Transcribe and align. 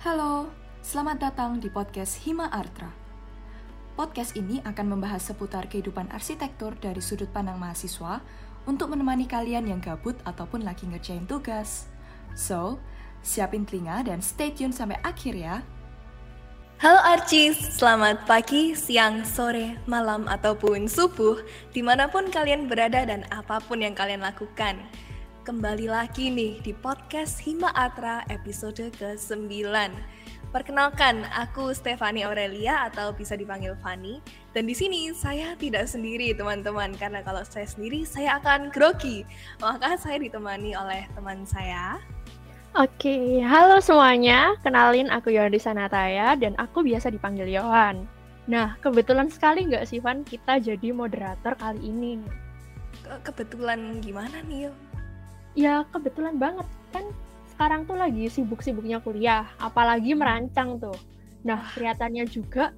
Halo, 0.00 0.48
selamat 0.80 1.28
datang 1.28 1.60
di 1.60 1.68
podcast 1.68 2.24
Hima 2.24 2.48
Artra. 2.48 2.88
Podcast 4.00 4.32
ini 4.32 4.64
akan 4.64 4.96
membahas 4.96 5.28
seputar 5.28 5.68
kehidupan 5.68 6.08
arsitektur 6.08 6.72
dari 6.80 7.04
sudut 7.04 7.28
pandang 7.28 7.60
mahasiswa 7.60 8.24
untuk 8.64 8.96
menemani 8.96 9.28
kalian 9.28 9.68
yang 9.68 9.76
gabut 9.76 10.16
ataupun 10.24 10.64
lagi 10.64 10.88
ngerjain 10.88 11.28
tugas. 11.28 11.84
So, 12.32 12.80
siapin 13.20 13.68
telinga 13.68 14.08
dan 14.08 14.24
stay 14.24 14.56
tune 14.56 14.72
sampai 14.72 14.96
akhir 15.04 15.36
ya. 15.36 15.60
Halo 16.80 16.96
Arcis, 17.04 17.60
selamat 17.76 18.24
pagi, 18.24 18.72
siang, 18.72 19.28
sore, 19.28 19.84
malam, 19.84 20.24
ataupun 20.32 20.88
subuh, 20.88 21.44
di 21.76 21.84
mana 21.84 22.08
pun 22.08 22.32
kalian 22.32 22.72
berada 22.72 23.04
dan 23.04 23.28
apa 23.28 23.60
pun 23.60 23.84
yang 23.84 23.92
kalian 23.92 24.24
lakukan. 24.24 24.80
Kembali 25.40 25.88
lagi 25.88 26.28
nih 26.28 26.60
di 26.60 26.76
podcast 26.76 27.40
Hima 27.40 27.72
Atra 27.72 28.20
episode 28.28 28.92
ke-9. 28.92 29.48
Perkenalkan, 30.52 31.24
aku 31.32 31.72
Stefani 31.72 32.28
Aurelia 32.28 32.84
atau 32.92 33.16
bisa 33.16 33.40
dipanggil 33.40 33.72
Fani. 33.80 34.20
Dan 34.52 34.68
di 34.68 34.76
sini 34.76 35.08
saya 35.16 35.56
tidak 35.56 35.88
sendiri 35.88 36.36
teman-teman, 36.36 36.92
karena 36.92 37.24
kalau 37.24 37.40
saya 37.40 37.64
sendiri 37.64 38.04
saya 38.04 38.36
akan 38.36 38.68
grogi. 38.68 39.24
Maka 39.64 39.96
saya 39.96 40.20
ditemani 40.20 40.76
oleh 40.76 41.08
teman 41.16 41.48
saya, 41.48 41.96
Oke, 42.76 43.40
halo 43.40 43.80
semuanya. 43.80 44.60
Kenalin 44.60 45.08
aku 45.08 45.32
Yohan 45.32 45.56
Sanataya 45.56 46.36
dan 46.36 46.52
aku 46.60 46.84
biasa 46.84 47.08
dipanggil 47.08 47.48
Yohan. 47.48 48.04
Nah, 48.44 48.76
kebetulan 48.84 49.32
sekali 49.32 49.72
nggak 49.72 49.88
sih, 49.88 50.04
Van, 50.04 50.20
kita 50.20 50.60
jadi 50.60 50.92
moderator 50.92 51.56
kali 51.56 51.80
ini. 51.80 52.20
Ke 53.00 53.32
kebetulan 53.32 54.04
gimana 54.04 54.44
nih, 54.44 54.68
Yo? 54.68 54.72
Ya, 55.58 55.82
kebetulan 55.90 56.38
banget. 56.38 56.66
Kan 56.94 57.10
sekarang 57.54 57.84
tuh 57.84 57.98
lagi 57.98 58.30
sibuk-sibuknya 58.30 59.02
kuliah, 59.02 59.50
apalagi 59.58 60.14
merancang 60.14 60.78
tuh. 60.80 60.96
Nah, 61.44 61.60
kelihatannya 61.76 62.24
juga 62.28 62.72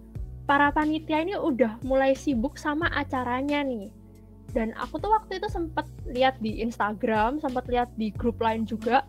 para 0.49 0.75
panitia 0.75 1.23
ini 1.23 1.39
udah 1.39 1.79
mulai 1.87 2.19
sibuk 2.19 2.59
sama 2.59 2.91
acaranya 2.91 3.63
nih. 3.63 3.91
Dan 4.53 4.77
aku 4.77 5.01
tuh 5.01 5.09
waktu 5.15 5.41
itu 5.41 5.49
sempat 5.49 5.89
lihat 6.05 6.37
di 6.43 6.61
Instagram, 6.61 7.41
sempat 7.41 7.65
lihat 7.73 7.89
di 7.97 8.13
grup 8.13 8.37
lain 8.43 8.69
juga, 8.69 9.07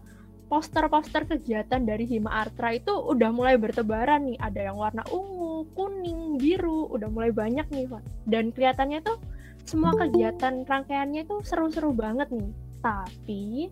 poster-poster 0.48 1.28
kegiatan 1.28 1.84
dari 1.84 2.08
Hima 2.08 2.32
Artra 2.48 2.78
itu 2.78 2.94
udah 2.94 3.34
mulai 3.34 3.60
bertebaran 3.60 4.24
nih. 4.30 4.38
Ada 4.40 4.72
yang 4.72 4.78
warna 4.80 5.04
ungu, 5.12 5.68
kuning, 5.76 6.40
biru, 6.40 6.88
udah 6.94 7.10
mulai 7.12 7.34
banyak 7.34 7.68
nih. 7.74 7.90
Dan 8.24 8.54
kelihatannya 8.54 9.04
tuh 9.04 9.20
semua 9.68 9.92
kegiatan 9.98 10.64
rangkaiannya 10.64 11.28
itu 11.28 11.42
seru-seru 11.44 11.92
banget 11.92 12.30
nih. 12.32 12.52
Tapi 12.84 13.72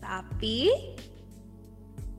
Tapi 0.00 0.58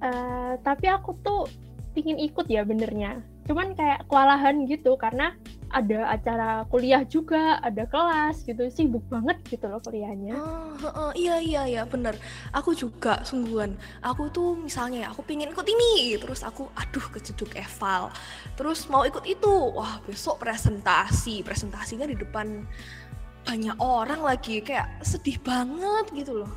uh, 0.06 0.54
tapi 0.62 0.86
aku 0.88 1.18
tuh 1.26 1.50
pingin 1.98 2.22
ikut 2.22 2.46
ya 2.46 2.62
benernya. 2.62 3.20
Cuman 3.50 3.74
kayak 3.74 4.06
kewalahan 4.06 4.70
gitu 4.70 4.94
karena 4.94 5.34
ada 5.70 6.10
acara 6.10 6.50
kuliah 6.70 7.06
juga, 7.06 7.62
ada 7.62 7.86
kelas 7.86 8.42
gitu, 8.46 8.66
sibuk 8.74 9.06
banget 9.10 9.38
gitu 9.50 9.70
loh 9.70 9.78
kuliahnya. 9.82 10.34
Oh, 10.38 10.74
oh, 10.82 11.12
iya 11.14 11.38
iya 11.38 11.62
iya 11.66 11.84
bener. 11.86 12.18
Aku 12.54 12.74
juga 12.74 13.22
sungguhan. 13.22 13.78
Aku 14.02 14.34
tuh 14.34 14.58
misalnya 14.58 15.06
ya, 15.06 15.08
aku 15.14 15.22
pingin 15.26 15.54
ikut 15.54 15.66
ini, 15.66 16.18
terus 16.18 16.42
aku 16.42 16.70
aduh 16.74 17.06
kejeduk 17.14 17.54
eval. 17.54 18.10
Terus 18.58 18.90
mau 18.90 19.06
ikut 19.06 19.26
itu, 19.30 19.54
wah 19.74 20.02
besok 20.06 20.42
presentasi, 20.42 21.46
presentasinya 21.46 22.10
di 22.10 22.18
depan 22.18 22.66
banyak 23.48 23.78
orang 23.80 24.22
lagi, 24.24 24.60
kayak 24.64 24.88
sedih 25.04 25.40
banget 25.42 26.06
gitu 26.16 26.44
loh. 26.46 26.52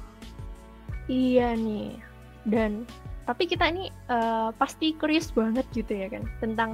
Iya 1.11 1.55
nih. 1.59 1.99
Dan 2.47 2.87
tapi 3.23 3.47
kita 3.47 3.71
ini 3.71 3.91
uh, 4.11 4.51
pasti 4.59 4.99
curious 4.99 5.31
banget 5.31 5.63
gitu 5.71 5.95
ya 5.95 6.11
kan 6.11 6.27
tentang 6.43 6.71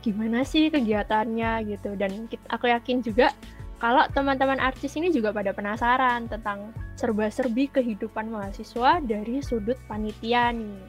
gimana 0.00 0.44
sih 0.44 0.72
kegiatannya 0.72 1.68
gitu 1.68 1.96
dan 2.00 2.28
kita, 2.28 2.44
aku 2.48 2.68
yakin 2.68 3.04
juga 3.04 3.32
kalau 3.76 4.08
teman-teman 4.16 4.56
artis 4.56 4.96
ini 4.96 5.12
juga 5.12 5.36
pada 5.36 5.52
penasaran 5.52 6.32
tentang 6.32 6.72
serba-serbi 6.96 7.68
kehidupan 7.68 8.32
mahasiswa 8.32 9.04
dari 9.04 9.44
sudut 9.44 9.76
panitia 9.84 10.48
nih. 10.48 10.80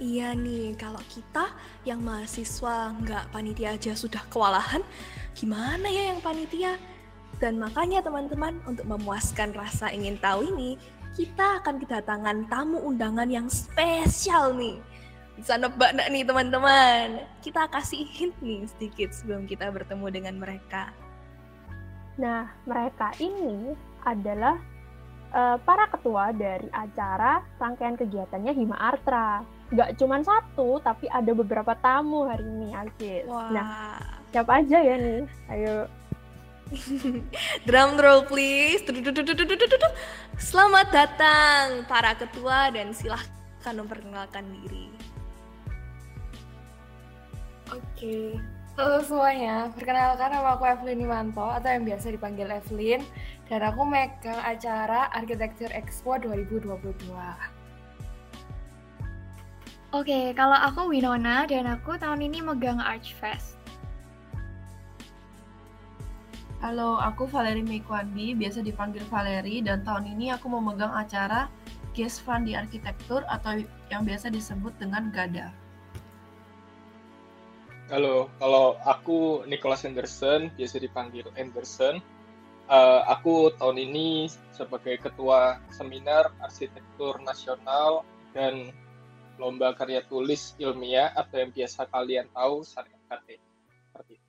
Iya 0.00 0.32
nih, 0.32 0.80
kalau 0.80 1.00
kita 1.12 1.52
yang 1.84 2.00
mahasiswa 2.00 2.96
nggak 3.04 3.36
panitia 3.36 3.76
aja 3.76 3.92
sudah 3.92 4.24
kewalahan, 4.32 4.80
gimana 5.36 5.92
ya 5.92 6.08
yang 6.08 6.24
panitia? 6.24 6.80
Dan 7.40 7.56
makanya 7.56 8.04
teman-teman, 8.04 8.60
untuk 8.68 8.84
memuaskan 8.84 9.56
rasa 9.56 9.88
ingin 9.90 10.20
tahu 10.20 10.44
ini, 10.44 10.76
kita 11.16 11.64
akan 11.64 11.80
kedatangan 11.80 12.46
tamu 12.52 12.78
undangan 12.84 13.26
yang 13.26 13.48
spesial 13.48 14.54
nih 14.54 14.78
bisa 15.40 15.56
nebak 15.56 15.96
nak 15.96 16.12
nih 16.12 16.20
teman-teman. 16.20 17.24
Kita 17.40 17.64
kasih 17.72 18.04
hint 18.04 18.36
nih 18.44 18.68
sedikit 18.68 19.08
sebelum 19.16 19.48
kita 19.48 19.72
bertemu 19.72 20.06
dengan 20.12 20.36
mereka. 20.36 20.92
Nah, 22.20 22.52
mereka 22.68 23.16
ini 23.16 23.72
adalah 24.04 24.60
uh, 25.32 25.56
para 25.64 25.88
ketua 25.88 26.36
dari 26.36 26.68
acara 26.76 27.40
rangkaian 27.56 27.96
kegiatannya 27.96 28.52
Hima 28.52 28.76
Artra. 28.76 29.40
Gak 29.72 29.96
cuma 29.96 30.20
satu, 30.20 30.76
tapi 30.84 31.08
ada 31.08 31.32
beberapa 31.32 31.72
tamu 31.80 32.28
hari 32.28 32.44
ini, 32.44 32.76
Alkis. 32.76 33.24
Nah, 33.30 33.96
siapa 34.28 34.60
aja 34.60 34.76
ya 34.76 34.94
nih? 35.00 35.24
Ayo. 35.48 35.88
Drum 37.66 37.98
roll 37.98 38.22
please. 38.30 38.86
Selamat 40.38 40.86
datang 40.94 41.82
para 41.90 42.14
ketua 42.14 42.70
dan 42.70 42.94
silahkan 42.94 43.74
memperkenalkan 43.74 44.46
diri. 44.62 44.88
Oke, 47.70 48.38
halo 48.74 48.98
semuanya. 49.02 49.70
Perkenalkan 49.74 50.30
nama 50.34 50.58
aku 50.58 50.66
Evelyn 50.66 51.06
Imanto 51.06 51.46
atau 51.46 51.70
yang 51.70 51.86
biasa 51.86 52.10
dipanggil 52.14 52.50
Evelyn 52.50 53.02
dan 53.46 53.62
aku 53.66 53.82
megang 53.86 54.38
acara 54.42 55.10
Architecture 55.14 55.70
Expo 55.70 56.18
2022. 56.18 56.70
Oke, 59.90 60.30
kalau 60.38 60.54
aku 60.54 60.86
Winona 60.94 61.46
dan 61.50 61.66
aku 61.66 61.98
tahun 61.98 62.30
ini 62.30 62.46
megang 62.46 62.78
Archfest. 62.78 63.59
Halo, 66.60 67.00
aku 67.00 67.24
Valeri 67.24 67.64
Meikwandi, 67.64 68.36
biasa 68.36 68.60
dipanggil 68.60 69.00
Valeri 69.08 69.64
dan 69.64 69.80
tahun 69.80 70.12
ini 70.12 70.28
aku 70.28 70.44
memegang 70.52 70.92
acara 70.92 71.48
Guest 71.96 72.20
Fund 72.20 72.44
di 72.44 72.52
Arsitektur 72.52 73.24
atau 73.32 73.64
yang 73.88 74.04
biasa 74.04 74.28
disebut 74.28 74.76
dengan 74.76 75.08
GADA. 75.08 75.56
Halo, 77.88 78.28
kalau 78.36 78.76
aku 78.84 79.48
Nicholas 79.48 79.88
Anderson, 79.88 80.52
biasa 80.60 80.84
dipanggil 80.84 81.24
Anderson. 81.40 82.04
Uh, 82.68 83.08
aku 83.08 83.56
tahun 83.56 83.80
ini 83.80 84.28
sebagai 84.52 85.00
ketua 85.00 85.64
seminar 85.72 86.28
arsitektur 86.44 87.24
nasional 87.24 88.04
dan 88.36 88.68
lomba 89.40 89.72
karya 89.72 90.04
tulis 90.04 90.52
ilmiah 90.60 91.08
atau 91.16 91.40
yang 91.40 91.56
biasa 91.56 91.88
kalian 91.88 92.28
tahu 92.36 92.60
SARKT. 92.68 93.40
Oke, 93.96 94.20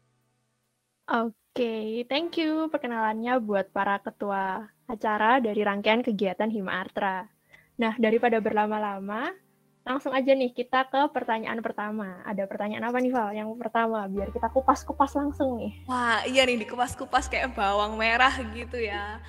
okay, 1.51 2.07
thank 2.07 2.39
you 2.39 2.71
perkenalannya 2.71 3.43
buat 3.43 3.75
para 3.75 3.99
ketua 3.99 4.71
acara 4.87 5.43
dari 5.43 5.59
rangkaian 5.61 5.99
kegiatan 5.99 6.47
Hima 6.47 6.79
Artra. 6.79 7.27
Nah, 7.75 7.93
daripada 7.99 8.39
berlama-lama, 8.39 9.35
langsung 9.83 10.15
aja 10.15 10.31
nih 10.31 10.55
kita 10.55 10.87
ke 10.87 11.11
pertanyaan 11.11 11.59
pertama. 11.59 12.23
Ada 12.23 12.47
pertanyaan 12.47 12.87
apa 12.87 12.97
nih 13.03 13.11
Val? 13.11 13.35
Yang 13.35 13.49
pertama 13.59 14.07
biar 14.07 14.31
kita 14.31 14.47
kupas-kupas 14.47 15.11
langsung 15.17 15.59
nih. 15.59 15.83
Wah 15.91 16.23
iya 16.23 16.47
nih 16.47 16.63
dikupas-kupas 16.63 17.27
kayak 17.27 17.51
bawang 17.51 17.99
merah 17.99 18.31
gitu 18.55 18.79
ya. 18.79 19.19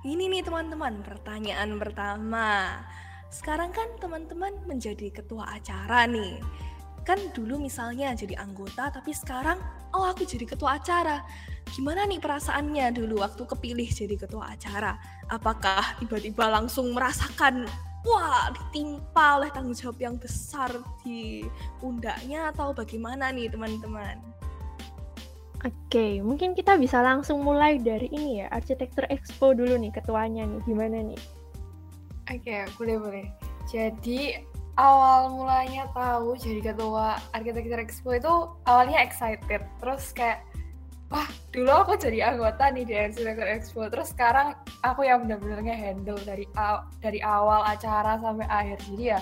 Ini 0.00 0.32
nih 0.32 0.42
teman-teman 0.48 1.04
pertanyaan 1.04 1.76
pertama. 1.76 2.80
Sekarang 3.28 3.74
kan 3.74 3.90
teman-teman 4.00 4.54
menjadi 4.64 5.12
ketua 5.12 5.44
acara 5.60 6.08
nih. 6.08 6.40
Kan 7.06 7.22
dulu 7.30 7.62
misalnya 7.62 8.10
jadi 8.18 8.34
anggota 8.42 8.90
tapi 8.90 9.14
sekarang 9.14 9.62
oh 9.94 10.10
aku 10.10 10.26
jadi 10.26 10.42
ketua 10.42 10.82
acara. 10.82 11.22
Gimana 11.70 12.02
nih 12.02 12.18
perasaannya 12.18 12.90
dulu 12.98 13.22
waktu 13.22 13.46
kepilih 13.46 13.86
jadi 13.86 14.18
ketua 14.18 14.58
acara? 14.58 14.98
Apakah 15.30 16.02
tiba-tiba 16.02 16.50
langsung 16.50 16.90
merasakan 16.90 17.70
wah 18.06 18.50
ditimpa 18.54 19.42
oleh 19.42 19.50
tanggung 19.50 19.74
jawab 19.74 19.98
yang 19.98 20.18
besar 20.18 20.70
di 21.02 21.46
pundaknya 21.82 22.50
atau 22.54 22.74
bagaimana 22.74 23.30
nih 23.30 23.50
teman-teman? 23.50 24.18
Oke, 25.66 26.22
mungkin 26.22 26.54
kita 26.54 26.78
bisa 26.78 27.02
langsung 27.02 27.42
mulai 27.42 27.82
dari 27.82 28.06
ini 28.14 28.44
ya, 28.44 28.46
arsitektur 28.54 29.08
expo 29.10 29.50
dulu 29.50 29.74
nih 29.74 29.90
ketuanya 29.90 30.46
nih, 30.46 30.62
gimana 30.62 31.02
nih? 31.02 31.20
Oke, 32.30 32.62
boleh 32.78 32.96
boleh. 33.02 33.26
Jadi 33.66 34.38
awal 34.76 35.32
mulanya 35.32 35.88
tahu 35.96 36.36
jadi 36.36 36.72
ketua 36.72 37.16
arsitektur 37.32 37.80
expo 37.80 38.12
itu 38.12 38.34
awalnya 38.68 39.00
excited, 39.00 39.64
terus 39.80 40.12
kayak 40.12 40.44
wah 41.06 41.26
dulu 41.54 41.70
aku 41.70 41.92
jadi 41.94 42.34
anggota 42.34 42.66
nih 42.74 42.84
di 42.84 42.94
Arsitektur 42.98 43.46
Expo. 43.46 43.86
Terus 43.86 44.10
sekarang 44.10 44.58
aku 44.82 45.06
yang 45.06 45.24
benar-benar 45.24 45.62
handle 45.62 46.18
dari 46.26 46.46
aw 46.58 46.82
dari 46.98 47.22
awal 47.22 47.62
acara 47.62 48.18
sampai 48.18 48.46
akhir. 48.50 48.78
Jadi 48.90 49.14
ya 49.14 49.20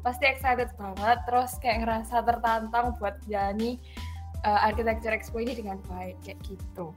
pasti 0.00 0.24
excited 0.24 0.72
banget. 0.80 1.18
Terus 1.28 1.50
kayak 1.60 1.84
ngerasa 1.84 2.24
tertantang 2.24 2.96
buat 2.96 3.20
jalani 3.28 3.76
uh, 4.48 4.64
architecture 4.64 5.12
expo 5.12 5.36
ini 5.44 5.52
dengan 5.52 5.76
baik 5.92 6.16
kayak 6.24 6.40
gitu. 6.48 6.96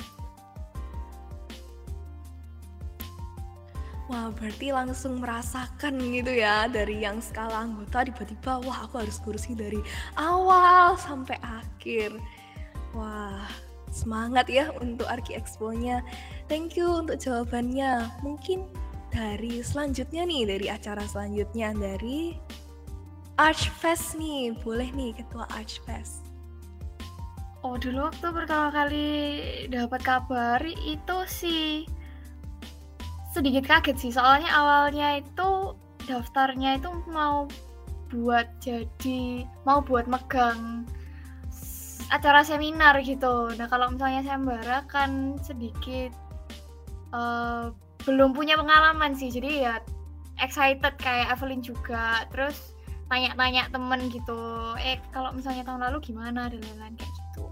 Wah, 4.10 4.34
berarti 4.34 4.74
langsung 4.74 5.22
merasakan 5.22 6.02
gitu 6.02 6.34
ya 6.34 6.66
dari 6.66 7.06
yang 7.06 7.22
skala 7.22 7.62
anggota 7.62 8.10
tiba-tiba 8.10 8.58
wah 8.66 8.90
aku 8.90 9.06
harus 9.06 9.22
ngurusin 9.22 9.54
dari 9.54 9.78
awal 10.18 10.98
sampai 10.98 11.38
akhir. 11.46 12.18
Wah, 12.98 13.46
semangat 13.94 14.50
ya 14.50 14.74
untuk 14.82 15.06
Arki 15.06 15.38
Expo-nya. 15.38 16.02
Thank 16.50 16.74
you 16.74 16.90
untuk 16.90 17.22
jawabannya. 17.22 18.10
Mungkin 18.26 18.66
dari 19.14 19.62
selanjutnya 19.62 20.26
nih, 20.26 20.58
dari 20.58 20.68
acara 20.74 21.06
selanjutnya 21.06 21.78
dari 21.78 22.34
Archfest 23.38 24.18
nih. 24.18 24.58
Boleh 24.66 24.90
nih 24.90 25.22
ketua 25.22 25.46
Archfest. 25.54 26.26
Oh, 27.62 27.78
dulu 27.78 28.10
waktu 28.10 28.26
pertama 28.34 28.74
kali 28.74 29.08
dapat 29.70 30.02
kabar 30.02 30.66
itu 30.66 31.18
sih 31.30 31.86
sedikit 33.30 33.70
kaget 33.70 33.98
sih 33.98 34.12
soalnya 34.14 34.50
awalnya 34.50 35.22
itu 35.22 35.78
daftarnya 36.10 36.82
itu 36.82 36.90
mau 37.10 37.46
buat 38.10 38.50
jadi 38.58 39.46
mau 39.70 39.86
buat 39.86 40.10
megang 40.10 40.90
acara 42.10 42.42
seminar 42.42 42.98
gitu. 43.06 43.54
Nah 43.54 43.70
kalau 43.70 43.94
misalnya 43.94 44.26
saya 44.26 44.82
kan 44.90 45.38
sedikit 45.46 46.10
uh, 47.14 47.70
belum 48.10 48.34
punya 48.34 48.58
pengalaman 48.58 49.14
sih, 49.14 49.30
jadi 49.30 49.50
ya 49.62 49.74
excited 50.42 50.98
kayak 50.98 51.38
Evelyn 51.38 51.62
juga. 51.62 52.26
Terus 52.34 52.74
tanya-tanya 53.10 53.70
temen 53.70 54.10
gitu, 54.10 54.74
eh 54.82 54.98
kalau 55.14 55.34
misalnya 55.34 55.66
tahun 55.66 55.86
lalu 55.90 55.98
gimana 56.02 56.50
dan 56.50 56.62
lain-lain 56.62 56.98
kayak 56.98 57.14
gitu. 57.14 57.46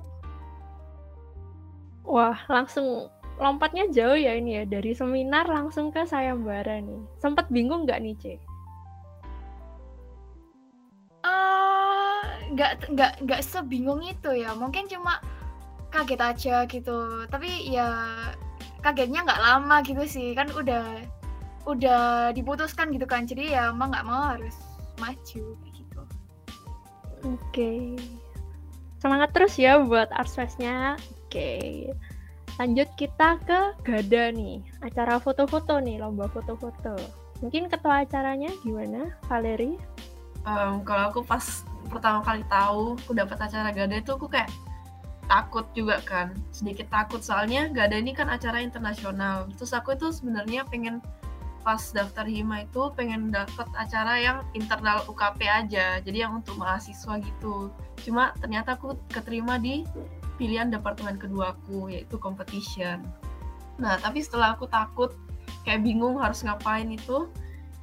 Wah 2.01 2.37
langsung 2.49 3.13
lompatnya 3.37 3.85
jauh 3.93 4.17
ya 4.17 4.33
ini 4.33 4.61
ya 4.61 4.63
dari 4.65 4.97
seminar 4.97 5.45
langsung 5.45 5.93
ke 5.93 6.03
sayembara 6.09 6.81
nih. 6.81 7.01
Sempat 7.21 7.49
bingung 7.53 7.85
nggak 7.85 8.01
nih, 8.01 8.15
C? 8.17 8.23
Uh, 11.21 12.25
nggak 12.57 12.89
nggak 12.93 13.13
nggak 13.23 13.41
sebingung 13.45 14.01
itu 14.01 14.33
ya. 14.33 14.57
Mungkin 14.57 14.89
cuma 14.89 15.21
kaget 15.93 16.21
aja 16.21 16.55
gitu. 16.65 17.29
Tapi 17.29 17.69
ya 17.69 17.89
kagetnya 18.81 19.21
nggak 19.21 19.41
lama 19.41 19.85
gitu 19.85 20.03
sih. 20.09 20.33
Kan 20.33 20.49
udah 20.57 20.97
udah 21.69 22.33
diputuskan 22.33 22.89
gitu 22.89 23.05
kan. 23.05 23.29
Jadi 23.29 23.53
ya 23.53 23.69
emang 23.69 23.93
nggak 23.93 24.07
mau 24.07 24.33
harus 24.33 24.57
maju 24.97 25.45
gitu. 25.53 26.01
Oke. 27.21 27.37
Okay. 27.53 27.85
Semangat 28.97 29.29
terus 29.29 29.53
ya 29.61 29.77
buat 29.77 30.09
Arsfest-nya. 30.09 30.97
Oke. 30.97 31.29
Okay. 31.29 31.71
Lanjut 32.57 32.89
kita 32.97 33.37
ke 33.45 33.77
Gada 33.85 34.33
nih, 34.33 34.65
acara 34.81 35.21
foto-foto 35.21 35.77
nih, 35.77 36.01
lomba 36.01 36.25
foto-foto. 36.25 36.97
Mungkin 37.37 37.69
ketua 37.69 38.01
acaranya 38.01 38.49
gimana, 38.65 39.13
Valeri? 39.29 39.77
Um, 40.41 40.81
kalau 40.81 41.13
aku 41.13 41.21
pas 41.21 41.61
pertama 41.93 42.25
kali 42.25 42.41
tahu 42.49 42.97
aku 42.97 43.13
dapat 43.13 43.37
acara 43.37 43.69
Gada 43.69 44.01
itu 44.01 44.09
aku 44.09 44.25
kayak 44.25 44.49
takut 45.29 45.69
juga 45.77 46.01
kan, 46.01 46.33
sedikit 46.49 46.89
takut 46.89 47.21
soalnya 47.21 47.69
Gada 47.69 47.93
ini 47.93 48.17
kan 48.17 48.25
acara 48.25 48.57
internasional. 48.57 49.45
Terus 49.53 49.77
aku 49.77 49.93
itu 49.93 50.09
sebenarnya 50.09 50.65
pengen 50.65 50.97
pas 51.61 51.83
daftar 51.93 52.25
hima 52.25 52.65
itu 52.65 52.89
pengen 52.97 53.29
dapat 53.29 53.69
acara 53.77 54.17
yang 54.17 54.41
internal 54.57 55.05
UKP 55.05 55.45
aja, 55.45 56.01
jadi 56.01 56.25
yang 56.25 56.41
untuk 56.41 56.57
mahasiswa 56.57 57.21
gitu. 57.21 57.69
Cuma 58.01 58.33
ternyata 58.41 58.79
aku 58.79 58.97
keterima 59.13 59.61
di 59.61 59.85
pilihan 60.37 60.69
departemen 60.69 61.17
keduaku 61.17 61.91
yaitu 61.91 62.15
competition. 62.21 63.01
Nah, 63.81 63.97
tapi 64.01 64.21
setelah 64.21 64.57
aku 64.57 64.69
takut 64.69 65.13
kayak 65.65 65.83
bingung 65.83 66.17
harus 66.17 66.41
ngapain 66.45 66.87
itu, 66.89 67.29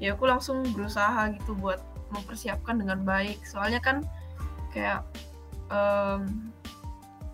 ya 0.02 0.14
aku 0.14 0.26
langsung 0.26 0.62
berusaha 0.74 1.30
gitu 1.34 1.54
buat 1.58 1.82
mempersiapkan 2.10 2.78
dengan 2.78 3.02
baik. 3.02 3.42
Soalnya 3.46 3.82
kan 3.82 4.02
kayak 4.74 5.06
um, 5.70 6.50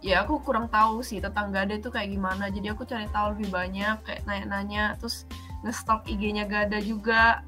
ya 0.00 0.25
aku 0.25 0.40
kurang 0.40 0.69
tahu 0.72 1.05
sih 1.05 1.20
tentang 1.20 1.52
Gada 1.52 1.76
itu 1.76 1.93
kayak 1.93 2.12
gimana. 2.12 2.49
Jadi 2.49 2.72
aku 2.72 2.88
cari 2.88 3.08
tahu 3.12 3.37
lebih 3.37 3.49
banyak, 3.52 3.96
kayak 4.05 4.22
nanya-nanya, 4.25 4.96
terus 5.00 5.28
nge-stalk 5.64 6.05
IG-nya 6.08 6.49
Gada 6.49 6.81
juga. 6.81 7.44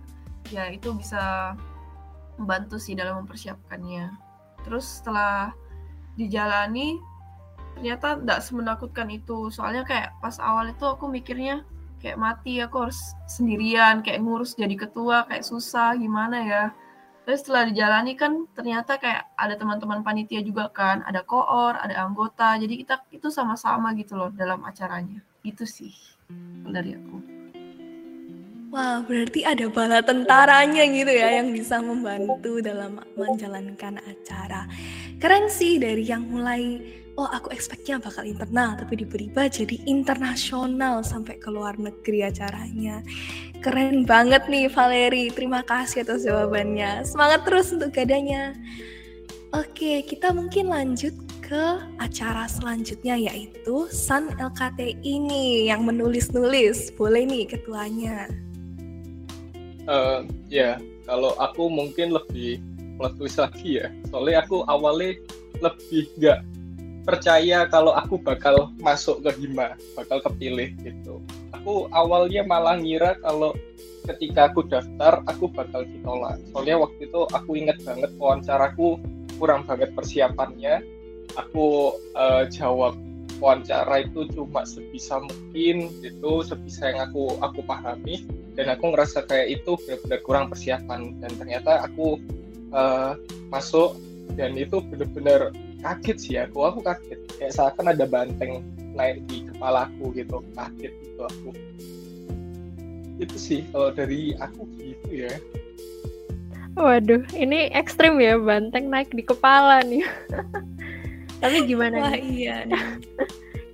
Ya 0.52 0.68
itu 0.68 0.92
bisa 0.92 1.56
membantu 2.36 2.76
sih 2.76 2.92
dalam 2.92 3.24
mempersiapkannya. 3.24 4.12
Terus 4.64 5.00
setelah 5.00 5.52
dijalani 6.16 7.00
ternyata 7.76 8.18
tidak 8.18 8.40
semenakutkan 8.44 9.08
itu. 9.10 9.48
Soalnya 9.48 9.82
kayak 9.86 10.16
pas 10.20 10.36
awal 10.38 10.70
itu 10.72 10.84
aku 10.86 11.08
mikirnya 11.08 11.64
kayak 12.02 12.18
mati 12.18 12.58
aku 12.58 12.88
harus 12.88 12.98
sendirian 13.30 14.02
kayak 14.02 14.20
ngurus 14.20 14.58
jadi 14.58 14.74
ketua 14.74 15.24
kayak 15.30 15.46
susah 15.46 15.94
gimana 15.96 16.38
ya. 16.42 16.64
Terus 17.22 17.46
setelah 17.46 17.70
dijalani 17.70 18.18
kan 18.18 18.50
ternyata 18.50 18.98
kayak 18.98 19.30
ada 19.38 19.54
teman-teman 19.54 20.02
panitia 20.02 20.42
juga 20.42 20.66
kan 20.74 21.06
ada 21.06 21.22
koor 21.22 21.78
ada 21.78 21.94
anggota. 22.02 22.58
Jadi 22.58 22.82
kita 22.82 23.06
itu 23.14 23.30
sama-sama 23.30 23.94
gitu 23.94 24.18
loh 24.18 24.34
dalam 24.34 24.60
acaranya. 24.66 25.22
Itu 25.46 25.62
sih 25.62 25.94
dari 26.66 26.98
aku. 26.98 27.42
Wah, 28.72 29.04
berarti 29.04 29.44
ada 29.44 29.68
bala 29.68 30.00
tentaranya 30.00 30.88
gitu 30.88 31.12
ya 31.12 31.44
yang 31.44 31.52
bisa 31.52 31.76
membantu 31.84 32.56
dalam 32.64 32.96
menjalankan 33.20 34.00
acara. 34.00 34.64
Keren 35.20 35.52
sih 35.52 35.76
dari 35.76 36.08
yang 36.08 36.24
mulai 36.24 36.80
oh 37.20 37.28
aku 37.28 37.52
expectnya 37.52 38.00
bakal 38.00 38.24
internal 38.24 38.72
tapi 38.72 39.04
diberi 39.04 39.28
jadi 39.32 39.76
internasional 39.84 41.04
sampai 41.04 41.36
ke 41.36 41.52
luar 41.52 41.76
negeri 41.76 42.24
acaranya. 42.24 43.04
Keren 43.60 44.08
banget 44.08 44.48
nih 44.48 44.66
Valeri. 44.72 45.28
Terima 45.30 45.60
kasih 45.62 46.02
atas 46.02 46.24
jawabannya. 46.24 47.04
Semangat 47.04 47.44
terus 47.44 47.70
untuk 47.70 47.92
gadanya. 47.92 48.56
Oke 49.52 50.02
kita 50.08 50.32
mungkin 50.32 50.72
lanjut 50.72 51.12
ke 51.44 51.64
acara 52.00 52.48
selanjutnya 52.48 53.12
yaitu 53.20 53.84
Sun 53.92 54.32
LKT 54.40 55.04
ini 55.04 55.68
yang 55.68 55.84
menulis-nulis. 55.84 56.96
Boleh 56.96 57.28
nih 57.28 57.44
ketuanya. 57.44 58.32
Uh, 59.84 60.24
ya 60.48 60.80
kalau 61.04 61.36
aku 61.36 61.68
mungkin 61.68 62.16
lebih 62.16 62.64
plot 62.96 63.20
lagi 63.20 63.84
ya. 63.84 63.92
Soalnya 64.08 64.48
aku 64.48 64.64
awalnya 64.64 65.18
lebih 65.60 66.08
gak 66.18 66.40
percaya 67.02 67.66
kalau 67.66 67.92
aku 67.94 68.18
bakal 68.18 68.70
masuk 68.78 69.22
ke 69.26 69.30
Hima, 69.42 69.74
bakal 69.98 70.22
kepilih 70.22 70.70
gitu. 70.82 71.18
Aku 71.54 71.90
awalnya 71.90 72.46
malah 72.46 72.78
ngira 72.78 73.18
kalau 73.22 73.54
ketika 74.06 74.50
aku 74.50 74.66
daftar 74.66 75.22
aku 75.26 75.50
bakal 75.50 75.86
ditolak. 75.86 76.38
Soalnya 76.50 76.82
waktu 76.82 77.10
itu 77.10 77.20
aku 77.30 77.50
inget 77.58 77.78
banget 77.82 78.10
wawancaraku 78.18 78.98
kurang 79.38 79.66
banget 79.66 79.90
persiapannya. 79.94 80.82
Aku 81.38 81.96
uh, 82.14 82.44
jawab 82.50 82.94
wawancara 83.42 84.06
itu 84.06 84.30
cuma 84.30 84.62
sebisa 84.62 85.18
mungkin 85.18 85.90
itu 85.98 86.32
sebisa 86.46 86.94
yang 86.94 87.10
aku 87.10 87.34
aku 87.42 87.58
pahami 87.66 88.22
dan 88.54 88.70
aku 88.70 88.94
ngerasa 88.94 89.26
kayak 89.26 89.58
itu 89.58 89.74
benar-benar 89.82 90.20
kurang 90.22 90.46
persiapan 90.46 91.18
dan 91.18 91.32
ternyata 91.34 91.82
aku 91.82 92.22
uh, 92.70 93.18
masuk 93.50 93.98
dan 94.38 94.54
itu 94.54 94.78
benar-benar 94.86 95.50
kaget 95.82 96.18
sih 96.18 96.34
aku 96.38 96.58
aku 96.62 96.78
kaget 96.80 97.20
kayak 97.36 97.52
seakan 97.52 97.90
ada 97.90 98.06
banteng 98.06 98.62
naik 98.94 99.20
di 99.26 99.44
kepalaku 99.50 100.14
gitu 100.14 100.40
kaget 100.54 100.94
gitu 101.02 101.20
aku 101.26 101.50
itu 103.20 103.36
sih 103.36 103.60
kalau 103.74 103.90
dari 103.92 104.34
aku 104.38 104.64
gitu 104.78 105.10
ya 105.28 105.34
Waduh, 106.72 107.20
ini 107.36 107.68
ekstrim 107.76 108.16
ya 108.16 108.40
banteng 108.40 108.88
naik 108.88 109.12
di 109.12 109.20
kepala 109.20 109.84
nih. 109.84 110.08
Tapi 111.44 111.68
gimana 111.68 112.00
Wah, 112.00 112.16
nih? 112.16 112.48
iya. 112.48 112.64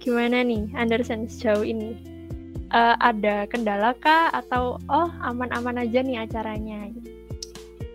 gimana 0.03 0.43
nih 0.43 0.67
Anderson 0.75 1.31
sejauh 1.31 1.63
ini? 1.63 1.95
Uh, 2.75 2.99
ada 2.99 3.47
kendala 3.47 3.95
kah 4.03 4.35
atau 4.35 4.83
oh 4.91 5.11
aman-aman 5.23 5.87
aja 5.87 6.03
nih 6.03 6.27
acaranya? 6.27 6.91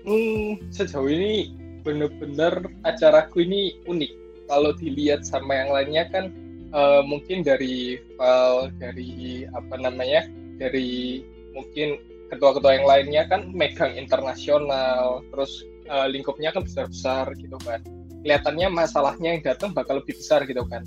Hmm, 0.08 0.56
sejauh 0.72 1.12
ini 1.12 1.52
bener-bener 1.84 2.72
acaraku 2.88 3.44
ini 3.44 3.78
unik. 3.86 4.12
Kalau 4.48 4.72
dilihat 4.76 5.24
sama 5.24 5.56
yang 5.56 5.70
lainnya 5.72 6.04
kan 6.12 6.32
uh, 6.76 7.04
mungkin 7.04 7.44
dari 7.44 8.00
file 8.20 8.72
dari 8.80 9.44
apa 9.52 9.76
namanya 9.80 10.28
dari 10.60 11.24
mungkin 11.54 12.00
ketua-ketua 12.34 12.82
yang 12.82 12.88
lainnya 12.90 13.24
kan 13.30 13.54
megang 13.54 13.94
internasional, 13.94 15.22
terus 15.30 15.64
uh, 15.92 16.10
lingkupnya 16.10 16.50
kan 16.50 16.66
besar-besar 16.66 17.30
gitu 17.38 17.56
kan. 17.62 17.80
Kelihatannya 18.24 18.68
masalahnya 18.72 19.30
yang 19.38 19.44
datang 19.44 19.76
bakal 19.76 20.00
lebih 20.00 20.16
besar 20.16 20.48
gitu 20.48 20.64
kan 20.66 20.82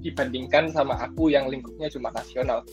dibandingkan 0.00 0.72
sama 0.74 0.98
aku 0.98 1.30
yang 1.30 1.46
lingkupnya 1.46 1.86
cuma 1.92 2.10
nasional. 2.10 2.66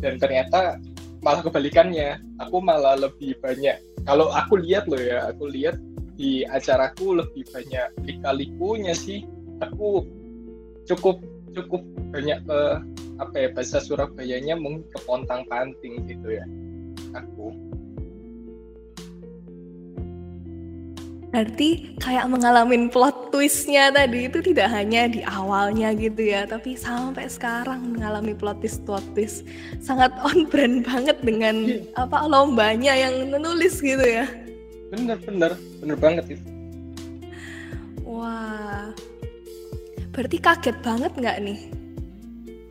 Dan 0.00 0.16
ternyata 0.16 0.80
malah 1.20 1.44
kebalikannya, 1.44 2.18
aku 2.40 2.58
malah 2.64 2.96
lebih 2.96 3.36
banyak. 3.44 3.78
Kalau 4.08 4.32
aku 4.32 4.56
lihat 4.64 4.88
loh 4.88 4.98
ya, 4.98 5.28
aku 5.28 5.52
lihat 5.52 5.76
di 6.20 6.44
acaraku 6.44 7.16
lebih 7.16 7.48
banyak 7.48 7.88
lika-likunya 8.04 8.92
sih 8.92 9.24
aku 9.64 10.04
cukup 10.84 11.16
cukup 11.56 11.80
banyak 12.12 12.36
ke 12.44 12.60
apa 13.16 13.36
ya 13.40 13.48
bahasa 13.56 13.80
Surabayanya 13.80 14.60
mungkin 14.60 14.84
ke 14.92 15.00
pontang 15.08 15.48
panting 15.48 16.04
gitu 16.04 16.36
ya 16.36 16.44
aku 17.16 17.56
Berarti 21.30 21.94
kayak 22.02 22.26
mengalami 22.26 22.90
plot 22.90 23.30
twistnya 23.30 23.94
tadi 23.94 24.26
itu 24.26 24.42
tidak 24.42 24.66
hanya 24.74 25.06
di 25.06 25.22
awalnya 25.22 25.94
gitu 25.94 26.26
ya, 26.26 26.42
tapi 26.42 26.74
sampai 26.74 27.30
sekarang 27.30 27.94
mengalami 27.94 28.34
plot 28.34 28.58
twist 28.58 28.82
plot 28.82 29.06
twist 29.14 29.46
sangat 29.78 30.10
on 30.26 30.50
brand 30.50 30.82
banget 30.82 31.22
dengan 31.22 31.70
Iya. 31.70 31.86
apa 32.02 32.26
lombanya 32.26 32.98
yang 32.98 33.30
menulis 33.30 33.78
gitu 33.78 34.02
ya. 34.02 34.26
Bener 34.90 35.18
bener. 35.22 35.52
Bener 35.80 35.96
banget 35.96 36.36
itu 36.36 36.60
Wah, 38.10 38.90
berarti 40.10 40.42
kaget 40.42 40.76
banget 40.82 41.14
nggak 41.14 41.38
nih? 41.46 41.60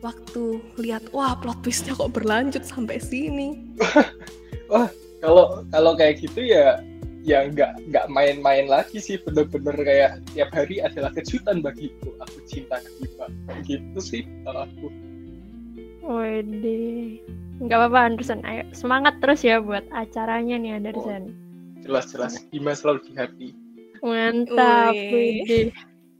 Waktu 0.04 0.60
lihat 0.76 1.08
wah 1.16 1.32
plot 1.32 1.64
twistnya 1.64 1.96
kok 1.96 2.12
berlanjut 2.12 2.60
sampai 2.60 3.00
sini. 3.00 3.72
kalau 5.24 5.64
kalau 5.72 5.92
kayak 5.96 6.20
gitu 6.20 6.44
ya 6.44 6.84
ya 7.24 7.48
nggak 7.48 7.72
nggak 7.88 8.06
main-main 8.12 8.68
lagi 8.68 9.00
sih. 9.00 9.16
Bener-bener 9.24 9.76
kayak 9.80 10.20
tiap 10.36 10.52
hari 10.52 10.84
adalah 10.84 11.08
kejutan 11.16 11.64
bagiku. 11.64 12.12
Aku 12.20 12.38
cinta 12.44 12.76
Diva 13.00 13.32
gitu 13.64 13.96
sih 13.96 14.28
kalau 14.44 14.68
aku. 14.68 14.92
Wede. 16.04 17.16
Nggak 17.64 17.76
apa-apa 17.80 17.98
Anderson, 18.12 18.40
ayo 18.44 18.64
semangat 18.76 19.16
terus 19.24 19.40
ya 19.40 19.56
buat 19.60 19.84
acaranya 19.92 20.60
nih 20.60 20.80
Anderson. 20.80 21.49
Jelas-jelas 21.82 22.40
Bima 22.52 22.72
selalu 22.76 22.98
di 23.08 23.12
hati 23.16 23.48
Mantap, 24.00 24.96
Wih. 25.12 25.44
Wede. 25.44 25.60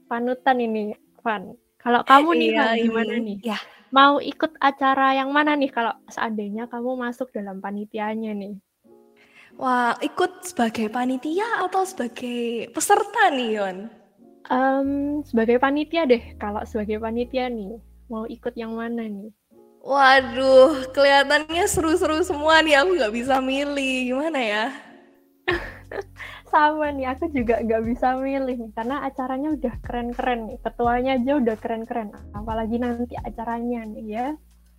Panutan 0.05 0.61
ini, 0.61 0.93
Van. 1.25 1.57
Kalau 1.81 2.05
kamu 2.05 2.37
nih, 2.37 2.49
Iya, 2.52 2.64
ini. 2.76 2.83
gimana 2.85 3.14
nih? 3.17 3.38
Ya. 3.40 3.59
Mau 3.88 4.21
ikut 4.21 4.52
acara 4.61 5.17
yang 5.17 5.33
mana 5.33 5.57
nih 5.57 5.73
kalau 5.73 5.97
seandainya 6.12 6.69
kamu 6.69 7.00
masuk 7.00 7.33
dalam 7.33 7.59
panitianya 7.64 8.37
nih? 8.37 8.61
Wah, 9.57 9.97
ikut 10.05 10.45
sebagai 10.45 10.93
panitia 10.93 11.64
atau 11.64 11.83
sebagai 11.88 12.69
peserta 12.71 13.33
nih, 13.33 13.49
Yon? 13.57 13.76
Em, 14.50 14.88
sebagai 15.25 15.57
panitia 15.57 16.05
deh, 16.05 16.37
kalau 16.37 16.61
sebagai 16.69 17.00
panitia 17.00 17.49
nih, 17.49 17.81
mau 18.12 18.29
ikut 18.29 18.55
yang 18.61 18.76
mana 18.76 19.09
nih? 19.09 19.33
Waduh, 19.81 20.93
kelihatannya 20.93 21.64
seru-seru 21.64 22.21
semua 22.21 22.61
nih. 22.61 22.76
Aku 22.85 22.93
nggak 22.93 23.14
bisa 23.17 23.40
milih. 23.40 24.12
Gimana 24.12 24.37
ya? 24.37 24.64
Sama 26.52 26.90
nih, 26.90 27.07
aku 27.14 27.30
juga 27.30 27.62
nggak 27.62 27.83
bisa 27.87 28.19
milih 28.19 28.57
nih, 28.59 28.71
karena 28.75 29.07
acaranya 29.07 29.54
udah 29.54 29.75
keren-keren 29.83 30.40
nih. 30.50 30.59
Ketuanya 30.62 31.11
aja 31.19 31.33
udah 31.38 31.57
keren-keren, 31.59 32.09
apalagi 32.35 32.76
nanti 32.83 33.14
acaranya 33.14 33.87
nih 33.87 34.07
ya. 34.07 34.28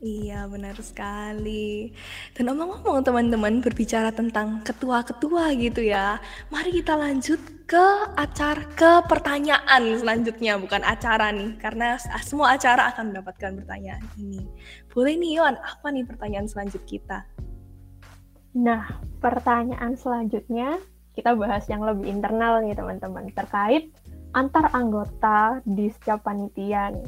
Iya, 0.01 0.49
benar 0.49 0.73
sekali. 0.81 1.93
Dan 2.33 2.49
omong-omong 2.49 3.05
teman-teman 3.05 3.61
berbicara 3.61 4.09
tentang 4.09 4.65
ketua-ketua 4.65 5.53
gitu 5.61 5.85
ya. 5.85 6.17
Mari 6.49 6.81
kita 6.81 6.97
lanjut 6.97 7.37
ke 7.69 7.85
acara 8.17 8.65
ke 8.73 9.05
pertanyaan 9.05 10.01
selanjutnya, 10.01 10.57
bukan 10.57 10.81
acara 10.81 11.29
nih. 11.29 11.53
Karena 11.61 12.01
semua 12.25 12.57
acara 12.57 12.89
akan 12.89 13.13
mendapatkan 13.13 13.61
pertanyaan 13.61 14.01
ini. 14.17 14.41
Boleh 14.89 15.13
nih 15.21 15.37
Yon, 15.37 15.53
apa 15.61 15.93
nih 15.93 16.09
pertanyaan 16.09 16.49
selanjut 16.49 16.81
kita? 16.89 17.21
Nah, 18.51 18.99
pertanyaan 19.23 19.95
selanjutnya 19.95 20.79
kita 21.15 21.35
bahas 21.35 21.67
yang 21.67 21.83
lebih 21.83 22.07
internal 22.07 22.63
nih 22.63 22.75
teman-teman 22.75 23.31
terkait 23.31 23.91
antar 24.31 24.71
anggota 24.71 25.59
di 25.67 25.91
setiap 25.91 26.23
panitia 26.23 26.91
nih. 26.91 27.07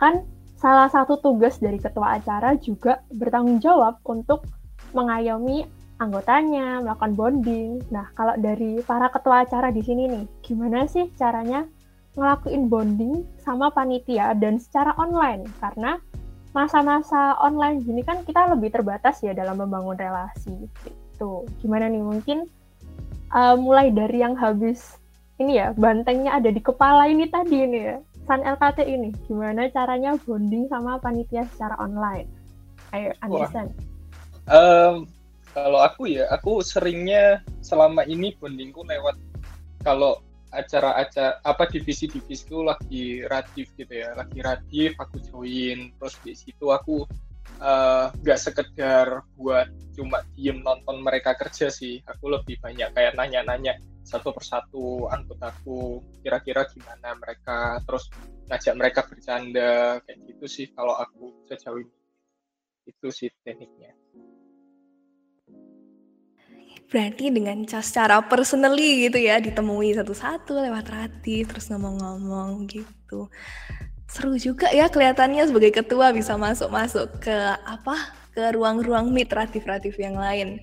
Kan 0.00 0.24
salah 0.56 0.88
satu 0.88 1.20
tugas 1.20 1.60
dari 1.60 1.80
ketua 1.80 2.20
acara 2.20 2.56
juga 2.56 3.00
bertanggung 3.12 3.60
jawab 3.60 4.00
untuk 4.04 4.44
mengayomi 4.92 5.64
anggotanya, 6.00 6.80
melakukan 6.80 7.12
bonding. 7.12 7.70
Nah, 7.92 8.08
kalau 8.16 8.36
dari 8.40 8.80
para 8.84 9.12
ketua 9.12 9.44
acara 9.44 9.68
di 9.68 9.84
sini 9.84 10.08
nih, 10.08 10.24
gimana 10.40 10.88
sih 10.88 11.12
caranya 11.16 11.68
ngelakuin 12.16 12.72
bonding 12.72 13.24
sama 13.44 13.68
panitia 13.68 14.32
dan 14.36 14.56
secara 14.56 14.96
online? 14.96 15.44
Karena 15.60 16.00
masa-masa 16.50 17.38
online 17.38 17.82
gini 17.86 18.02
kan 18.02 18.26
kita 18.26 18.50
lebih 18.50 18.74
terbatas 18.74 19.22
ya 19.22 19.30
dalam 19.30 19.58
membangun 19.58 19.94
relasi 19.94 20.66
gitu. 20.86 21.46
Gimana 21.62 21.86
nih 21.86 22.02
mungkin 22.02 22.48
uh, 23.30 23.54
mulai 23.54 23.94
dari 23.94 24.22
yang 24.22 24.34
habis 24.34 24.98
ini 25.40 25.56
ya 25.56 25.72
bantengnya 25.78 26.36
ada 26.36 26.50
di 26.52 26.60
kepala 26.60 27.08
ini 27.08 27.30
tadi 27.30 27.64
nih 27.64 27.82
ya 27.94 27.96
San 28.28 28.44
LKT 28.44 28.86
ini 28.86 29.10
gimana 29.26 29.66
caranya 29.72 30.14
bonding 30.22 30.70
sama 30.70 31.00
panitia 31.02 31.46
secara 31.50 31.74
online? 31.80 32.28
Ayo 32.94 33.14
Anderson. 33.22 33.70
Em, 34.50 35.06
kalau 35.54 35.80
aku 35.82 36.10
ya 36.10 36.26
aku 36.30 36.62
seringnya 36.62 37.42
selama 37.62 38.06
ini 38.06 38.34
bondingku 38.38 38.86
lewat 38.86 39.18
kalau 39.82 40.22
acara-acara 40.50 41.38
apa 41.46 41.64
divisi-divisiku 41.70 42.66
lagi 42.66 43.22
radif 43.26 43.70
gitu 43.78 43.94
ya 43.94 44.14
lagi 44.18 44.38
radif 44.42 44.98
aku 44.98 45.22
join 45.30 45.94
terus 45.94 46.18
di 46.26 46.34
situ 46.34 46.74
aku 46.74 47.06
eh, 47.62 48.06
nggak 48.10 48.40
sekedar 48.40 49.22
buat 49.38 49.70
cuma 49.94 50.26
diem 50.34 50.58
nonton 50.62 51.02
mereka 51.02 51.38
kerja 51.38 51.70
sih 51.70 52.02
aku 52.02 52.34
lebih 52.34 52.58
banyak 52.58 52.90
kayak 52.90 53.14
nanya-nanya 53.14 53.78
satu 54.02 54.34
persatu 54.34 55.06
anggotaku 55.06 56.02
kira-kira 56.26 56.66
gimana 56.66 57.14
mereka 57.14 57.78
terus 57.86 58.10
ngajak 58.50 58.74
mereka 58.74 59.00
bercanda 59.06 60.02
kayak 60.02 60.18
gitu 60.26 60.46
sih 60.50 60.66
kalau 60.74 60.98
aku 60.98 61.46
sejauh 61.46 61.78
ini. 61.78 61.94
Itu 62.90 63.14
sih 63.14 63.30
tekniknya 63.46 63.99
Berarti 66.90 67.30
dengan 67.30 67.62
ca- 67.70 67.86
secara 67.86 68.18
personally 68.26 69.06
gitu 69.06 69.22
ya, 69.22 69.38
ditemui 69.38 69.94
satu-satu 69.94 70.58
lewat 70.58 70.90
Rati, 70.90 71.46
terus 71.46 71.70
ngomong-ngomong 71.70 72.66
gitu. 72.66 73.30
Seru 74.10 74.34
juga 74.34 74.66
ya 74.74 74.90
kelihatannya 74.90 75.46
sebagai 75.46 75.70
ketua 75.70 76.10
bisa 76.10 76.34
masuk-masuk 76.34 77.22
ke 77.22 77.36
apa? 77.62 78.10
Ke 78.34 78.50
ruang-ruang 78.50 79.06
meet 79.14 79.30
Ratif-Ratif 79.30 79.94
yang 80.02 80.18
lain. 80.18 80.58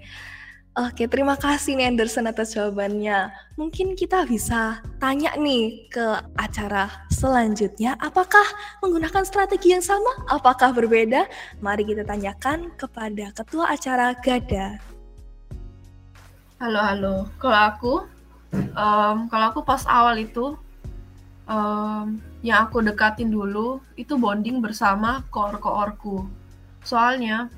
Oke, 0.78 1.10
terima 1.10 1.34
kasih 1.34 1.74
nih 1.74 1.90
Anderson 1.90 2.30
atas 2.30 2.54
jawabannya. 2.54 3.34
Mungkin 3.58 3.98
kita 3.98 4.30
bisa 4.30 4.78
tanya 5.02 5.34
nih 5.34 5.90
ke 5.90 6.06
acara 6.38 7.08
selanjutnya, 7.10 7.98
apakah 7.98 8.46
menggunakan 8.86 9.26
strategi 9.26 9.74
yang 9.74 9.82
sama? 9.82 10.12
Apakah 10.30 10.76
berbeda? 10.76 11.26
Mari 11.66 11.82
kita 11.82 12.06
tanyakan 12.06 12.76
kepada 12.78 13.34
ketua 13.34 13.74
acara 13.74 14.14
Gada. 14.22 14.97
Halo, 16.58 16.82
halo. 16.82 17.16
Kalau 17.38 17.60
aku, 17.70 17.94
em, 18.58 19.18
kalau 19.30 19.46
aku 19.54 19.62
pas 19.62 19.86
awal 19.86 20.18
itu, 20.18 20.58
em, 21.46 22.18
yang 22.42 22.66
aku 22.66 22.82
dekatin 22.82 23.30
dulu 23.30 23.78
itu 23.94 24.18
bonding 24.18 24.58
bersama 24.58 25.22
koor-koorku. 25.30 26.26
Soalnya, 26.82 27.54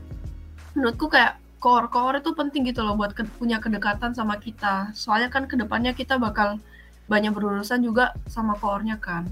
menurutku 0.75 1.07
kayak 1.07 1.39
koor-koor 1.63 2.19
itu 2.19 2.35
penting 2.35 2.67
gitu 2.67 2.83
loh 2.83 2.99
buat 2.99 3.15
ke- 3.15 3.31
punya 3.39 3.63
kedekatan 3.63 4.11
sama 4.11 4.35
kita. 4.35 4.91
Soalnya 4.91 5.31
kan 5.31 5.47
ke 5.47 5.55
depannya 5.55 5.95
kita 5.95 6.19
bakal 6.19 6.59
banyak 7.07 7.31
berurusan 7.31 7.79
juga 7.79 8.11
sama 8.27 8.59
koornya 8.59 8.99
kan. 8.99 9.23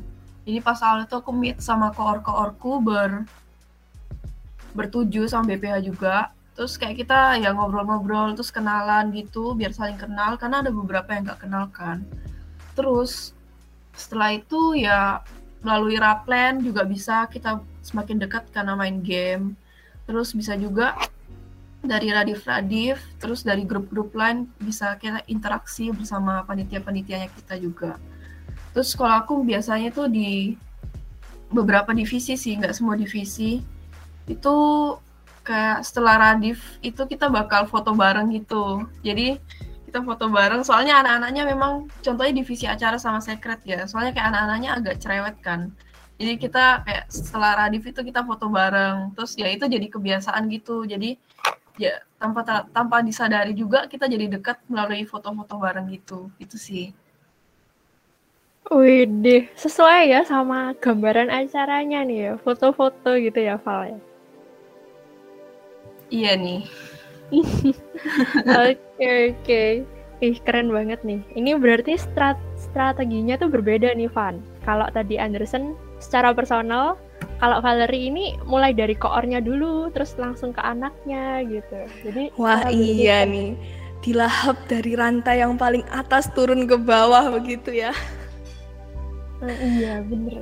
Jadi 0.47 0.63
pas 0.63 0.79
awal 0.79 1.03
itu 1.03 1.15
aku 1.19 1.35
meet 1.35 1.59
sama 1.59 1.91
koor-koorku 1.91 2.79
ber 2.79 3.27
bertuju 4.71 5.27
sama 5.27 5.43
BPH 5.51 5.83
juga 5.83 6.36
terus 6.57 6.73
kayak 6.73 7.05
kita 7.05 7.37
ya 7.37 7.53
ngobrol-ngobrol 7.53 8.33
terus 8.33 8.49
kenalan 8.49 9.13
gitu 9.13 9.53
biar 9.53 9.69
saling 9.77 9.93
kenal 9.93 10.41
karena 10.41 10.65
ada 10.65 10.73
beberapa 10.73 11.13
yang 11.13 11.29
nggak 11.29 11.45
kenal 11.45 11.69
kan. 11.69 12.01
Terus 12.73 13.37
setelah 13.93 14.33
itu 14.33 14.73
ya 14.73 15.21
melalui 15.61 16.01
raplen 16.01 16.65
juga 16.65 16.81
bisa 16.81 17.29
kita 17.29 17.61
semakin 17.85 18.17
dekat 18.25 18.49
karena 18.49 18.73
main 18.73 19.05
game. 19.05 19.53
Terus 20.09 20.33
bisa 20.33 20.57
juga 20.57 20.97
dari 21.85 22.09
radif-radif 22.09 22.97
terus 23.21 23.45
dari 23.45 23.61
grup-grup 23.61 24.17
lain 24.17 24.49
bisa 24.57 24.97
kita 24.97 25.21
interaksi 25.29 25.93
bersama 25.93 26.41
panitia-panitianya 26.41 27.29
kita 27.37 27.61
juga. 27.61 28.01
Terus 28.73 28.97
kalau 28.97 29.13
aku 29.13 29.45
biasanya 29.45 29.93
tuh 29.93 30.09
di 30.09 30.57
beberapa 31.53 31.93
divisi 31.93 32.33
sih 32.33 32.57
nggak 32.57 32.73
semua 32.73 32.97
divisi. 32.97 33.61
Itu 34.25 34.55
kayak 35.47 35.87
setelah 35.87 36.19
Radif 36.19 36.59
itu 36.83 36.99
kita 37.07 37.31
bakal 37.31 37.63
foto 37.71 37.95
bareng 37.95 38.27
gitu. 38.35 38.83
Jadi 38.99 39.39
kita 39.87 40.03
foto 40.03 40.27
bareng 40.27 40.67
soalnya 40.67 40.99
anak-anaknya 40.99 41.43
memang 41.47 41.87
contohnya 42.03 42.33
divisi 42.35 42.67
acara 42.67 42.99
sama 42.99 43.23
secret 43.23 43.63
ya. 43.63 43.87
Soalnya 43.87 44.11
kayak 44.11 44.27
anak-anaknya 44.35 44.69
agak 44.75 44.95
cerewet 44.99 45.39
kan. 45.39 45.71
Jadi 46.19 46.33
kita 46.35 46.83
kayak 46.83 47.05
setelah 47.07 47.51
Radif 47.63 47.87
itu 47.87 48.03
kita 48.03 48.27
foto 48.27 48.51
bareng. 48.51 49.15
Terus 49.15 49.39
ya 49.39 49.47
itu 49.47 49.63
jadi 49.63 49.87
kebiasaan 49.87 50.51
gitu. 50.51 50.83
Jadi 50.83 51.15
ya 51.79 52.03
tanpa 52.17 52.41
tanpa 52.73 53.05
disadari 53.05 53.53
juga 53.53 53.85
kita 53.85 54.09
jadi 54.09 54.27
dekat 54.35 54.65
melalui 54.65 55.05
foto-foto 55.05 55.61
bareng 55.61 55.87
gitu 55.93 56.33
itu 56.41 56.57
sih 56.57 56.89
Wih, 58.67 59.07
deh, 59.07 59.47
sesuai 59.55 60.11
ya 60.11 60.27
sama 60.27 60.75
gambaran 60.75 61.31
acaranya 61.31 62.03
nih 62.03 62.19
ya, 62.19 62.33
foto-foto 62.35 63.15
gitu 63.15 63.39
ya, 63.39 63.55
Val 63.63 63.95
ya. 63.95 63.99
Iya 66.07 66.39
nih. 66.39 66.61
Oke, 68.47 69.07
oke. 69.35 69.63
Ih, 70.17 70.37
keren 70.41 70.73
banget 70.73 71.03
nih. 71.05 71.21
Ini 71.37 71.61
berarti 71.61 71.93
strat 71.99 72.39
strateginya 72.57 73.37
tuh 73.37 73.53
berbeda 73.53 73.93
nih, 73.93 74.09
Van. 74.09 74.41
Kalau 74.65 74.89
tadi 74.89 75.21
Anderson 75.21 75.77
secara 76.01 76.33
personal, 76.33 76.97
kalau 77.37 77.61
Valerie 77.61 78.09
ini 78.09 78.33
mulai 78.49 78.73
dari 78.73 78.97
koornya 78.97 79.37
dulu, 79.43 79.93
terus 79.93 80.17
langsung 80.17 80.57
ke 80.57 80.61
anaknya 80.63 81.45
gitu. 81.45 81.79
Jadi 82.01 82.33
Wah 82.33 82.65
iya 82.73 83.29
nih, 83.29 83.53
dilahap 84.01 84.57
dari 84.65 84.97
rantai 84.97 85.45
yang 85.45 85.53
paling 85.53 85.85
atas 85.93 86.33
turun 86.33 86.65
ke 86.65 86.79
bawah 86.81 87.29
begitu 87.37 87.77
ya. 87.77 87.93
Nah, 89.37 89.53
iya 89.53 90.01
bener. 90.01 90.41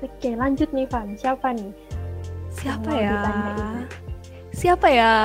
Oke 0.00 0.32
lanjut 0.32 0.72
nih 0.72 0.88
Van, 0.88 1.12
siapa 1.20 1.52
nih? 1.52 1.72
Siapa 2.48 2.90
ya? 2.96 3.20
Siapa 4.60 4.92
ya? 4.92 5.16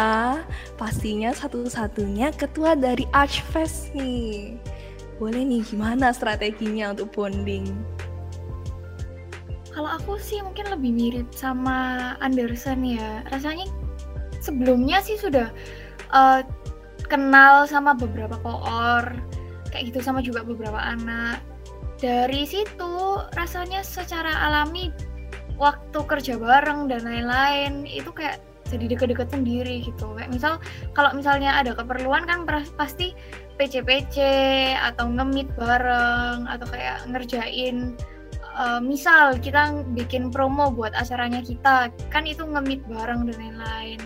Pastinya 0.80 1.36
satu-satunya 1.36 2.32
ketua 2.40 2.72
dari 2.72 3.04
Archfest 3.12 3.92
nih. 3.92 4.56
Boleh 5.20 5.44
nih 5.44 5.60
gimana 5.68 6.16
strateginya 6.16 6.96
untuk 6.96 7.12
bonding? 7.12 7.68
Kalau 9.76 9.92
aku 9.92 10.16
sih 10.24 10.40
mungkin 10.40 10.72
lebih 10.72 10.88
mirip 10.96 11.28
sama 11.36 12.16
Anderson 12.24 12.88
ya. 12.88 13.28
Rasanya 13.28 13.68
sebelumnya 14.40 15.04
sih 15.04 15.20
sudah 15.20 15.52
uh, 16.16 16.40
kenal 17.12 17.68
sama 17.68 17.92
beberapa 17.92 18.40
koor 18.40 19.20
kayak 19.68 19.92
gitu 19.92 20.00
sama 20.00 20.24
juga 20.24 20.48
beberapa 20.48 20.80
anak 20.80 21.44
dari 22.00 22.48
situ 22.48 23.20
rasanya 23.36 23.84
secara 23.84 24.48
alami 24.48 24.96
waktu 25.60 26.00
kerja 26.08 26.40
bareng 26.40 26.88
dan 26.88 27.04
lain-lain 27.04 27.84
itu 27.84 28.16
kayak 28.16 28.40
jadi 28.70 28.86
deket-deket 28.98 29.30
sendiri 29.30 29.86
gitu 29.86 30.18
kayak 30.18 30.34
misal 30.34 30.58
kalau 30.98 31.14
misalnya 31.14 31.54
ada 31.54 31.78
keperluan 31.78 32.26
kan 32.26 32.44
pasti 32.76 33.14
PC-PC 33.56 34.18
atau 34.76 35.08
ngemit 35.08 35.48
bareng 35.56 36.50
atau 36.50 36.66
kayak 36.68 37.06
ngerjain 37.08 37.94
uh, 38.58 38.82
misal 38.82 39.38
kita 39.38 39.86
bikin 39.94 40.34
promo 40.34 40.74
buat 40.74 40.92
acaranya 40.98 41.46
kita 41.46 41.94
kan 42.10 42.26
itu 42.26 42.44
ngemit 42.44 42.82
bareng 42.90 43.30
dan 43.30 43.38
lain-lain 43.38 44.02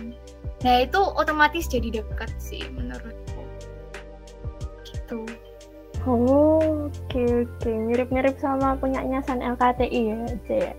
nah 0.60 0.84
itu 0.84 1.00
otomatis 1.16 1.64
jadi 1.66 2.04
deket 2.04 2.30
sih 2.36 2.62
menurutku 2.68 3.42
gitu 4.84 5.24
Oh, 6.08 6.88
oke 6.88 6.96
okay, 7.12 7.44
oke. 7.44 7.60
Okay. 7.60 7.76
Mirip-mirip 7.76 8.40
sama 8.40 8.72
punyanya 8.72 9.20
San 9.20 9.44
LKTI 9.44 10.00
ya, 10.08 10.20
C. 10.48 10.72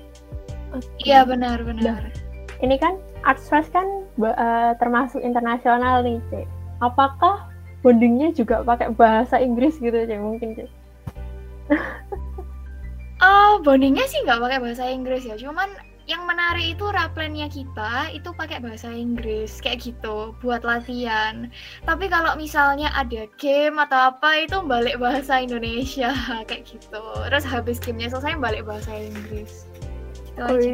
Okay. 0.73 1.13
Iya, 1.13 1.29
benar 1.29 1.61
benar. 1.61 2.09
Nah, 2.09 2.57
ini 2.65 2.73
kan 2.81 2.97
Arts 3.21 3.45
Fest 3.49 3.69
kan 3.69 3.85
uh, 4.21 4.73
termasuk 4.81 5.21
internasional 5.21 6.01
nih, 6.01 6.17
C. 6.33 6.45
Apakah 6.81 7.45
bondingnya 7.85 8.33
juga 8.33 8.65
pakai 8.65 8.93
bahasa 8.93 9.37
Inggris 9.37 9.77
gitu, 9.77 9.93
C? 9.93 10.11
Mungkin, 10.17 10.57
C. 10.57 10.59
oh, 13.25 13.61
bondingnya 13.61 14.05
sih 14.09 14.21
nggak 14.25 14.41
pakai 14.41 14.59
bahasa 14.59 14.89
Inggris 14.89 15.25
ya. 15.25 15.37
Cuman 15.37 15.69
yang 16.09 16.25
menarik 16.25 16.75
itu 16.75 16.85
raplennya 16.89 17.47
kita 17.47 18.09
itu 18.11 18.33
pakai 18.33 18.57
bahasa 18.59 18.89
Inggris 18.89 19.61
kayak 19.61 19.85
gitu 19.85 20.33
buat 20.41 20.65
latihan. 20.65 21.47
Tapi 21.85 22.09
kalau 22.09 22.33
misalnya 22.35 22.89
ada 22.97 23.29
game 23.37 23.77
atau 23.77 24.11
apa 24.11 24.43
itu 24.43 24.59
balik 24.65 24.97
bahasa 24.97 25.39
Indonesia 25.39 26.11
kayak 26.49 26.65
gitu. 26.67 27.03
Terus 27.29 27.45
habis 27.45 27.77
gamenya 27.77 28.11
selesai 28.11 28.35
balik 28.41 28.65
bahasa 28.65 28.91
Inggris. 28.91 29.69
Gitu 30.17 30.41
aja. 30.41 30.71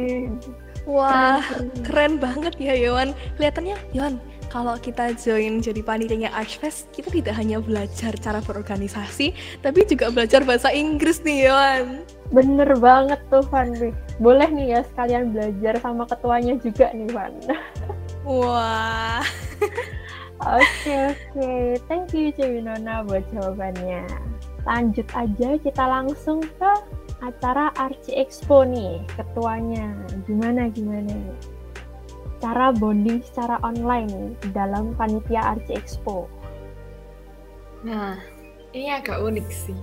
Wah, 0.88 1.44
keren 1.84 2.16
banget 2.16 2.56
ya 2.56 2.72
Yohan. 2.72 3.12
Kelihatannya 3.36 3.76
Yohan, 3.92 4.16
kalau 4.48 4.72
kita 4.80 5.12
join 5.20 5.60
jadi 5.60 5.84
panitianya 5.84 6.32
Archfest, 6.32 6.88
kita 6.96 7.12
tidak 7.12 7.36
hanya 7.36 7.60
belajar 7.60 8.16
cara 8.16 8.40
berorganisasi, 8.40 9.36
tapi 9.60 9.84
juga 9.84 10.08
belajar 10.08 10.40
bahasa 10.48 10.72
Inggris 10.72 11.20
nih 11.20 11.52
Yohan. 11.52 12.08
Bener 12.32 12.72
banget 12.80 13.20
tuh 13.28 13.44
Van. 13.52 13.68
Boleh 14.16 14.48
nih 14.48 14.66
ya 14.74 14.80
sekalian 14.88 15.36
belajar 15.36 15.76
sama 15.84 16.08
ketuanya 16.08 16.56
juga 16.56 16.88
nih 16.96 17.08
Van. 17.12 17.36
Wah. 18.24 19.20
Oke 20.38 20.94
oke, 21.12 21.50
thank 21.90 22.14
you 22.14 22.30
Cewinona 22.32 23.04
buat 23.04 23.26
jawabannya. 23.34 24.06
Lanjut 24.64 25.08
aja 25.12 25.48
kita 25.60 25.84
langsung 25.84 26.40
ke 26.40 26.72
acara 27.24 27.74
Arci 27.74 28.14
Expo 28.14 28.62
nih, 28.62 29.02
ketuanya. 29.14 29.94
Gimana 30.26 30.70
gimana? 30.70 31.14
Cara 32.38 32.70
bonding 32.70 33.22
secara 33.26 33.58
online 33.66 34.38
dalam 34.54 34.94
panitia 34.94 35.56
Arci 35.56 35.74
Expo. 35.74 36.30
Nah, 37.82 38.18
ini 38.74 38.94
agak 38.94 39.18
unik 39.18 39.48
sih. 39.50 39.78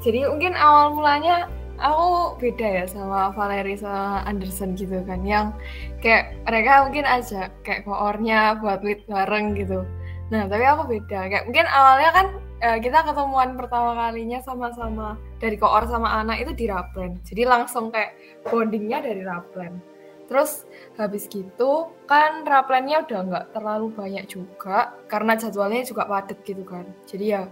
Jadi 0.00 0.26
mungkin 0.26 0.56
awal 0.56 0.96
mulanya 0.96 1.46
aku 1.80 2.36
beda 2.36 2.66
ya 2.82 2.84
sama 2.84 3.32
Valerie 3.32 3.80
sama 3.80 4.22
Anderson 4.28 4.76
gitu 4.76 5.00
kan 5.08 5.24
yang 5.24 5.56
kayak 6.04 6.36
mereka 6.44 6.84
mungkin 6.86 7.08
aja 7.08 7.48
kayak 7.64 7.88
koornya 7.88 8.60
buat 8.60 8.84
meet 8.84 9.02
bareng 9.08 9.56
gitu 9.56 9.88
nah 10.28 10.46
tapi 10.46 10.62
aku 10.62 10.86
beda 10.86 11.26
kayak 11.26 11.44
mungkin 11.48 11.66
awalnya 11.72 12.10
kan 12.14 12.26
uh, 12.62 12.78
kita 12.78 12.98
ketemuan 13.02 13.56
pertama 13.56 13.96
kalinya 13.96 14.38
sama-sama 14.44 15.16
dari 15.40 15.56
koor 15.56 15.88
sama 15.88 16.20
anak 16.20 16.44
itu 16.44 16.52
di 16.52 16.68
Raplen 16.68 17.24
jadi 17.24 17.48
langsung 17.48 17.88
kayak 17.88 18.44
bondingnya 18.46 19.00
dari 19.00 19.24
Raplen 19.24 19.90
terus 20.30 20.62
habis 20.94 21.26
gitu 21.26 21.90
kan 22.06 22.46
Raplennya 22.46 23.02
udah 23.02 23.20
nggak 23.26 23.46
terlalu 23.50 23.90
banyak 23.90 24.30
juga 24.30 24.94
karena 25.10 25.34
jadwalnya 25.34 25.82
juga 25.82 26.06
padat 26.06 26.38
gitu 26.46 26.62
kan. 26.62 26.86
Jadi 27.02 27.34
ya 27.34 27.50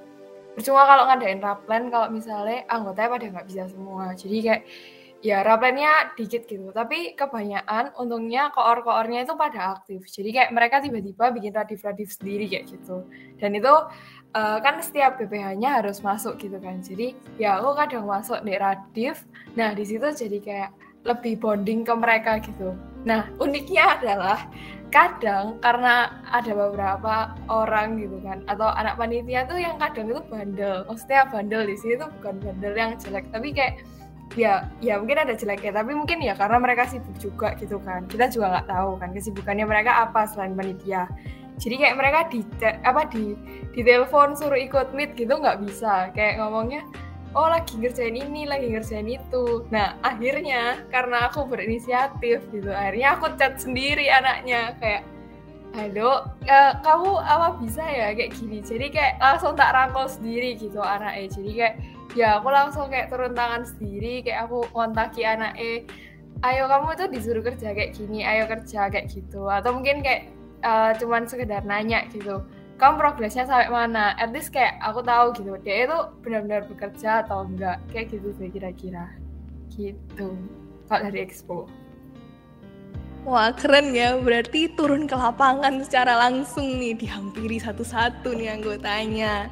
percuma 0.55 0.87
kalau 0.87 1.11
ngadain 1.11 1.42
raplan 1.42 1.90
kalau 1.90 2.07
misalnya 2.11 2.62
anggotanya 2.70 3.11
pada 3.14 3.27
nggak 3.35 3.46
bisa 3.51 3.66
semua. 3.66 4.14
Jadi 4.14 4.37
kayak 4.46 4.62
ya 5.22 5.42
raplannya 5.42 6.14
dikit 6.14 6.46
gitu. 6.46 6.70
Tapi 6.70 7.18
kebanyakan 7.18 7.98
untungnya 7.98 8.55
koor-koornya 8.55 9.27
itu 9.27 9.35
pada 9.35 9.74
aktif. 9.79 10.07
Jadi 10.07 10.31
kayak 10.31 10.51
mereka 10.55 10.79
tiba-tiba 10.79 11.35
bikin 11.35 11.51
radif-radif 11.55 12.14
sendiri 12.14 12.46
kayak 12.46 12.70
gitu. 12.70 13.07
Dan 13.42 13.59
itu 13.59 13.74
uh, 14.35 14.59
kan 14.61 14.81
setiap 14.83 15.17
BPH-nya 15.17 15.81
harus 15.81 16.03
masuk 16.05 16.37
gitu 16.41 16.59
kan. 16.61 16.81
Jadi 16.85 17.14
ya 17.41 17.61
aku 17.61 17.77
kadang 17.79 18.05
masuk 18.05 18.43
di 18.45 18.55
radif 18.59 19.25
nah 19.57 19.73
di 19.73 19.85
situ 19.87 20.05
jadi 20.05 20.38
kayak 20.43 20.71
lebih 21.07 21.41
bonding 21.41 21.87
ke 21.87 21.95
mereka 21.95 22.43
gitu. 22.43 22.75
Nah 23.07 23.31
uniknya 23.38 24.01
adalah 24.01 24.38
kadang 24.88 25.61
karena 25.61 26.25
ada 26.33 26.53
beberapa 26.57 27.37
orang 27.53 28.01
gitu 28.01 28.17
kan 28.25 28.41
atau 28.49 28.73
anak 28.73 28.97
panitia 28.97 29.45
tuh 29.45 29.61
yang 29.61 29.77
kadang 29.81 30.11
itu 30.11 30.21
bandel. 30.29 30.85
Maksudnya 30.88 31.29
bandel 31.29 31.62
di 31.69 31.77
sini 31.79 31.95
tuh 32.01 32.09
bukan 32.21 32.35
bandel 32.43 32.75
yang 32.75 32.93
jelek 32.99 33.29
tapi 33.31 33.53
kayak 33.55 33.81
ya 34.37 34.69
ya 34.85 35.01
mungkin 35.01 35.25
ada 35.25 35.33
jeleknya 35.33 35.73
tapi 35.81 35.97
mungkin 35.97 36.21
ya 36.21 36.37
karena 36.37 36.61
mereka 36.61 36.85
sibuk 36.88 37.17
juga 37.17 37.57
gitu 37.57 37.81
kan. 37.81 38.05
Kita 38.11 38.29
juga 38.29 38.59
nggak 38.59 38.69
tahu 38.69 38.91
kan 39.01 39.09
kesibukannya 39.14 39.64
mereka 39.64 40.05
apa 40.05 40.29
selain 40.29 40.53
panitia 40.53 41.09
jadi 41.59 41.75
kayak 41.77 41.97
mereka 41.99 42.21
di 42.31 42.40
apa 42.62 43.03
di 43.11 43.35
di 43.75 43.81
telepon 43.83 44.38
suruh 44.38 44.59
ikut 44.59 44.94
meet 44.94 45.18
gitu 45.18 45.35
nggak 45.35 45.59
bisa. 45.66 46.14
Kayak 46.14 46.38
ngomongnya 46.40 46.87
oh 47.35 47.51
lagi 47.51 47.77
ngerjain 47.77 48.14
ini 48.14 48.47
lagi 48.47 48.71
ngerjain 48.71 49.11
itu. 49.11 49.66
Nah 49.75 49.99
akhirnya 50.07 50.87
karena 50.88 51.29
aku 51.29 51.44
berinisiatif 51.51 52.47
gitu 52.55 52.71
akhirnya 52.71 53.18
aku 53.18 53.35
chat 53.37 53.59
sendiri 53.59 54.07
anaknya 54.07 54.79
kayak 54.79 55.03
halo 55.77 56.25
uh, 56.49 56.73
kamu 56.81 57.11
apa 57.21 57.49
bisa 57.59 57.83
ya? 57.83 58.14
Kayak 58.14 58.38
gini. 58.38 58.59
Jadi 58.62 58.87
kayak 58.94 59.14
langsung 59.18 59.53
tak 59.59 59.75
rangkul 59.75 60.07
sendiri 60.07 60.55
gitu 60.55 60.79
anaknya. 60.79 61.27
Jadi 61.27 61.51
kayak 61.59 61.75
ya 62.16 62.40
aku 62.40 62.49
langsung 62.49 62.87
kayak 62.88 63.11
turun 63.11 63.35
tangan 63.35 63.66
sendiri 63.66 64.25
kayak 64.25 64.49
aku 64.49 64.64
kontaki 64.73 65.27
anaknya 65.29 65.85
ayo 66.47 66.71
kamu 66.71 66.94
tuh 66.94 67.09
disuruh 67.11 67.42
kerja 67.42 67.75
kayak 67.75 67.99
gini 67.99 68.23
ayo 68.23 68.47
kerja 68.47 68.87
kayak 68.87 69.11
gitu. 69.11 69.51
Atau 69.51 69.75
mungkin 69.75 70.07
kayak 70.07 70.38
uh, 70.62 70.92
cuman 70.97 71.27
sekedar 71.29 71.62
nanya 71.66 72.07
gitu. 72.11 72.42
Kamu 72.79 72.94
progresnya 72.94 73.42
sampai 73.42 73.75
mana? 73.75 74.14
At 74.23 74.31
least 74.31 74.55
kayak 74.55 74.79
aku 74.79 75.03
tahu 75.03 75.35
gitu 75.35 75.59
dia 75.66 75.90
itu 75.90 75.99
benar-benar 76.23 76.62
bekerja 76.71 77.27
atau 77.27 77.42
enggak 77.42 77.83
kayak 77.90 78.14
gitu 78.14 78.31
sih 78.38 78.49
kira-kira. 78.55 79.11
Gitu. 79.75 80.38
Kalau 80.87 81.03
dari 81.11 81.18
expo. 81.21 81.66
Wah 83.27 83.51
keren 83.51 83.92
ya, 83.92 84.14
berarti 84.16 84.71
turun 84.79 85.11
ke 85.11 85.12
lapangan 85.12 85.83
secara 85.83 86.16
langsung 86.16 86.79
nih, 86.79 86.94
dihampiri 86.97 87.59
satu-satu 87.59 88.31
nih 88.31 88.57
anggotanya. 88.57 89.51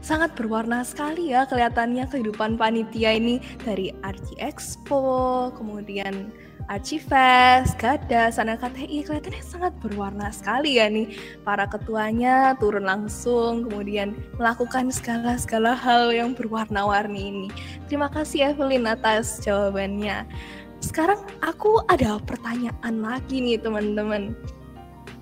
Sangat 0.00 0.32
berwarna 0.32 0.80
sekali 0.80 1.34
ya 1.34 1.44
kelihatannya 1.44 2.08
kehidupan 2.08 2.56
panitia 2.56 3.20
ini 3.20 3.42
dari 3.60 3.92
Archie 4.00 4.40
Expo, 4.40 5.52
kemudian 5.52 6.32
Archivest, 6.70 7.74
Gada, 7.82 8.30
Sana 8.30 8.54
KTI 8.54 9.02
kelihatannya 9.02 9.42
sangat 9.42 9.74
berwarna 9.82 10.30
sekali 10.30 10.78
ya 10.78 10.86
nih. 10.86 11.10
Para 11.42 11.66
ketuanya 11.66 12.54
turun 12.62 12.86
langsung, 12.86 13.66
kemudian 13.66 14.14
melakukan 14.38 14.94
segala-segala 14.94 15.74
hal 15.74 16.14
yang 16.14 16.30
berwarna-warni 16.30 17.34
ini. 17.34 17.48
Terima 17.90 18.06
kasih 18.06 18.54
Evelyn 18.54 18.86
atas 18.86 19.42
jawabannya. 19.42 20.22
Sekarang 20.78 21.18
aku 21.42 21.82
ada 21.90 22.22
pertanyaan 22.22 23.02
lagi 23.02 23.42
nih 23.42 23.58
teman-teman. 23.58 24.38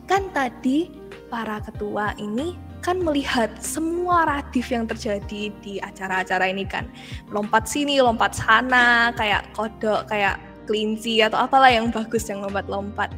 Kan 0.04 0.28
tadi 0.36 0.92
para 1.32 1.64
ketua 1.64 2.12
ini 2.20 2.60
kan 2.84 3.00
melihat 3.00 3.52
semua 3.58 4.28
radif 4.28 4.68
yang 4.68 4.84
terjadi 4.84 5.48
di 5.64 5.80
acara-acara 5.80 6.44
ini 6.52 6.68
kan. 6.68 6.84
Lompat 7.32 7.64
sini, 7.64 8.04
lompat 8.04 8.36
sana, 8.36 9.16
kayak 9.16 9.48
kodok, 9.56 10.06
kayak 10.12 10.47
kelinci 10.68 11.24
atau 11.24 11.48
apalah 11.48 11.72
yang 11.72 11.88
bagus 11.88 12.28
yang 12.28 12.44
lompat-lompat. 12.44 13.08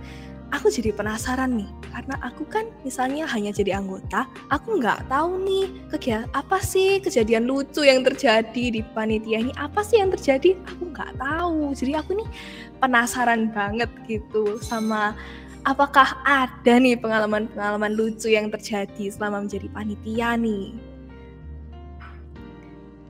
Aku 0.51 0.67
jadi 0.67 0.91
penasaran 0.91 1.63
nih, 1.63 1.71
karena 1.95 2.19
aku 2.27 2.43
kan 2.47 2.67
misalnya 2.83 3.23
hanya 3.31 3.55
jadi 3.55 3.79
anggota, 3.79 4.27
aku 4.51 4.83
nggak 4.83 5.07
tahu 5.07 5.39
nih 5.47 5.67
kegiatan 5.95 6.27
apa 6.35 6.59
sih 6.59 6.99
kejadian 6.99 7.47
lucu 7.47 7.87
yang 7.87 8.03
terjadi 8.03 8.75
di 8.75 8.83
panitia 8.95 9.47
ini, 9.47 9.55
apa 9.55 9.87
sih 9.87 10.03
yang 10.03 10.11
terjadi, 10.11 10.59
aku 10.67 10.91
nggak 10.91 11.15
tahu. 11.23 11.71
Jadi 11.71 11.93
aku 11.95 12.19
nih 12.19 12.29
penasaran 12.83 13.55
banget 13.55 13.91
gitu 14.11 14.59
sama 14.59 15.15
apakah 15.63 16.19
ada 16.27 16.83
nih 16.83 16.99
pengalaman-pengalaman 16.99 17.95
lucu 17.95 18.35
yang 18.35 18.51
terjadi 18.51 19.07
selama 19.07 19.47
menjadi 19.47 19.71
panitia 19.71 20.35
nih. 20.35 20.75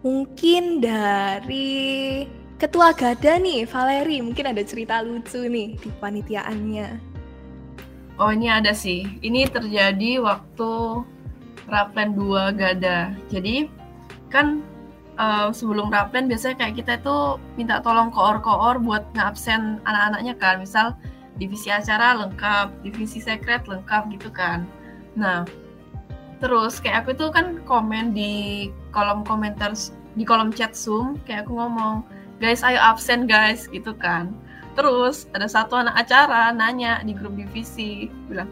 Mungkin 0.04 0.84
dari 0.84 2.24
Ketua 2.60 2.92
Gada 2.92 3.40
nih, 3.40 3.64
Valeri, 3.64 4.20
mungkin 4.20 4.52
ada 4.52 4.60
cerita 4.60 5.00
lucu 5.00 5.48
nih 5.48 5.80
di 5.80 5.88
panitiaannya. 5.96 7.00
Oh 8.20 8.28
ini 8.28 8.52
ada 8.52 8.76
sih. 8.76 9.08
Ini 9.24 9.48
terjadi 9.48 10.20
waktu 10.20 11.00
Raplen 11.72 12.12
2 12.12 12.60
Gada. 12.60 13.16
Jadi 13.32 13.64
kan 14.28 14.60
uh, 15.16 15.48
sebelum 15.56 15.88
Raplen 15.88 16.28
biasanya 16.28 16.60
kayak 16.60 16.74
kita 16.84 16.92
itu 17.00 17.40
minta 17.56 17.80
tolong 17.80 18.12
koor-koor 18.12 18.76
buat 18.76 19.08
ngabsen 19.16 19.80
anak-anaknya 19.88 20.36
kan. 20.36 20.60
Misal 20.60 20.92
divisi 21.40 21.72
acara 21.72 22.12
lengkap, 22.12 22.84
divisi 22.84 23.24
sekret 23.24 23.64
lengkap 23.72 24.12
gitu 24.20 24.28
kan. 24.28 24.68
Nah, 25.16 25.48
terus 26.44 26.76
kayak 26.76 27.08
aku 27.08 27.16
itu 27.16 27.32
kan 27.32 27.64
komen 27.64 28.12
di 28.12 28.68
kolom 28.92 29.24
komentar 29.24 29.72
di 30.12 30.28
kolom 30.28 30.52
chat 30.52 30.76
Zoom 30.76 31.16
kayak 31.24 31.48
aku 31.48 31.56
ngomong 31.56 32.04
guys 32.40 32.64
ayo 32.64 32.80
absen 32.80 33.28
guys. 33.28 33.68
Gitu 33.68 33.92
kan. 33.94 34.32
Terus 34.74 35.28
ada 35.36 35.46
satu 35.46 35.76
anak 35.76 36.08
acara 36.08 36.50
nanya 36.50 37.04
di 37.04 37.12
grup 37.12 37.36
divisi. 37.36 38.08
Bilang 38.26 38.48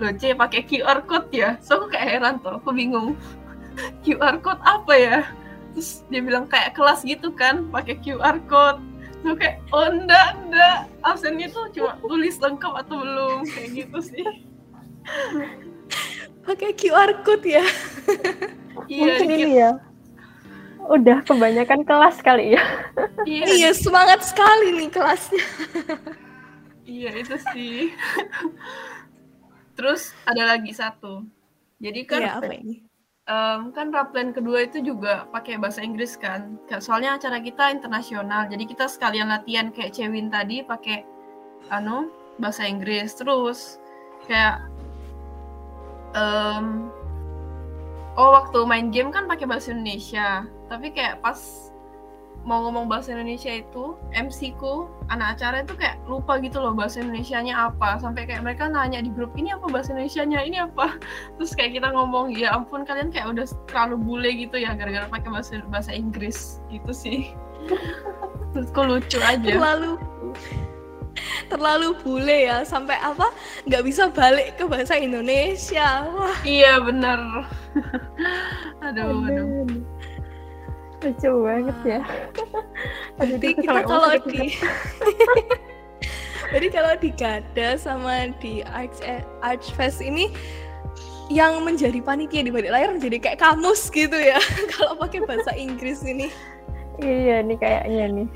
lo 0.00 0.12
C 0.16 0.32
pakai 0.32 0.64
QR 0.64 1.04
code 1.04 1.28
ya? 1.30 1.60
So 1.60 1.84
aku 1.84 1.92
kayak 1.92 2.18
heran 2.18 2.34
tuh. 2.40 2.58
Aku 2.58 2.72
bingung. 2.72 3.14
QR 4.04 4.40
code 4.40 4.60
apa 4.64 4.94
ya? 4.96 5.18
Terus 5.76 6.08
dia 6.08 6.24
bilang 6.24 6.48
kayak 6.48 6.72
kelas 6.72 7.04
gitu 7.04 7.30
kan 7.36 7.68
pakai 7.68 8.00
QR 8.00 8.40
code. 8.48 8.80
So 9.20 9.36
kayak 9.36 9.60
oh 9.76 9.92
enggak 9.92 10.40
enggak 10.48 10.88
absennya 11.04 11.52
tuh 11.52 11.68
cuma 11.76 12.00
tulis 12.00 12.40
lengkap 12.40 12.72
atau 12.80 12.96
belum? 13.04 13.44
Kayak 13.44 13.68
gitu 13.84 13.98
sih. 14.00 14.26
Pakai 16.48 16.72
QR 16.72 17.20
code 17.20 17.44
ya? 17.44 17.64
Iya 18.86 19.18
mungkin 19.18 19.30
ini 19.34 19.52
ya 19.58 19.85
udah 20.90 21.22
kebanyakan 21.26 21.82
kelas 21.82 22.22
kali 22.22 22.54
ya. 22.54 22.62
Iya, 23.26 23.46
iya 23.50 23.70
semangat 23.74 24.22
sekali 24.22 24.70
nih 24.74 24.90
kelasnya. 24.90 25.44
iya 26.86 27.10
itu 27.18 27.36
sih. 27.52 27.90
Terus 29.76 30.14
ada 30.24 30.56
lagi 30.56 30.72
satu. 30.72 31.26
Jadi 31.82 32.00
kan 32.08 32.20
iya, 32.22 32.40
apa 32.40 32.54
ini? 32.54 32.86
Um, 33.26 33.74
kan 33.74 33.90
Raplan 33.90 34.30
kedua 34.32 34.64
itu 34.64 34.80
juga 34.80 35.26
pakai 35.34 35.58
bahasa 35.58 35.82
Inggris 35.82 36.16
kan. 36.16 36.56
Soalnya 36.80 37.18
acara 37.18 37.42
kita 37.42 37.74
internasional. 37.74 38.48
Jadi 38.48 38.64
kita 38.70 38.86
sekalian 38.88 39.28
latihan 39.28 39.74
kayak 39.74 39.92
Cewin 39.92 40.32
tadi 40.32 40.62
pakai 40.64 41.04
anu 41.68 42.08
bahasa 42.40 42.64
Inggris. 42.64 43.12
Terus 43.18 43.82
kayak 44.24 44.62
um, 46.16 46.88
oh 48.16 48.32
waktu 48.32 48.64
main 48.64 48.88
game 48.88 49.12
kan 49.12 49.28
pakai 49.28 49.44
bahasa 49.44 49.76
Indonesia 49.76 50.48
tapi 50.66 50.90
kayak 50.90 51.22
pas 51.22 51.70
mau 52.46 52.62
ngomong 52.62 52.86
bahasa 52.86 53.10
Indonesia 53.10 53.50
itu 53.50 53.98
MC 54.14 54.54
ku 54.54 54.86
anak 55.10 55.34
acara 55.34 55.66
itu 55.66 55.74
kayak 55.74 55.98
lupa 56.06 56.38
gitu 56.38 56.62
loh 56.62 56.78
bahasa 56.78 57.02
Indonesia-nya 57.02 57.74
apa. 57.74 57.98
Sampai 57.98 58.22
kayak 58.30 58.46
mereka 58.46 58.70
nanya 58.70 59.02
di 59.02 59.10
grup 59.10 59.34
ini 59.34 59.50
apa 59.50 59.66
bahasa 59.66 59.90
Indonesia-nya? 59.96 60.46
Ini 60.46 60.70
apa? 60.70 60.94
Terus 61.36 61.52
kayak 61.58 61.82
kita 61.82 61.90
ngomong 61.90 62.38
ya 62.38 62.54
ampun 62.54 62.86
kalian 62.86 63.10
kayak 63.10 63.34
udah 63.34 63.46
terlalu 63.66 63.98
bule 63.98 64.30
gitu 64.30 64.62
ya 64.62 64.78
gara-gara 64.78 65.10
pakai 65.10 65.28
bahasa 65.28 65.58
bahasa 65.66 65.90
Inggris. 65.90 66.62
Gitu 66.70 66.92
sih. 66.94 67.34
Terus 68.54 68.70
kok 68.70 68.86
lucu 68.86 69.18
aja. 69.18 69.42
Terlalu 69.42 69.98
terlalu 71.50 71.98
bule 71.98 72.46
ya. 72.46 72.62
Sampai 72.62 72.94
apa? 73.02 73.34
Nggak 73.66 73.82
bisa 73.82 74.06
balik 74.06 74.54
ke 74.54 74.70
bahasa 74.70 74.94
Indonesia. 74.94 76.06
Wah. 76.14 76.38
Iya 76.46 76.78
bener 76.78 77.18
aduh. 78.86 79.26
Aduh 79.26 79.95
lucu 81.04 81.30
banget 81.44 81.78
ya. 81.84 82.00
Jadi 83.20 83.48
kita 83.60 83.80
kalau 83.84 84.12
di 84.24 84.52
jadi 86.52 86.68
kalau 86.76 86.92
di 87.00 87.10
Gada 87.16 87.68
sama 87.80 88.32
di 88.40 88.60
Arch 88.64 89.00
Archfest 89.40 90.04
ini 90.04 90.32
yang 91.26 91.64
menjadi 91.66 91.98
panitia 91.98 92.46
di 92.46 92.52
balik 92.54 92.70
layar 92.70 92.94
menjadi 92.94 93.18
kayak 93.18 93.40
kamus 93.42 93.90
gitu 93.90 94.14
ya. 94.14 94.38
Kalau 94.78 94.94
pakai 94.94 95.26
bahasa 95.26 95.50
Inggris 95.58 96.06
ini. 96.06 96.30
Iya 97.02 97.42
nih 97.42 97.58
kayaknya 97.58 98.04
nih. 98.22 98.28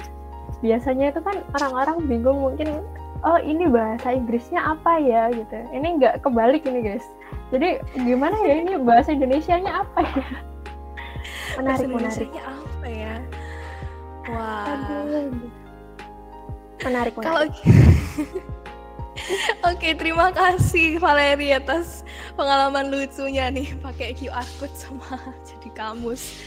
Biasanya 0.61 1.15
itu 1.15 1.21
kan 1.23 1.39
orang-orang 1.55 2.03
bingung 2.11 2.43
mungkin 2.43 2.83
oh 3.23 3.39
ini 3.39 3.71
bahasa 3.71 4.11
Inggrisnya 4.11 4.75
apa 4.75 4.99
ya? 4.99 5.31
gitu. 5.31 5.55
Ini 5.71 6.03
nggak 6.03 6.27
kebalik 6.27 6.67
ini 6.67 6.83
guys. 6.83 7.07
Jadi 7.55 7.79
gimana 7.95 8.35
ya 8.43 8.59
ini 8.59 8.75
bahasa 8.83 9.15
Indonesia-nya 9.15 9.87
apa 9.87 10.03
ya 10.03 10.51
menarik 11.59 11.89
menarik 11.89 12.33
apa 12.39 12.87
ya 12.89 13.15
wah 14.31 14.67
menarik 16.81 17.15
kalau 17.19 17.45
Oke, 19.69 19.95
terima 19.95 20.33
kasih 20.35 20.99
Valeri 20.99 21.53
atas 21.55 22.03
pengalaman 22.35 22.91
lucunya 22.91 23.53
nih 23.53 23.77
pakai 23.79 24.17
QR 24.17 24.47
code 24.59 24.75
sama 24.75 25.07
jadi 25.49 25.69
kamus. 25.77 26.41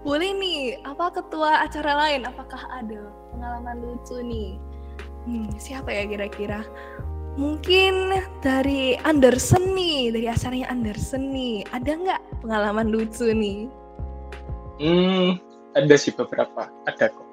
Boleh 0.00 0.32
nih, 0.32 0.80
apa 0.84 1.12
ketua 1.12 1.64
acara 1.64 1.92
lain? 2.06 2.24
Apakah 2.24 2.60
ada 2.72 3.12
pengalaman 3.34 3.76
lucu 3.84 4.16
nih? 4.24 4.56
Hmm, 5.28 5.48
siapa 5.60 5.92
ya 5.92 6.08
kira-kira? 6.08 6.64
Mungkin 7.36 8.16
dari 8.40 8.96
Anderson 9.04 9.76
nih, 9.76 10.12
dari 10.12 10.26
acaranya 10.28 10.68
Anderson 10.72 11.30
nih. 11.30 11.68
Ada 11.68 11.90
nggak 12.00 12.20
pengalaman 12.40 12.88
lucu 12.88 13.28
nih? 13.28 13.68
Hmm, 14.80 15.36
ada 15.76 15.96
sih 16.00 16.16
beberapa, 16.16 16.72
ada 16.88 17.06
kok. 17.12 17.28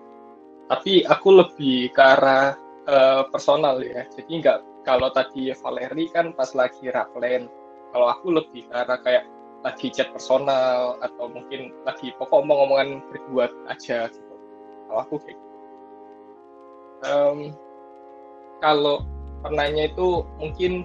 Tapi 0.68 1.08
aku 1.08 1.30
lebih 1.32 1.96
ke 1.96 2.02
arah 2.04 2.60
uh, 2.92 3.24
personal 3.32 3.80
ya. 3.80 4.04
Jadi 4.12 4.44
nggak 4.44 4.84
kalau 4.84 5.08
tadi 5.16 5.56
Valeri 5.56 6.12
kan 6.12 6.36
pas 6.36 6.52
lagi 6.52 6.92
raplen. 6.92 7.48
Kalau 7.96 8.08
aku 8.12 8.36
lebih 8.36 8.68
ke 8.68 8.74
arah 8.76 9.00
kayak 9.00 9.24
lagi 9.64 9.88
chat 9.96 10.12
personal 10.12 11.00
atau 11.00 11.32
mungkin 11.32 11.72
lagi 11.88 12.12
pokok 12.20 12.44
omong-omongan 12.44 13.00
berdua 13.08 13.48
aja 13.72 14.12
gitu. 14.12 14.36
Kalau 14.92 15.00
aku 15.08 15.16
kayak 15.24 15.40
gitu. 15.40 15.56
Um, 17.08 17.40
kalau 18.60 19.08
pernahnya 19.40 19.88
itu 19.88 20.28
mungkin 20.36 20.84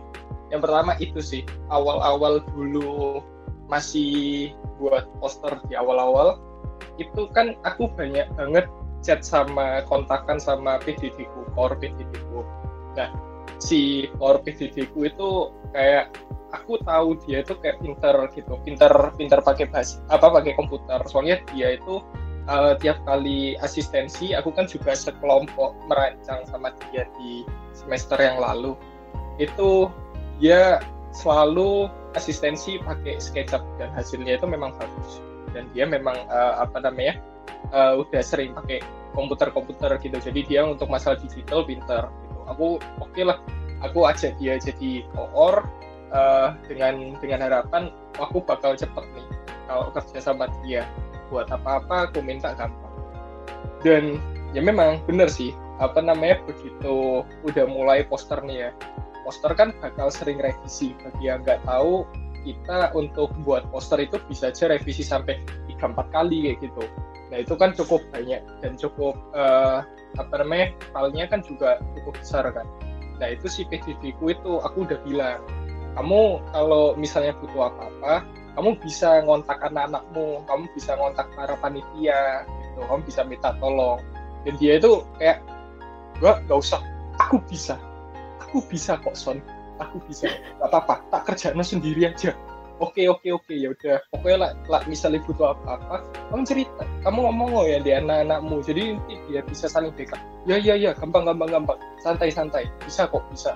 yang 0.55 0.63
pertama 0.63 0.95
itu 1.03 1.19
sih 1.19 1.43
awal-awal 1.75 2.39
dulu 2.55 3.19
masih 3.67 4.53
buat 4.77 5.09
poster 5.19 5.57
di 5.71 5.75
awal-awal 5.79 6.37
itu 7.01 7.29
kan 7.33 7.57
aku 7.65 7.89
banyak 7.93 8.29
banget 8.37 8.67
chat 9.03 9.27
sama 9.27 9.83
kontakan 9.91 10.39
sama 10.39 10.79
PDD 10.81 11.27
ku, 11.27 11.43
core 11.53 11.77
PDD 11.77 12.13
ku. 12.31 12.47
Nah, 12.95 13.11
si 13.59 14.07
core 14.17 14.41
PDD 14.47 14.89
ku 14.95 15.05
itu 15.05 15.51
kayak 15.75 16.15
aku 16.55 16.79
tahu 16.85 17.19
dia 17.27 17.43
itu 17.43 17.59
kayak 17.59 17.83
pinter 17.83 18.15
gitu, 18.33 18.55
pinter 18.63 18.93
pinter 19.19 19.41
pakai 19.43 19.67
bahasa 19.69 19.99
apa 20.09 20.31
pakai 20.31 20.55
komputer. 20.55 21.03
Soalnya 21.11 21.43
dia 21.51 21.75
itu 21.77 21.99
uh, 22.47 22.79
tiap 22.79 23.03
kali 23.09 23.59
asistensi, 23.59 24.33
aku 24.33 24.55
kan 24.55 24.71
juga 24.71 24.95
sekelompok 24.95 25.75
merancang 25.91 26.47
sama 26.47 26.71
dia 26.89 27.09
di 27.19 27.43
semester 27.75 28.17
yang 28.23 28.39
lalu. 28.39 28.79
Itu 29.43 29.91
dia 30.39 30.79
selalu 31.13 31.91
asistensi 32.15 32.77
pakai 32.81 33.19
SketchUp 33.19 33.65
dan 33.81 33.89
hasilnya 33.97 34.37
itu 34.37 34.47
memang 34.49 34.77
bagus 34.77 35.32
dan 35.53 35.69
dia 35.77 35.85
memang 35.85 36.17
uh, 36.29 36.65
apa 36.65 36.81
namanya 36.83 37.21
uh, 37.73 38.01
udah 38.01 38.23
sering 38.25 38.53
pakai 38.57 38.81
komputer-komputer 39.13 39.97
gitu. 40.01 40.17
Jadi 40.19 40.41
dia 40.49 40.65
untuk 40.65 40.89
masalah 40.89 41.21
digital 41.21 41.65
pinter 41.65 42.09
gitu. 42.09 42.39
Aku 42.49 42.67
oke 43.01 43.13
okay 43.13 43.25
lah. 43.29 43.39
Aku 43.83 44.07
ajak 44.07 44.39
dia 44.39 44.57
jadi 44.63 45.03
koor 45.11 45.67
uh, 46.15 46.55
dengan 46.71 47.19
dengan 47.19 47.43
harapan 47.43 47.91
aku 48.15 48.39
bakal 48.43 48.79
cepet 48.79 49.05
nih 49.15 49.27
kalau 49.67 49.91
kerja 49.93 50.19
sama 50.23 50.49
dia. 50.63 50.89
Buat 51.33 51.49
apa-apa 51.49 52.13
aku 52.13 52.21
minta 52.21 52.53
gampang. 52.53 52.93
Dan 53.81 54.21
ya 54.53 54.61
memang 54.61 55.01
bener 55.09 55.27
sih 55.33 55.57
apa 55.81 55.99
namanya 55.99 56.39
begitu 56.47 57.27
udah 57.43 57.65
mulai 57.67 58.07
poster 58.07 58.39
nih 58.45 58.69
ya. 58.69 58.71
Poster 59.27 59.51
kan 59.55 59.75
bakal 59.83 60.13
sering 60.15 60.39
revisi. 60.39 60.95
Bagi 61.03 61.27
yang 61.27 61.43
nggak 61.43 61.63
tahu 61.67 62.07
kita 62.43 62.91
untuk 62.95 63.31
buat 63.47 63.67
poster 63.71 64.03
itu 64.03 64.19
bisa 64.27 64.51
aja 64.51 64.71
revisi 64.71 65.03
sampai 65.07 65.41
3-4 65.71 66.15
kali 66.15 66.51
kayak 66.51 66.59
gitu. 66.67 66.85
Nah 67.33 67.39
itu 67.41 67.55
kan 67.57 67.73
cukup 67.73 68.05
banyak 68.13 68.45
dan 68.61 68.77
cukup 68.77 69.17
uh, 69.33 69.87
apa 70.21 70.35
namanya 70.45 70.77
filenya 70.93 71.25
kan 71.31 71.41
juga 71.41 71.81
cukup 71.97 72.21
besar 72.21 72.45
kan. 72.53 72.69
Nah 73.17 73.33
itu 73.33 73.49
si 73.49 73.65
ku 73.65 74.25
itu 74.29 74.53
aku 74.61 74.85
udah 74.85 74.99
bilang 75.07 75.41
kamu 75.97 76.41
kalau 76.53 76.93
misalnya 76.97 77.33
butuh 77.41 77.73
apa-apa 77.73 78.25
kamu 78.53 78.77
bisa 78.85 79.25
ngontak 79.25 79.61
anak-anakmu 79.65 80.45
kamu 80.45 80.65
bisa 80.77 80.93
ngontak 80.99 81.29
para 81.33 81.57
panitia 81.57 82.45
gitu. 82.45 82.81
Kamu 82.85 83.01
bisa 83.05 83.21
minta 83.25 83.57
tolong. 83.61 84.01
Dan 84.43 84.59
dia 84.59 84.77
itu 84.77 85.07
kayak 85.17 85.39
gak, 86.19 86.43
gak 86.51 86.59
usah. 86.59 86.83
Aku 87.23 87.39
bisa. 87.47 87.79
Aku 88.45 88.61
bisa 88.69 88.99
kok 89.01 89.17
son 89.17 89.41
aku 89.89 90.03
bisa. 90.07 90.31
Gak 90.59 90.69
apa-apa 90.69 90.95
tak 91.11 91.23
kerjanya 91.29 91.65
sendiri 91.65 92.09
aja. 92.09 92.33
Oke 92.83 93.07
oke 93.07 93.31
oke 93.31 93.55
ya 93.55 93.71
udah. 93.71 94.03
Pokoknya 94.11 94.37
lah, 94.43 94.51
lah 94.67 94.83
misalnya 94.91 95.23
butuh 95.23 95.55
apa-apa 95.55 96.03
kamu 96.35 96.43
cerita. 96.43 96.83
Kamu 97.07 97.19
ngomong 97.31 97.51
oh 97.55 97.65
ya 97.69 97.79
di 97.79 97.95
anak-anakmu. 97.95 98.59
Jadi 98.67 98.99
nanti 98.99 99.15
dia 99.31 99.41
bisa 99.47 99.71
saling 99.71 99.95
backup. 99.95 100.19
Ya 100.51 100.59
ya 100.59 100.75
ya 100.75 100.91
gampang 100.97 101.29
gampang 101.29 101.51
gampang. 101.51 101.79
Santai 102.03 102.35
santai 102.35 102.67
bisa 102.83 103.07
kok 103.07 103.23
bisa. 103.31 103.55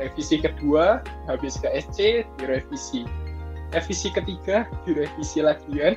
Revisi 0.00 0.40
kedua 0.40 1.04
habis 1.28 1.60
ke 1.60 1.68
SC 1.68 2.24
direvisi. 2.40 3.04
Revisi 3.76 4.08
ketiga 4.08 4.64
direvisi 4.88 5.44
lagi 5.44 5.76
kan? 5.76 5.94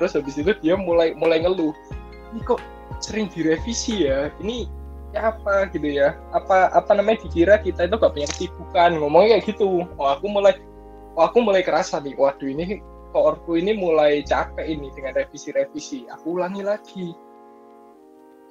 Terus 0.00 0.16
habis 0.16 0.40
itu 0.40 0.56
dia 0.64 0.72
mulai 0.72 1.12
mulai 1.12 1.44
ngeluh. 1.44 1.76
Ini 2.32 2.40
kok 2.48 2.64
sering 3.04 3.28
direvisi 3.28 4.08
ya? 4.08 4.32
Ini 4.40 4.64
ya 5.12 5.32
apa 5.32 5.68
gitu 5.72 5.88
ya? 5.88 6.16
Apa 6.32 6.72
apa 6.72 6.90
namanya 6.96 7.24
dikira 7.24 7.60
kita 7.60 7.86
itu 7.86 7.94
gak 7.96 8.12
punya 8.12 8.28
kesibukan? 8.28 8.90
Ngomongnya 8.98 9.38
kayak 9.38 9.44
gitu. 9.52 9.84
Oh 9.96 10.08
aku 10.08 10.26
mulai 10.28 10.56
oh 11.16 11.24
aku 11.24 11.44
mulai 11.44 11.60
kerasa 11.60 12.00
nih 12.00 12.16
waduh 12.16 12.48
ini 12.48 12.80
koorku 13.12 13.60
ini 13.60 13.76
mulai 13.76 14.24
capek 14.24 14.64
ini 14.64 14.88
dengan 14.96 15.16
revisi-revisi. 15.16 16.08
Aku 16.08 16.40
ulangi 16.40 16.62
lagi. 16.64 17.12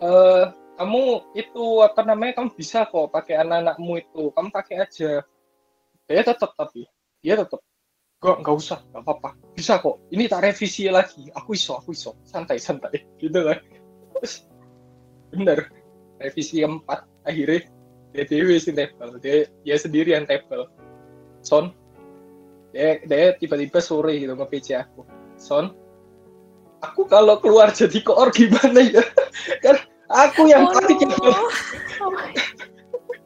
Uh, 0.02 0.50
kamu 0.78 1.34
itu 1.38 1.66
apa 1.82 2.02
namanya? 2.06 2.42
Kamu 2.42 2.54
bisa 2.54 2.86
kok 2.90 3.10
pakai 3.10 3.42
anak-anakmu 3.42 3.94
itu. 4.02 4.24
Kamu 4.34 4.50
pakai 4.54 4.86
aja. 4.86 5.26
Dia 6.06 6.22
tetap 6.22 6.54
tapi. 6.58 6.86
Dia 7.22 7.38
tetap 7.38 7.62
gak 8.22 8.46
nggak 8.46 8.56
usah 8.56 8.86
nggak 8.94 9.02
apa-apa. 9.02 9.30
Bisa 9.58 9.82
kok. 9.82 9.98
Ini 10.14 10.30
tak 10.30 10.46
revisi 10.46 10.90
lagi. 10.90 11.30
Aku 11.34 11.58
iso 11.58 11.78
aku 11.78 11.94
iso. 11.94 12.18
Santai 12.26 12.62
santai. 12.62 13.02
Gitu 13.18 13.42
kan 13.42 13.58
bener 15.32 15.72
revisi 16.22 16.62
keempat 16.62 17.04
akhirnya 17.26 17.66
dewi 18.14 18.60
sih 18.60 18.76
table 18.76 19.18
dia 19.24 19.48
dia 19.66 19.76
sendiri 19.80 20.14
yang 20.14 20.28
table 20.28 20.68
son. 21.42 21.74
Dia 22.72 23.04
dia 23.04 23.36
tiba-tiba 23.36 23.84
sore 23.84 24.16
gitu 24.16 24.32
nge 24.32 24.48
PC 24.48 24.68
aku. 24.80 25.04
Son 25.36 25.76
aku 26.82 27.06
kalau 27.06 27.38
keluar 27.40 27.70
jadi 27.74 28.00
koor 28.02 28.32
gimana 28.32 28.80
ya? 28.80 29.04
Kan 29.66 29.78
aku 30.12 30.48
yang 30.50 30.68
oh 30.68 30.74
panik 30.76 31.00
no. 31.04 31.08
ya 31.08 31.16
oh 31.20 32.14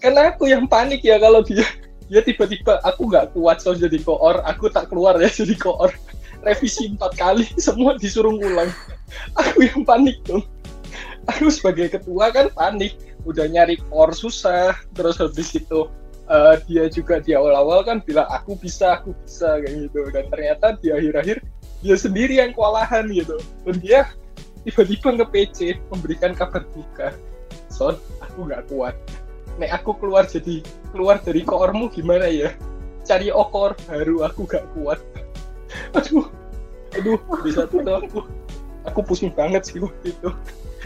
karena 0.04 0.22
aku 0.30 0.46
yang 0.52 0.70
panik 0.70 1.02
ya 1.02 1.18
kalau 1.18 1.42
dia 1.42 1.66
dia 2.06 2.22
tiba-tiba 2.22 2.78
aku 2.86 3.10
nggak 3.10 3.34
kuat 3.34 3.62
so 3.62 3.74
jadi 3.74 3.98
koor. 4.02 4.42
Aku 4.46 4.70
tak 4.70 4.90
keluar 4.94 5.18
ya 5.18 5.30
jadi 5.44 5.56
koor. 5.58 5.90
Revisi 6.46 6.94
empat 6.94 7.18
kali 7.18 7.46
semua 7.66 7.98
disuruh 7.98 8.34
ngulang. 8.34 8.70
Aku 9.38 9.66
yang 9.66 9.82
panik 9.82 10.22
dong 10.26 10.46
aku 11.32 11.50
sebagai 11.50 11.98
ketua 11.98 12.30
kan 12.30 12.54
panik 12.54 12.98
udah 13.26 13.50
nyari 13.50 13.82
core 13.90 14.14
susah. 14.14 14.78
Terus 14.94 15.18
habis 15.18 15.50
itu 15.58 15.90
uh, 16.30 16.56
dia 16.70 16.86
juga 16.90 17.18
di 17.22 17.34
awal-awal 17.34 17.82
kan 17.86 17.98
bilang 18.06 18.30
aku 18.30 18.54
bisa 18.58 19.02
aku 19.02 19.18
bisa 19.26 19.62
kayak 19.62 19.90
gitu. 19.90 20.00
Dan 20.14 20.26
ternyata 20.30 20.78
di 20.78 20.94
akhir-akhir 20.94 21.42
dia 21.82 21.96
sendiri 21.98 22.38
yang 22.42 22.54
kewalahan 22.54 23.10
gitu. 23.10 23.38
Dan 23.66 23.76
dia 23.82 24.00
tiba-tiba 24.66 25.22
nge 25.22 25.28
PC 25.34 25.60
memberikan 25.90 26.32
kabar 26.38 26.62
duka. 26.74 27.14
Son 27.74 27.98
aku 28.22 28.46
nggak 28.46 28.70
kuat. 28.70 28.96
Nek 29.58 29.72
aku 29.82 29.98
keluar 29.98 30.30
jadi 30.30 30.62
keluar 30.94 31.18
dari 31.24 31.42
koormu 31.42 31.90
gimana 31.90 32.30
ya? 32.30 32.54
Cari 33.06 33.30
okor 33.30 33.78
baru 33.86 34.26
aku 34.26 34.50
gak 34.50 34.66
kuat. 34.74 34.98
Aduh 35.98 36.26
aduh 36.96 37.20
bisa 37.44 37.68
tuh 37.68 37.84
aku. 37.84 38.24
Aku 38.86 39.02
pusing 39.02 39.34
banget 39.34 39.66
sih 39.66 39.82
waktu 39.82 40.14
itu 40.14 40.30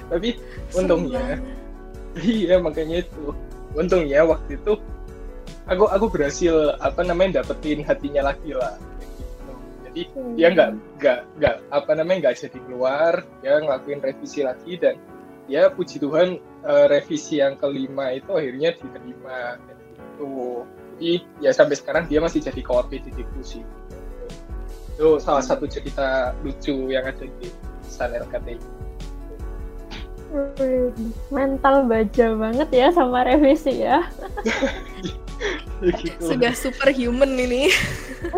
tapi 0.10 0.40
untungnya 0.74 1.38
iya 2.20 2.58
makanya 2.58 3.06
itu. 3.06 3.34
Untungnya 3.78 4.26
waktu 4.26 4.58
itu 4.58 4.82
aku 5.70 5.86
aku 5.86 6.06
berhasil 6.10 6.74
apa 6.82 7.06
namanya 7.06 7.42
dapetin 7.42 7.86
hatinya 7.86 8.34
lagi 8.34 8.58
lah 8.58 8.74
gitu. 9.22 9.54
jadi 9.86 10.02
hmm. 10.10 10.34
dia 10.34 10.48
nggak 10.50 10.70
nggak 10.98 11.20
nggak 11.38 11.56
apa 11.70 11.92
namanya 11.94 12.18
nggak 12.26 12.36
jadi 12.42 12.60
keluar 12.66 13.14
dia 13.46 13.62
ngelakuin 13.62 14.02
revisi 14.02 14.42
lagi 14.42 14.74
dan 14.82 14.98
ya 15.46 15.70
puji 15.70 16.02
Tuhan 16.02 16.42
uh, 16.66 16.86
revisi 16.90 17.38
yang 17.38 17.58
kelima 17.62 18.10
itu 18.18 18.34
akhirnya 18.34 18.74
diterima 18.74 19.62
gitu. 19.70 20.66
Jadi 21.00 21.12
ya 21.40 21.52
sampai 21.56 21.78
sekarang 21.78 22.04
dia 22.12 22.20
masih 22.20 22.44
jadi 22.44 22.60
koordinator 22.66 23.14
di 23.14 23.24
diskusi 23.24 23.62
itu 25.00 25.16
salah 25.24 25.40
satu 25.40 25.64
cerita 25.64 26.36
lucu 26.44 26.92
yang 26.92 27.08
ada 27.08 27.24
di 27.24 27.48
San 27.88 28.12
LKTI 28.12 28.79
mental 31.34 31.90
baja 31.90 32.34
banget 32.38 32.70
ya 32.70 32.88
sama 32.94 33.26
revisi 33.26 33.86
ya. 33.86 34.06
Sudah 36.22 36.54
superhuman 36.54 37.34
ini. 37.34 37.72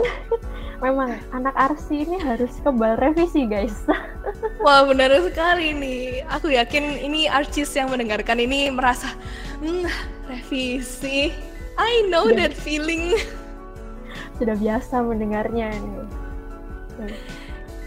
Memang 0.84 1.13
anak 1.30 1.54
arsi 1.54 2.10
ini 2.10 2.17
harus 2.17 2.58
kebal 2.65 2.97
revisi 2.97 3.45
guys. 3.45 3.86
Wah 4.65 4.82
benar 4.88 5.13
sekali 5.21 5.77
nih. 5.77 6.25
Aku 6.34 6.49
yakin 6.49 6.97
ini 6.97 7.30
artis 7.30 7.69
yang 7.77 7.93
mendengarkan 7.93 8.41
ini 8.41 8.73
merasa, 8.73 9.13
hmm, 9.62 9.86
revisi. 10.25 11.30
I 11.77 12.10
know 12.10 12.30
Sudah. 12.30 12.49
that 12.49 12.54
feeling. 12.58 13.13
Sudah 14.41 14.58
biasa 14.58 15.06
mendengarnya 15.06 15.69
nih. 15.69 16.06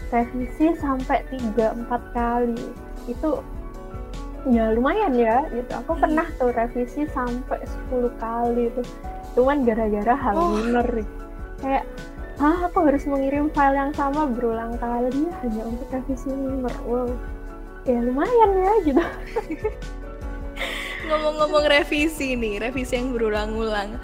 Revisi 0.07 0.79
sampai 0.79 1.27
3-4 1.35 2.15
kali. 2.15 2.63
Itu 3.11 3.43
ya 4.49 4.73
lumayan 4.73 5.13
ya 5.17 5.45
gitu. 5.49 5.71
Aku 5.85 5.97
pernah 5.97 6.25
tuh 6.37 6.53
revisi 6.53 7.09
sampai 7.09 7.59
10 7.89 8.13
kali 8.21 8.69
tuh. 8.77 8.85
Cuman 9.33 9.65
gara-gara 9.65 10.13
hal 10.13 10.35
oh. 10.37 10.49
minor 10.53 10.87
kayak 11.59 11.85
ah 12.35 12.67
aku 12.67 12.83
harus 12.83 13.07
mengirim 13.07 13.47
file 13.55 13.79
yang 13.79 13.91
sama 13.95 14.27
berulang 14.27 14.75
kali 14.75 15.31
hanya 15.41 15.63
untuk 15.65 15.87
revisi 15.89 16.29
minor 16.29 16.75
wow. 16.85 17.09
Ya 17.85 18.01
lumayan 18.01 18.51
ya 18.53 18.73
gitu. 18.85 19.03
Ngomong-ngomong 21.09 21.69
revisi 21.69 22.33
nih 22.33 22.57
revisi 22.57 22.97
yang 22.97 23.13
berulang-ulang. 23.13 24.01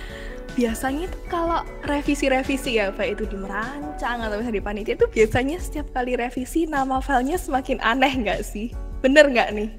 Biasanya 0.52 1.08
tuh 1.08 1.24
kalau 1.32 1.64
revisi-revisi 1.88 2.76
ya 2.76 2.92
baik 2.92 3.24
itu 3.24 3.34
di 3.34 3.38
merancang 3.40 4.20
atau 4.20 4.36
misalnya 4.36 4.60
di 4.60 4.64
panitia 4.64 4.94
itu 5.00 5.08
biasanya 5.08 5.58
setiap 5.64 5.88
kali 5.96 6.20
revisi 6.20 6.68
nama 6.68 7.00
filenya 7.00 7.40
semakin 7.40 7.80
aneh 7.80 8.12
nggak 8.20 8.44
sih 8.44 8.76
bener 9.02 9.26
nggak 9.28 9.50
nih? 9.58 9.70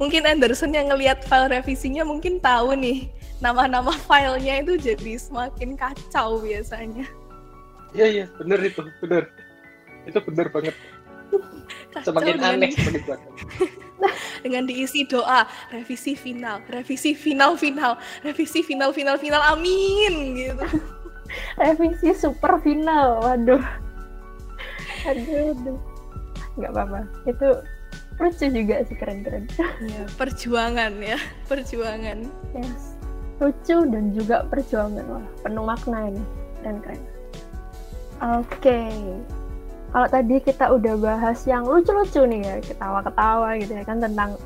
Mungkin 0.00 0.24
Anderson 0.24 0.72
yang 0.72 0.88
ngelihat 0.88 1.22
file 1.28 1.52
revisinya 1.52 2.02
mungkin 2.02 2.40
tahu 2.40 2.74
nih 2.74 3.12
nama-nama 3.38 3.92
filenya 3.92 4.64
itu 4.64 4.76
jadi 4.80 5.20
semakin 5.20 5.76
kacau 5.76 6.40
biasanya. 6.40 7.04
Iya 7.92 8.06
iya 8.06 8.26
bener 8.40 8.60
itu 8.64 8.80
bener 9.04 9.28
itu 10.08 10.18
bener 10.24 10.46
banget. 10.48 10.74
Kacau 11.94 12.16
semakin 12.16 12.36
aneh 12.40 12.70
semakin 12.72 13.02
banget. 13.04 13.32
dengan 14.44 14.64
diisi 14.64 15.04
doa 15.04 15.44
revisi 15.68 16.16
final, 16.16 16.64
revisi 16.72 17.12
final 17.12 17.54
final, 17.56 18.00
revisi 18.24 18.64
final 18.64 18.90
final 18.96 19.20
final, 19.20 19.42
amin 19.52 20.36
gitu. 20.36 20.66
revisi 21.62 22.10
super 22.16 22.58
final, 22.64 23.22
waduh, 23.22 23.62
aduh, 25.08 25.54
aduh. 25.54 25.78
nggak 26.58 26.70
apa-apa 26.74 27.00
itu 27.30 27.48
lucu 28.20 28.46
juga 28.52 28.84
sih 28.84 28.96
keren-keren. 28.96 29.48
Ya, 29.80 30.04
perjuangan 30.20 30.92
ya 31.00 31.16
perjuangan. 31.48 32.28
Yes. 32.52 32.94
Lucu 33.40 33.88
dan 33.88 34.12
juga 34.12 34.44
perjuangan 34.46 35.04
wah 35.08 35.26
penuh 35.40 35.64
makna 35.64 36.12
ini. 36.12 36.22
Keren 36.60 36.78
keren 36.84 37.00
oke. 38.20 38.80
Kalau 39.90 40.06
tadi 40.06 40.36
kita 40.38 40.70
udah 40.70 40.94
bahas 41.02 41.42
yang 41.50 41.66
lucu-lucu 41.66 42.22
nih 42.22 42.40
ya 42.46 42.54
ketawa-ketawa 42.62 43.58
gitu 43.58 43.72
ya 43.74 43.82
kan 43.82 43.98
tentang 43.98 44.38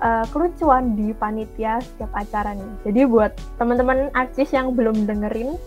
uh, 0.00 0.24
kelucuan 0.32 0.96
di 0.96 1.12
panitia 1.12 1.84
setiap 1.84 2.08
acara 2.16 2.56
nih. 2.56 2.72
Jadi 2.88 3.00
buat 3.04 3.36
teman-teman 3.60 4.08
artis 4.16 4.56
yang 4.56 4.72
belum 4.72 5.04
dengerin 5.04 5.60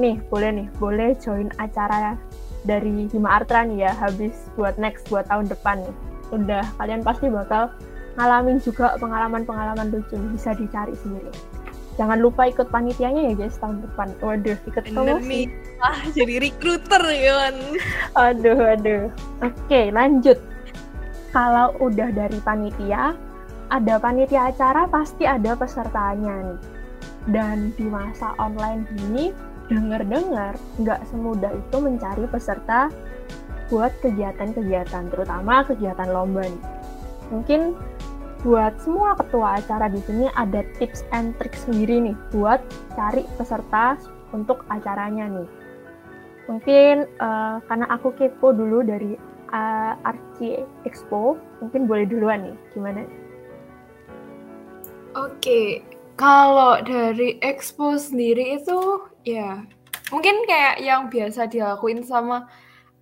nih 0.00 0.16
boleh 0.32 0.64
nih 0.64 0.68
boleh 0.80 1.12
join 1.20 1.52
acara 1.60 2.16
dari 2.64 3.04
Hima 3.12 3.36
Artra 3.36 3.68
nih 3.68 3.84
ya 3.84 3.92
habis 3.92 4.48
buat 4.56 4.80
next 4.80 5.08
buat 5.12 5.28
tahun 5.28 5.52
depan 5.52 5.84
nih 5.84 5.96
udah 6.30 6.64
kalian 6.78 7.02
pasti 7.02 7.26
bakal 7.30 7.70
ngalamin 8.18 8.58
juga 8.58 8.98
pengalaman-pengalaman 8.98 9.90
lucu 9.94 10.18
bisa 10.34 10.54
dicari 10.54 10.94
sendiri. 10.98 11.30
Jangan 11.98 12.16
lupa 12.16 12.48
ikut 12.48 12.72
panitianya 12.72 13.28
ya 13.28 13.34
guys 13.36 13.60
tahun 13.60 13.84
depan. 13.84 14.08
Waduh 14.24 14.58
ikut 14.66 14.84
nih. 15.26 15.52
Ah 15.84 16.00
jadi 16.16 16.40
recruiter 16.40 17.02
ya 17.12 17.52
aduh 18.16 18.60
aduh. 18.76 19.12
Oke 19.44 19.92
lanjut. 19.92 20.38
Kalau 21.30 21.76
udah 21.78 22.10
dari 22.10 22.38
panitia 22.42 23.14
ada 23.70 23.94
panitia 24.02 24.50
acara 24.50 24.88
pasti 24.90 25.28
ada 25.28 25.54
pesertanya 25.54 26.34
nih. 26.50 26.60
Dan 27.28 27.76
di 27.76 27.84
masa 27.86 28.32
online 28.40 28.88
ini 29.06 29.30
dengar-dengar 29.70 30.58
nggak 30.82 31.00
semudah 31.12 31.52
itu 31.54 31.76
mencari 31.78 32.26
peserta 32.26 32.90
buat 33.70 33.94
kegiatan-kegiatan, 34.02 35.14
terutama 35.14 35.62
kegiatan 35.64 36.10
lomba 36.10 36.44
nih. 36.44 36.62
Mungkin 37.30 37.78
buat 38.42 38.74
semua 38.82 39.14
ketua 39.14 39.62
acara 39.62 39.86
di 39.86 40.00
sini 40.02 40.26
ada 40.34 40.66
tips 40.80 41.06
and 41.14 41.36
tricks 41.38 41.64
sendiri 41.68 42.10
nih 42.10 42.16
buat 42.34 42.58
cari 42.98 43.22
peserta 43.38 43.96
untuk 44.34 44.66
acaranya 44.68 45.30
nih. 45.30 45.48
Mungkin 46.50 47.06
uh, 47.22 47.62
karena 47.70 47.86
aku 47.94 48.10
kepo 48.18 48.50
dulu 48.50 48.82
dari 48.82 49.14
uh, 49.54 49.94
Expo, 50.82 51.38
mungkin 51.62 51.86
boleh 51.86 52.08
duluan 52.08 52.50
nih, 52.50 52.56
gimana? 52.74 53.06
Oke, 55.14 55.84
kalau 56.18 56.80
dari 56.82 57.38
Expo 57.42 57.94
sendiri 58.00 58.58
itu 58.58 59.04
ya 59.26 59.62
mungkin 60.10 60.42
kayak 60.46 60.82
yang 60.82 61.06
biasa 61.06 61.46
dilakuin 61.46 62.02
sama 62.02 62.50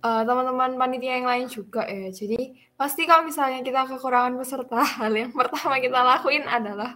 uh, 0.03 0.21
teman-teman 0.23 0.75
panitia 0.79 1.19
yang 1.19 1.27
lain 1.27 1.47
juga 1.47 1.83
ya. 1.85 2.09
Jadi 2.11 2.55
pasti 2.75 3.03
kalau 3.03 3.27
misalnya 3.27 3.59
kita 3.63 3.87
kekurangan 3.87 4.35
peserta, 4.39 4.81
hal 5.03 5.13
yang 5.13 5.31
pertama 5.35 5.79
kita 5.79 5.99
lakuin 5.99 6.45
adalah 6.47 6.95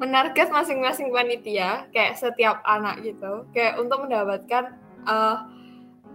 menarget 0.00 0.48
masing-masing 0.48 1.12
panitia 1.12 1.84
kayak 1.92 2.16
setiap 2.16 2.64
anak 2.64 3.04
gitu, 3.04 3.44
kayak 3.52 3.76
untuk 3.76 4.08
mendapatkan 4.08 4.72
uh, 5.04 5.44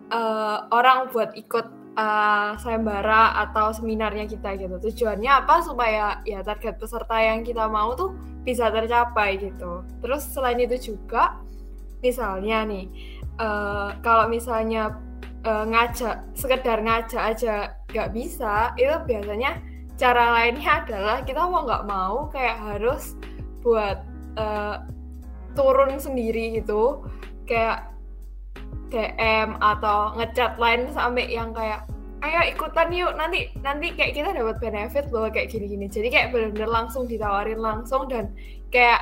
uh, 0.09 0.65
orang 0.73 1.13
buat 1.13 1.37
ikut 1.37 1.65
uh, 1.93 2.57
sayembara 2.57 3.37
atau 3.45 3.69
seminarnya 3.69 4.25
kita 4.25 4.57
gitu. 4.57 4.81
Tujuannya 4.81 5.31
apa 5.31 5.61
supaya 5.61 6.25
ya 6.25 6.41
target 6.41 6.81
peserta 6.81 7.21
yang 7.21 7.45
kita 7.45 7.69
mau 7.69 7.93
tuh 7.93 8.17
bisa 8.41 8.69
tercapai 8.69 9.37
gitu. 9.37 9.85
Terus 10.01 10.25
selain 10.29 10.57
itu 10.57 10.93
juga 10.93 11.37
misalnya 12.01 12.65
nih 12.65 12.85
uh, 13.41 13.97
kalau 14.05 14.29
misalnya 14.29 14.93
uh, 15.45 15.63
ngajak 15.69 16.25
sekedar 16.33 16.81
ngajak 16.81 17.21
aja 17.21 17.77
nggak 17.93 18.11
bisa 18.11 18.73
itu 18.75 18.91
biasanya 19.05 19.61
cara 19.95 20.35
lainnya 20.35 20.83
adalah 20.83 21.23
kita 21.23 21.39
mau 21.47 21.63
nggak 21.63 21.87
mau 21.87 22.27
kayak 22.33 22.57
harus 22.59 23.15
buat 23.63 24.03
uh, 24.35 24.83
turun 25.55 25.97
sendiri 25.97 26.59
gitu. 26.59 27.05
Kayak 27.47 27.95
DM 28.91 29.57
atau 29.63 30.13
ngechat 30.19 30.59
lain 30.61 30.91
sampai 30.93 31.31
yang 31.31 31.55
kayak 31.55 31.87
ayo 32.25 32.41
ikutan 32.49 32.89
yuk 32.89 33.13
nanti 33.17 33.53
nanti 33.61 33.93
kayak 33.93 34.17
kita 34.17 34.29
dapat 34.33 34.57
benefit 34.59 35.05
loh 35.09 35.31
kayak 35.31 35.49
gini-gini. 35.49 35.87
Jadi 35.87 36.11
kayak 36.11 36.35
benar-benar 36.35 36.69
langsung 36.69 37.07
ditawarin 37.07 37.61
langsung 37.61 38.05
dan 38.11 38.33
kayak 38.69 39.01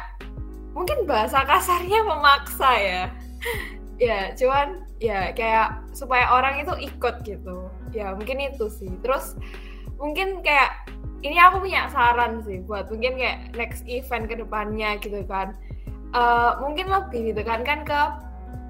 mungkin 0.78 1.10
bahasa 1.10 1.42
kasarnya 1.44 2.06
memaksa 2.06 2.72
ya. 2.78 3.04
Ya 4.02 4.34
cuman 4.34 4.83
ya 5.04 5.36
kayak 5.36 5.84
supaya 5.92 6.32
orang 6.32 6.64
itu 6.64 6.72
ikut 6.80 7.28
gitu. 7.28 7.68
Ya 7.92 8.16
mungkin 8.16 8.40
itu 8.40 8.72
sih. 8.72 8.88
Terus 9.04 9.36
mungkin 10.00 10.40
kayak 10.40 10.88
ini 11.28 11.36
aku 11.40 11.68
punya 11.68 11.92
saran 11.92 12.40
sih 12.48 12.64
buat 12.64 12.88
mungkin 12.88 13.20
kayak 13.20 13.52
next 13.60 13.84
event 13.84 14.32
ke 14.32 14.40
depannya 14.40 14.96
gitu 15.04 15.20
kan. 15.28 15.52
Uh, 16.16 16.56
mungkin 16.64 16.88
lebih 16.88 17.36
gitu 17.36 17.42
kan 17.44 17.68
kan 17.68 17.84
ke 17.84 18.00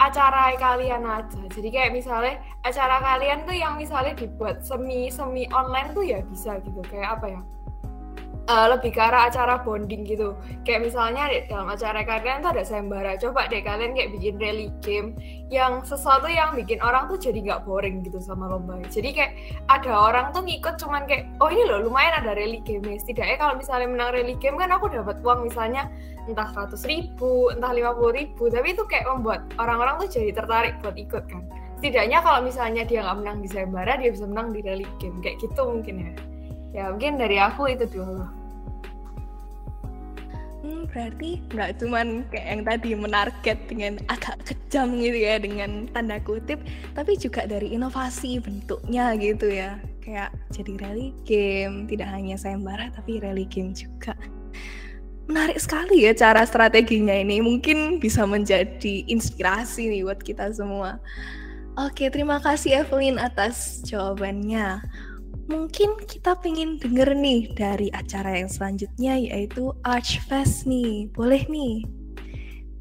acara 0.02 0.58
kalian 0.58 1.06
aja. 1.06 1.42
Jadi 1.54 1.70
kayak 1.70 1.94
misalnya 1.94 2.42
acara 2.66 2.98
kalian 2.98 3.46
tuh 3.46 3.54
yang 3.54 3.78
misalnya 3.78 4.18
dibuat 4.18 4.66
semi 4.66 5.14
semi 5.14 5.46
online 5.54 5.94
tuh 5.94 6.02
ya 6.02 6.26
bisa 6.26 6.58
gitu. 6.66 6.82
Kayak 6.90 7.22
apa 7.22 7.26
ya 7.30 7.42
uh, 8.50 8.68
lebih 8.76 8.92
ke 8.92 9.00
arah 9.00 9.32
acara 9.32 9.62
bonding 9.64 10.04
gitu. 10.04 10.36
Kayak 10.68 10.92
misalnya 10.92 11.32
dalam 11.48 11.68
acara 11.72 12.04
kalian 12.04 12.44
tuh 12.44 12.52
ada 12.56 12.64
sayembara. 12.64 13.16
Coba 13.20 13.48
deh 13.48 13.64
kalian 13.64 13.96
kayak 13.96 14.12
bikin 14.20 14.36
rally 14.40 14.70
game 14.84 15.16
yang 15.48 15.86
sesuatu 15.86 16.28
yang 16.28 16.56
bikin 16.58 16.82
orang 16.84 17.08
tuh 17.08 17.20
jadi 17.20 17.40
nggak 17.40 17.62
boring 17.64 18.04
gitu 18.04 18.20
sama 18.20 18.52
lomba. 18.52 18.80
Jadi 18.92 19.10
kayak 19.16 19.32
ada 19.72 19.92
orang 19.94 20.26
tuh 20.36 20.44
ngikut 20.44 20.76
cuman 20.80 21.08
kayak 21.08 21.30
oh 21.40 21.48
ini 21.48 21.64
loh 21.68 21.88
lumayan 21.88 22.20
ada 22.24 22.36
rally 22.36 22.60
game. 22.68 22.84
Setidaknya 22.84 23.38
kalau 23.40 23.56
misalnya 23.56 23.88
menang 23.88 24.12
rally 24.12 24.36
game 24.40 24.60
kan 24.60 24.72
aku 24.74 24.92
dapat 24.92 25.20
uang 25.24 25.48
misalnya 25.48 25.88
entah 26.24 26.48
100 26.56 26.80
ribu, 26.88 27.52
entah 27.52 27.72
50 27.72 28.20
ribu. 28.20 28.44
Tapi 28.52 28.68
itu 28.76 28.84
kayak 28.88 29.08
membuat 29.08 29.44
orang-orang 29.60 30.00
tuh 30.04 30.10
jadi 30.20 30.32
tertarik 30.36 30.80
buat 30.84 30.96
ikut 30.96 31.24
kan. 31.32 31.44
Setidaknya 31.80 32.24
kalau 32.24 32.40
misalnya 32.48 32.88
dia 32.88 33.04
nggak 33.04 33.18
menang 33.20 33.38
di 33.44 33.50
sayembara, 33.52 34.00
dia 34.00 34.08
bisa 34.08 34.24
menang 34.24 34.56
di 34.56 34.64
rally 34.64 34.88
game. 35.04 35.20
Kayak 35.20 35.44
gitu 35.44 35.68
mungkin 35.68 35.96
ya 36.00 36.33
ya 36.74 36.90
mungkin 36.90 37.22
dari 37.22 37.38
aku 37.38 37.70
itu 37.70 37.86
dulu. 37.86 38.26
Hmm, 40.64 40.88
berarti 40.88 41.44
nggak 41.52 41.76
cuman 41.84 42.24
kayak 42.32 42.48
yang 42.48 42.62
tadi 42.64 42.90
menarget 42.96 43.60
dengan 43.68 43.94
agak 44.08 44.40
kejam 44.48 44.96
gitu 44.96 45.20
ya 45.20 45.36
dengan 45.36 45.92
tanda 45.92 46.24
kutip 46.24 46.64
tapi 46.96 47.20
juga 47.20 47.44
dari 47.44 47.76
inovasi 47.76 48.40
bentuknya 48.40 49.14
gitu 49.20 49.52
ya. 49.52 49.78
Kayak 50.00 50.36
jadi 50.52 50.74
rally 50.80 51.12
game 51.28 51.88
tidak 51.88 52.10
hanya 52.12 52.36
sayembara 52.40 52.90
tapi 52.96 53.20
rally 53.20 53.44
game 53.48 53.76
juga. 53.76 54.16
Menarik 55.28 55.60
sekali 55.60 56.04
ya 56.04 56.12
cara 56.16 56.44
strateginya 56.44 57.16
ini. 57.16 57.40
Mungkin 57.40 58.00
bisa 58.00 58.24
menjadi 58.28 59.08
inspirasi 59.08 59.88
nih 59.88 60.04
buat 60.08 60.20
kita 60.20 60.52
semua. 60.56 61.00
Oke 61.76 62.08
terima 62.08 62.40
kasih 62.40 62.88
Evelyn 62.88 63.20
atas 63.20 63.84
jawabannya 63.84 64.80
mungkin 65.48 66.00
kita 66.08 66.40
pengen 66.40 66.80
denger 66.80 67.16
nih 67.18 67.52
dari 67.56 67.88
acara 67.92 68.40
yang 68.40 68.48
selanjutnya 68.48 69.20
yaitu 69.20 69.76
Archfest 69.84 70.64
nih. 70.70 71.12
Boleh 71.12 71.44
nih. 71.52 71.84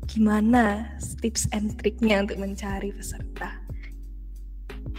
Gimana 0.07 0.95
tips 1.23 1.49
and 1.55 1.75
triknya 1.81 2.23
untuk 2.27 2.39
mencari 2.39 2.93
peserta? 2.93 3.59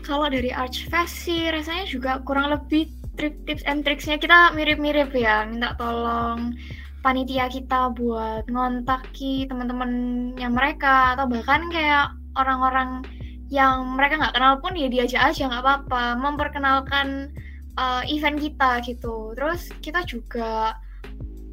Kalau 0.04 0.28
dari 0.28 0.52
Archfest 0.52 1.28
sih 1.28 1.47
rasanya 1.47 1.88
juga 1.88 2.19
kurang 2.28 2.52
lebih 2.52 2.91
trip 3.15 3.36
tips 3.45 3.63
and 3.69 3.86
tricksnya 3.88 4.19
kita 4.19 4.52
mirip-mirip 4.58 5.13
ya. 5.15 5.47
Minta 5.47 5.76
tolong 5.80 6.56
panitia 7.04 7.52
kita 7.52 7.91
buat 7.95 8.47
ngontaki 8.47 9.47
teman-temannya 9.52 10.49
mereka 10.49 11.15
atau 11.19 11.28
bahkan 11.28 11.67
kayak 11.67 12.15
orang-orang 12.39 13.04
yang 13.52 13.86
mereka 13.93 14.17
nggak 14.17 14.34
kenal 14.34 14.58
pun 14.58 14.73
ya 14.73 14.88
diajak 14.89 15.21
aja 15.30 15.45
nggak 15.45 15.62
apa-apa 15.62 16.17
memperkenalkan 16.17 17.30
uh, 17.78 18.04
event 18.06 18.38
kita 18.40 18.82
gitu. 18.86 19.34
Terus 19.38 19.70
kita 19.82 20.06
juga 20.06 20.78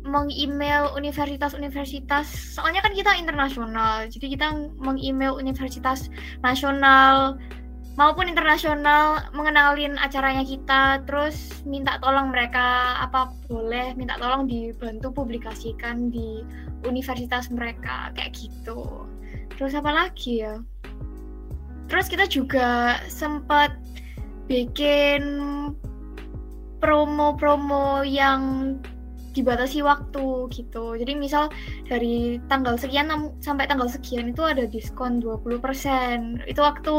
meng-email 0.01 0.97
universitas-universitas, 0.97 2.25
soalnya 2.57 2.81
kan 2.81 2.97
kita 2.97 3.13
internasional, 3.21 4.09
jadi 4.09 4.27
kita 4.33 4.47
meng-email 4.81 5.37
universitas 5.37 6.09
nasional 6.41 7.37
maupun 8.01 8.25
internasional 8.25 9.29
mengenalin 9.37 10.01
acaranya 10.01 10.41
kita, 10.41 11.05
terus 11.05 11.61
minta 11.69 12.01
tolong 12.01 12.33
mereka 12.33 12.97
apa 12.97 13.29
boleh 13.45 13.93
minta 13.93 14.17
tolong 14.17 14.49
dibantu 14.49 15.13
publikasikan 15.13 16.09
di 16.09 16.41
universitas 16.89 17.53
mereka 17.53 18.09
kayak 18.17 18.33
gitu. 18.33 19.05
Terus 19.61 19.77
apa 19.77 19.93
lagi 19.93 20.49
ya? 20.49 20.65
Terus 21.93 22.09
kita 22.09 22.25
juga 22.25 22.97
sempat 23.13 23.77
bikin 24.49 25.21
promo-promo 26.81 28.03
yang 28.03 28.77
dibatasi 29.31 29.81
waktu 29.87 30.51
gitu. 30.51 30.99
Jadi 30.99 31.13
misal 31.15 31.55
dari 31.87 32.43
tanggal 32.51 32.75
sekian 32.75 33.09
sampai 33.39 33.71
tanggal 33.71 33.87
sekian 33.87 34.35
itu 34.35 34.43
ada 34.43 34.67
diskon 34.67 35.23
20%. 35.23 36.51
Itu 36.51 36.61
waktu 36.61 36.95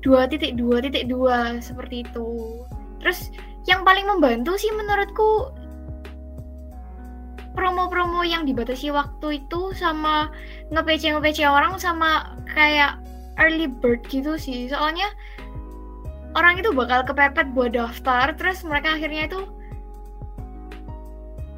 2.2.2 0.00 1.60
seperti 1.60 1.96
itu. 2.08 2.28
Terus 3.04 3.28
yang 3.68 3.84
paling 3.84 4.08
membantu 4.08 4.56
sih 4.56 4.72
menurutku 4.72 5.52
promo-promo 7.54 8.26
yang 8.26 8.42
dibatasi 8.48 8.90
waktu 8.90 9.44
itu 9.44 9.70
sama 9.78 10.32
nge-PC 10.74 11.46
orang 11.46 11.78
sama 11.78 12.34
kayak 12.50 12.98
early 13.38 13.70
bird 13.70 14.02
gitu 14.10 14.34
sih 14.34 14.66
soalnya 14.66 15.06
orang 16.34 16.58
itu 16.58 16.70
bakal 16.74 17.06
kepepet 17.06 17.54
buat 17.54 17.72
daftar 17.74 18.34
terus 18.34 18.66
mereka 18.66 18.98
akhirnya 18.98 19.30
itu 19.30 19.40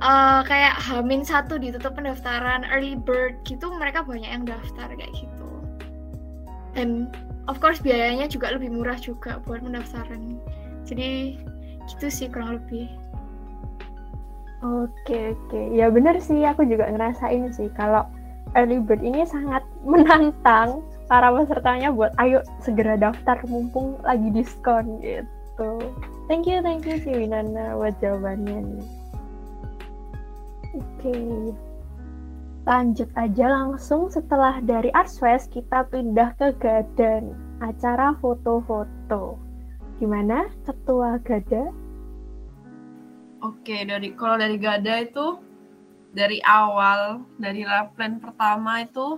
uh, 0.00 0.40
kayak 0.44 0.76
hamin 0.76 1.24
satu 1.24 1.56
ditutup 1.56 1.96
pendaftaran 1.96 2.68
early 2.68 2.96
bird 2.96 3.40
gitu 3.48 3.72
mereka 3.76 4.04
banyak 4.04 4.28
yang 4.28 4.44
daftar 4.44 4.88
kayak 4.92 5.12
gitu. 5.16 5.48
Dan 6.76 7.08
of 7.48 7.56
course 7.62 7.80
biayanya 7.80 8.28
juga 8.28 8.52
lebih 8.52 8.68
murah 8.68 8.98
juga 9.00 9.40
buat 9.48 9.64
pendaftaran. 9.64 10.36
Jadi 10.84 11.40
gitu 11.88 12.06
sih 12.12 12.28
kurang 12.28 12.60
lebih. 12.60 12.90
Oke 14.64 15.36
oke, 15.36 15.60
ya 15.72 15.88
bener 15.92 16.18
sih. 16.20 16.42
Aku 16.44 16.64
juga 16.68 16.88
ngerasain 16.90 17.52
sih 17.54 17.68
kalau 17.76 18.04
early 18.56 18.80
bird 18.80 19.00
ini 19.00 19.24
sangat 19.24 19.64
menantang 19.90 20.84
para 21.06 21.30
pesertanya 21.30 21.94
buat 21.94 22.12
ayo 22.18 22.42
segera 22.62 22.98
daftar 22.98 23.38
mumpung 23.46 23.98
lagi 24.02 24.30
diskon 24.34 24.98
gitu. 25.02 25.78
Thank 26.26 26.50
you 26.50 26.58
thank 26.60 26.82
you 26.82 26.98
si 26.98 27.10
Winana 27.14 27.78
buat 27.78 27.94
jawabannya 28.02 28.58
nih. 28.66 28.86
Oke, 30.76 31.16
lanjut 32.68 33.08
aja 33.16 33.46
langsung 33.48 34.12
setelah 34.12 34.60
dari 34.60 34.92
Arswes 34.92 35.48
kita 35.48 35.88
pindah 35.88 36.36
ke 36.36 36.52
Gadan 36.60 37.32
acara 37.64 38.12
foto-foto. 38.20 39.40
Gimana 39.96 40.52
ketua 40.68 41.16
Gada? 41.24 41.72
Oke, 43.40 43.88
dari 43.88 44.12
kalau 44.12 44.36
dari 44.36 44.60
Gada 44.60 45.00
itu 45.00 45.40
dari 46.12 46.40
awal 46.44 47.24
dari 47.40 47.64
plan 47.96 48.20
pertama 48.20 48.84
itu 48.84 49.16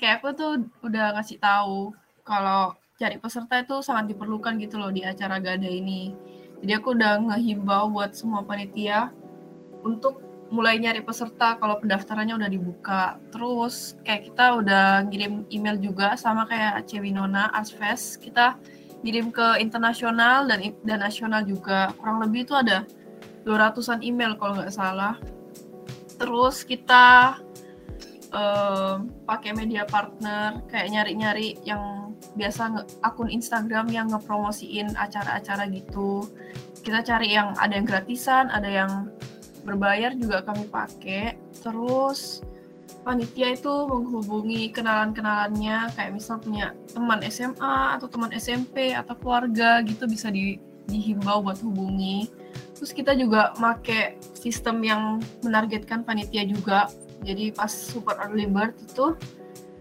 kayak 0.00 0.22
aku 0.22 0.28
tuh 0.34 0.52
udah 0.84 1.14
ngasih 1.18 1.38
tahu 1.38 1.94
kalau 2.24 2.74
cari 2.94 3.18
peserta 3.18 3.60
itu 3.60 3.82
sangat 3.82 4.14
diperlukan 4.14 4.54
gitu 4.62 4.78
loh 4.78 4.94
di 4.94 5.02
acara 5.02 5.42
Gada 5.42 5.66
ini. 5.66 6.14
Jadi 6.62 6.72
aku 6.72 6.96
udah 6.96 7.20
ngehimbau 7.20 7.92
buat 7.92 8.16
semua 8.16 8.40
panitia 8.46 9.12
untuk 9.84 10.22
mulai 10.48 10.78
nyari 10.78 11.02
peserta 11.02 11.58
kalau 11.58 11.82
pendaftarannya 11.82 12.38
udah 12.38 12.50
dibuka. 12.50 13.02
Terus 13.34 13.98
kayak 14.06 14.32
kita 14.32 14.44
udah 14.62 15.04
ngirim 15.10 15.44
email 15.50 15.76
juga 15.76 16.14
sama 16.14 16.46
kayak 16.46 16.86
Cewinona 16.88 17.50
Arsfest. 17.52 18.22
Kita 18.22 18.56
ngirim 19.04 19.28
ke 19.34 19.60
internasional 19.60 20.48
dan 20.48 20.62
dan 20.86 21.04
nasional 21.04 21.44
juga. 21.44 21.92
Kurang 22.00 22.22
lebih 22.24 22.48
itu 22.48 22.54
ada 22.56 22.88
200-an 23.44 24.00
email 24.00 24.38
kalau 24.40 24.56
nggak 24.56 24.72
salah. 24.72 25.20
Terus 26.16 26.64
kita 26.64 27.36
um, 28.34 29.08
pakai 29.24 29.54
media 29.54 29.86
partner 29.86 30.60
kayak 30.68 30.90
nyari-nyari 30.90 31.56
yang 31.62 32.12
biasa 32.34 32.84
akun 33.06 33.30
Instagram 33.30 33.88
yang 33.88 34.10
ngepromosiin 34.10 34.98
acara-acara 34.98 35.70
gitu. 35.70 36.26
Kita 36.84 37.00
cari 37.00 37.32
yang 37.32 37.56
ada 37.56 37.78
yang 37.78 37.86
gratisan, 37.86 38.50
ada 38.50 38.68
yang 38.68 39.08
berbayar 39.64 40.12
juga 40.18 40.44
kami 40.44 40.68
pakai. 40.68 41.38
Terus 41.62 42.44
panitia 43.04 43.52
itu 43.52 43.72
menghubungi 43.86 44.72
kenalan-kenalannya 44.72 45.92
kayak 45.92 46.12
misal 46.16 46.40
punya 46.40 46.72
teman 46.90 47.20
SMA 47.28 48.00
atau 48.00 48.08
teman 48.08 48.32
SMP 48.32 48.96
atau 48.96 49.12
keluarga 49.14 49.84
gitu 49.84 50.08
bisa 50.08 50.32
di 50.32 50.56
dihimbau 50.88 51.44
buat 51.44 51.60
hubungi 51.64 52.28
terus 52.76 52.92
kita 52.92 53.16
juga 53.16 53.56
make 53.56 54.20
sistem 54.36 54.84
yang 54.84 55.02
menargetkan 55.40 56.04
panitia 56.04 56.44
juga 56.44 56.88
jadi 57.24 57.50
pas 57.50 57.72
super 57.72 58.14
early 58.20 58.44
bird 58.44 58.76
itu 58.78 59.16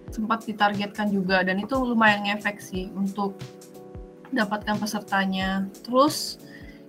sempat 0.09 0.47
ditargetkan 0.47 1.11
juga 1.11 1.43
dan 1.43 1.59
itu 1.59 1.75
lumayan 1.75 2.23
ngefek 2.25 2.57
sih 2.63 2.87
untuk 2.95 3.35
dapatkan 4.33 4.79
pesertanya 4.79 5.67
terus 5.83 6.41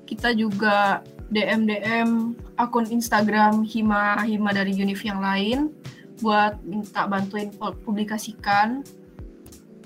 kita 0.05 0.33
juga 0.37 1.03
DM 1.33 1.67
DM 1.67 2.11
akun 2.61 2.87
Instagram 2.87 3.65
Hima 3.65 4.23
Hima 4.23 4.55
dari 4.55 4.77
Unif 4.77 5.03
yang 5.03 5.21
lain 5.21 5.73
buat 6.23 6.63
minta 6.63 7.11
bantuin 7.11 7.51
publikasikan 7.59 8.87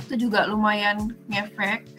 itu 0.06 0.28
juga 0.28 0.44
lumayan 0.44 1.16
ngefek 1.30 1.98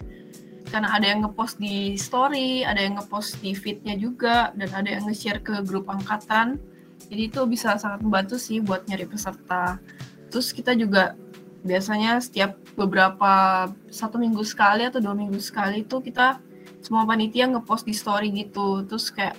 karena 0.70 0.90
ada 0.94 1.06
yang 1.10 1.26
ngepost 1.26 1.58
di 1.58 1.98
story, 1.98 2.62
ada 2.62 2.78
yang 2.78 3.02
ngepost 3.02 3.42
di 3.42 3.58
feednya 3.58 3.98
juga, 3.98 4.54
dan 4.54 4.70
ada 4.70 4.86
yang 4.86 5.10
nge-share 5.10 5.42
ke 5.42 5.66
grup 5.66 5.90
angkatan. 5.90 6.62
Jadi 7.10 7.22
itu 7.30 7.42
bisa 7.50 7.76
sangat 7.82 8.06
membantu 8.06 8.38
sih 8.38 8.62
buat 8.62 8.86
nyari 8.86 9.10
peserta. 9.10 9.82
Terus 10.30 10.54
kita 10.54 10.78
juga 10.78 11.18
biasanya 11.66 12.22
setiap 12.22 12.56
beberapa 12.78 13.66
satu 13.90 14.16
minggu 14.22 14.46
sekali 14.46 14.88
atau 14.88 15.04
dua 15.04 15.18
minggu 15.18 15.42
sekali 15.42 15.84
itu 15.84 16.00
kita 16.00 16.40
semua 16.80 17.04
panitia 17.04 17.50
ngepost 17.50 17.90
di 17.90 17.98
story 17.98 18.30
gitu. 18.32 18.86
Terus 18.86 19.10
kayak 19.10 19.36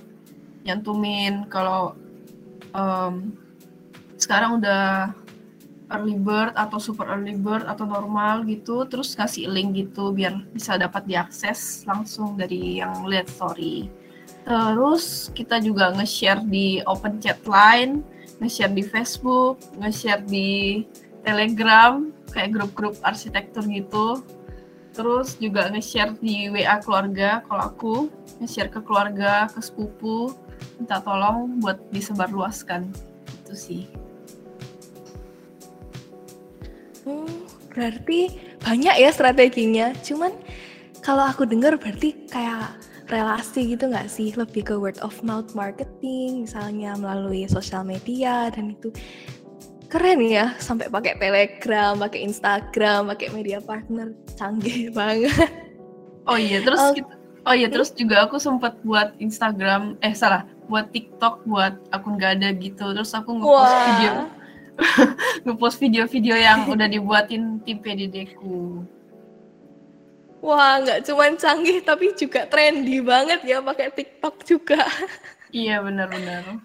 nyantumin 0.66 1.46
kalau 1.48 1.94
um, 2.74 3.32
sekarang 4.20 4.60
udah 4.60 5.14
early 5.90 6.14
bird 6.14 6.54
atau 6.54 6.78
super 6.78 7.06
early 7.10 7.34
bird 7.34 7.66
atau 7.66 7.84
normal 7.84 8.46
gitu 8.46 8.86
terus 8.86 9.18
kasih 9.18 9.50
link 9.50 9.74
gitu 9.74 10.14
biar 10.14 10.46
bisa 10.54 10.78
dapat 10.78 11.04
diakses 11.04 11.82
langsung 11.84 12.38
dari 12.38 12.78
yang 12.78 13.04
lihat 13.10 13.26
story 13.26 13.90
terus 14.50 15.30
kita 15.30 15.62
juga 15.62 15.94
nge-share 15.94 16.42
di 16.50 16.82
open 16.90 17.22
chat 17.22 17.38
line 17.46 18.02
nge-share 18.42 18.74
di 18.74 18.82
Facebook 18.82 19.62
nge-share 19.78 20.26
di 20.26 20.82
Telegram 21.22 22.10
kayak 22.32 22.56
grup-grup 22.56 22.96
arsitektur 23.04 23.62
gitu. 23.68 24.24
Terus 24.90 25.38
juga 25.38 25.70
nge-share 25.70 26.18
di 26.18 26.50
WA 26.50 26.82
keluarga 26.82 27.44
kalau 27.46 27.62
aku 27.70 27.94
nge-share 28.42 28.72
ke 28.72 28.80
keluarga 28.82 29.46
ke 29.52 29.60
sepupu 29.62 30.34
minta 30.80 30.98
tolong 30.98 31.60
buat 31.62 31.78
disebarluaskan. 31.94 32.90
Itu 33.44 33.54
sih. 33.54 33.84
Hmm, 37.06 37.46
berarti 37.70 38.34
banyak 38.60 38.96
ya 38.98 39.10
strateginya. 39.14 39.94
Cuman 40.02 40.34
kalau 41.00 41.24
aku 41.28 41.46
dengar 41.46 41.78
berarti 41.78 42.28
kayak 42.28 42.76
relasi 43.10 43.74
gitu 43.74 43.90
nggak 43.90 44.08
sih? 44.08 44.32
Lebih 44.32 44.62
ke 44.70 44.74
word 44.78 44.96
of 45.02 45.18
mouth 45.26 45.52
marketing, 45.58 46.46
misalnya 46.46 46.94
melalui 46.94 47.44
sosial 47.50 47.82
media 47.82 48.48
dan 48.54 48.72
itu. 48.72 48.94
Keren 49.90 50.22
ya 50.22 50.54
sampai 50.62 50.86
pakai 50.86 51.18
telegram 51.18 51.98
pakai 51.98 52.22
instagram 52.22 53.10
pakai 53.10 53.28
media 53.34 53.58
partner. 53.58 54.14
Canggih 54.38 54.90
banget. 54.98 55.50
Oh 56.30 56.38
iya 56.38 56.62
terus 56.62 56.78
oh, 56.78 56.94
kita, 56.94 57.12
oh 57.50 57.54
iya 57.58 57.66
terus 57.66 57.90
juga 57.90 58.22
aku 58.22 58.38
sempat 58.38 58.78
buat 58.86 59.18
instagram 59.18 59.98
eh 59.98 60.14
salah 60.14 60.46
buat 60.70 60.94
tiktok 60.94 61.42
buat 61.42 61.74
akun 61.90 62.22
gak 62.22 62.38
ada 62.38 62.54
gitu. 62.54 62.94
Terus 62.94 63.10
aku 63.10 63.34
ngepost 63.42 63.76
video 63.90 64.12
ngepost 65.44 65.76
video-video 65.82 66.34
yang 66.38 66.70
udah 66.70 66.86
dibuatin 66.86 67.58
tim 67.66 67.82
PDD 67.82 68.38
ku. 68.38 68.86
Wah, 70.40 70.80
nggak 70.80 71.04
cuma 71.04 71.28
canggih 71.36 71.84
tapi 71.84 72.16
juga 72.16 72.48
trendy 72.48 73.04
banget 73.04 73.44
ya 73.44 73.60
pakai 73.60 73.92
TikTok 73.92 74.40
juga. 74.48 74.80
Iya, 75.52 75.84
benar-benar. 75.84 76.64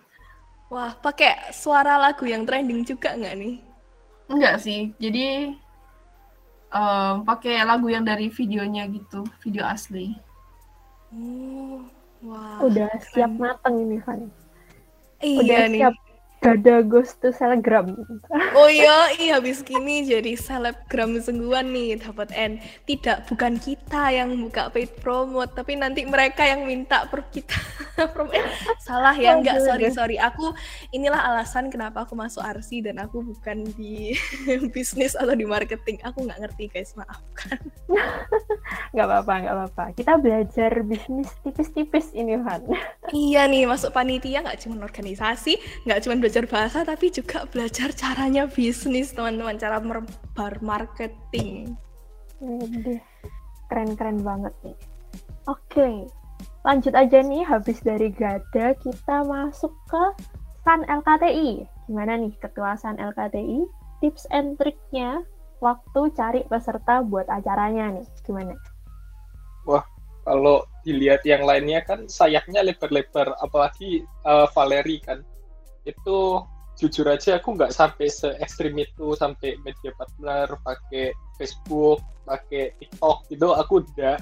Wah, 0.72 0.96
pakai 0.96 1.52
suara 1.52 2.00
lagu 2.00 2.24
yang 2.24 2.48
trending 2.48 2.88
juga 2.88 3.14
nggak 3.14 3.36
nih? 3.36 3.56
Enggak 4.32 4.56
sih. 4.64 4.96
Jadi 4.98 5.54
um, 6.72 7.28
pakai 7.28 7.62
lagu 7.68 7.92
yang 7.92 8.08
dari 8.08 8.32
videonya 8.32 8.88
gitu, 8.90 9.28
video 9.44 9.68
asli. 9.68 10.16
Oh, 11.12 11.84
wah. 12.26 12.64
Udah 12.64 12.90
siap 13.12 13.32
mateng 13.36 13.76
ini, 13.86 13.98
Fanny. 14.02 14.30
Iya 15.20 15.40
Udah 15.42 15.62
nih. 15.68 15.80
siap 15.84 15.96
Gada 16.44 16.86
Ghost 16.86 17.24
to 17.24 17.34
Selebgram. 17.34 17.96
Oh 18.54 18.70
iya, 18.70 19.12
iya 19.18 19.40
habis 19.40 19.66
gini 19.66 20.06
jadi 20.06 20.38
selebgram 20.38 21.18
sungguhan 21.18 21.72
nih 21.74 21.98
dapat 22.02 22.30
N. 22.36 22.62
Tidak 22.86 23.30
bukan 23.32 23.58
kita 23.58 24.14
yang 24.14 24.36
buka 24.38 24.70
paid 24.70 24.92
promote, 25.02 25.56
tapi 25.58 25.80
nanti 25.80 26.06
mereka 26.06 26.46
yang 26.46 26.68
minta 26.68 27.08
per 27.10 27.26
kita 27.32 27.56
promote. 28.14 28.36
Eh, 28.36 28.46
salah 28.84 29.16
ya, 29.16 29.40
enggak 29.40 29.64
sorry 29.64 29.90
sorry. 29.90 30.18
Aku 30.22 30.54
inilah 30.92 31.20
alasan 31.34 31.72
kenapa 31.72 32.04
aku 32.06 32.14
masuk 32.14 32.44
Arsi 32.44 32.84
dan 32.84 33.00
aku 33.02 33.24
bukan 33.24 33.66
di 33.74 34.14
bisnis 34.76 35.18
atau 35.18 35.34
di 35.34 35.48
marketing. 35.48 35.98
Aku 36.04 36.26
nggak 36.26 36.42
ngerti 36.46 36.70
guys, 36.70 36.94
maafkan. 36.94 37.60
Nggak 38.96 39.08
apa-apa, 39.08 39.34
nggak 39.46 39.56
apa-apa. 39.56 39.84
Kita 39.94 40.14
belajar 40.18 40.72
bisnis 40.84 41.30
tipis-tipis 41.46 42.12
ini, 42.16 42.40
Van. 42.40 42.64
iya 43.14 43.46
nih, 43.46 43.70
masuk 43.70 43.94
panitia 43.94 44.42
nggak 44.42 44.60
cuma 44.66 44.82
organisasi, 44.84 45.60
nggak 45.86 46.00
cuma 46.02 46.16
belajar 46.18 46.35
belajar 46.36 46.52
bahasa 46.52 46.80
tapi 46.84 47.08
juga 47.16 47.48
belajar 47.48 47.96
caranya 47.96 48.44
bisnis 48.44 49.16
teman-teman 49.16 49.56
cara 49.56 49.80
merbar 49.80 50.60
marketing 50.60 51.80
keren-keren 53.72 54.20
banget 54.20 54.52
nih 54.68 54.76
oke 55.48 56.12
lanjut 56.68 56.92
aja 56.92 57.24
nih 57.24 57.40
habis 57.48 57.80
dari 57.80 58.12
Gada 58.12 58.76
kita 58.84 59.24
masuk 59.24 59.72
ke 59.88 60.04
SAN 60.68 60.84
LKTI 60.92 61.64
gimana 61.88 62.20
nih 62.20 62.36
ketua 62.44 62.76
SAN 62.76 63.00
LKTI 63.00 63.64
tips 64.04 64.28
and 64.36 64.60
triknya 64.60 65.24
waktu 65.64 66.12
cari 66.20 66.44
peserta 66.52 67.00
buat 67.00 67.32
acaranya 67.32 67.96
nih? 67.96 68.06
Gimana? 68.28 68.60
Wah, 69.64 69.88
kalau 70.28 70.68
dilihat 70.84 71.24
yang 71.24 71.48
lainnya 71.48 71.82
kan 71.82 72.06
sayapnya 72.06 72.62
lebar-lebar, 72.62 73.34
apalagi 73.40 74.04
uh, 74.28 74.46
Valeri 74.52 75.00
kan. 75.00 75.24
Itu 75.86 76.44
jujur 76.76 77.08
aja 77.08 77.40
aku 77.40 77.56
nggak 77.56 77.72
sampai 77.72 78.12
se 78.12 78.36
ekstrim 78.44 78.76
itu 78.76 79.16
sampai 79.16 79.56
media 79.64 79.96
partner 79.96 80.60
pakai 80.60 81.16
Facebook, 81.40 82.04
pakai 82.28 82.76
TikTok 82.84 83.32
gitu 83.32 83.56
aku 83.56 83.80
udah 83.80 84.20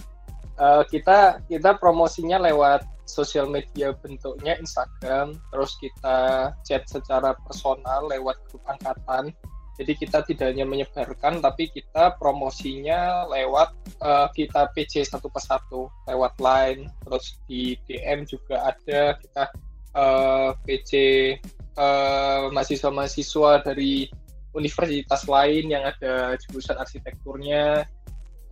uh, 0.61 0.83
kita 0.85 1.41
kita 1.49 1.77
promosinya 1.81 2.37
lewat 2.37 2.85
sosial 3.03 3.51
media 3.51 3.91
bentuknya 3.99 4.55
Instagram, 4.59 5.35
terus 5.51 5.75
kita 5.81 6.49
chat 6.63 6.87
secara 6.87 7.35
personal 7.43 8.07
lewat 8.07 8.39
grup 8.47 8.63
angkatan. 8.67 9.33
Jadi 9.73 9.97
kita 9.97 10.21
tidak 10.21 10.53
hanya 10.53 10.69
menyebarkan, 10.69 11.41
tapi 11.41 11.65
kita 11.73 12.13
promosinya 12.21 13.25
lewat 13.25 13.73
uh, 14.05 14.29
kita 14.37 14.69
PC 14.77 15.01
satu 15.01 15.33
persatu, 15.33 15.89
lewat 16.05 16.37
line, 16.37 16.85
terus 17.01 17.41
di 17.49 17.73
DM 17.89 18.21
juga 18.29 18.69
ada 18.69 19.17
kita 19.17 19.49
uh, 19.97 20.57
PC 20.65 20.91
uh, 21.77 22.49
mahasiswa-mahasiswa 22.53 23.65
dari 23.65 24.09
universitas 24.53 25.25
lain 25.25 25.73
yang 25.73 25.83
ada 25.85 26.37
jurusan 26.45 26.77
arsitekturnya. 26.77 27.85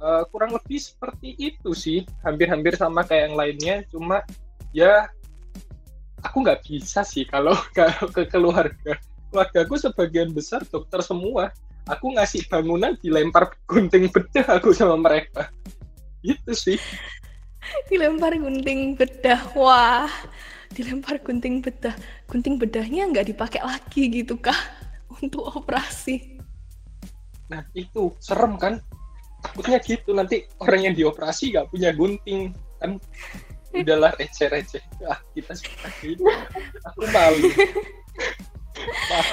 Uh, 0.02 0.26
kurang 0.34 0.58
lebih 0.58 0.82
seperti 0.82 1.38
itu 1.38 1.78
sih, 1.78 2.02
hampir-hampir 2.26 2.74
sama 2.74 3.06
kayak 3.06 3.30
yang 3.30 3.36
lainnya, 3.38 3.76
cuma 3.94 4.26
ya 4.74 5.06
aku 6.26 6.42
nggak 6.42 6.66
bisa 6.66 7.06
sih 7.06 7.22
kalau 7.30 7.54
kalau 7.78 8.10
ke 8.10 8.26
keluarga. 8.26 8.98
Keluarga 9.30 9.58
aku 9.64 9.76
sebagian 9.78 10.34
besar 10.34 10.66
dokter 10.68 11.00
semua. 11.06 11.54
Aku 11.90 12.14
ngasih 12.14 12.46
bangunan 12.50 12.94
dilempar 13.02 13.58
gunting 13.66 14.10
bedah 14.10 14.46
aku 14.58 14.74
sama 14.74 14.98
mereka. 14.98 15.50
Itu 16.22 16.54
sih. 16.54 16.78
Dilempar 17.90 18.38
gunting 18.38 18.98
bedah. 18.98 19.54
Wah 19.54 20.10
dilempar 20.72 21.20
gunting 21.22 21.60
bedah. 21.60 21.94
Gunting 22.28 22.56
bedahnya 22.58 23.08
nggak 23.12 23.36
dipakai 23.36 23.62
lagi 23.62 24.08
gitu 24.10 24.40
kah 24.40 24.58
untuk 25.22 25.46
operasi. 25.52 26.40
Nah 27.52 27.68
itu 27.76 28.16
serem 28.24 28.56
kan? 28.56 28.80
Takutnya 29.42 29.82
gitu 29.82 30.14
nanti 30.14 30.46
orang 30.62 30.92
yang 30.92 30.96
dioperasi 30.96 31.52
nggak 31.54 31.68
punya 31.70 31.90
gunting 31.92 32.56
kan? 32.80 32.98
Udahlah 33.72 34.12
receh-receh. 34.20 34.84
Ah 35.08 35.20
kita 35.36 35.56
seperti 35.56 36.20
ini 36.20 36.26
aku 36.88 37.02
malu. 37.12 37.50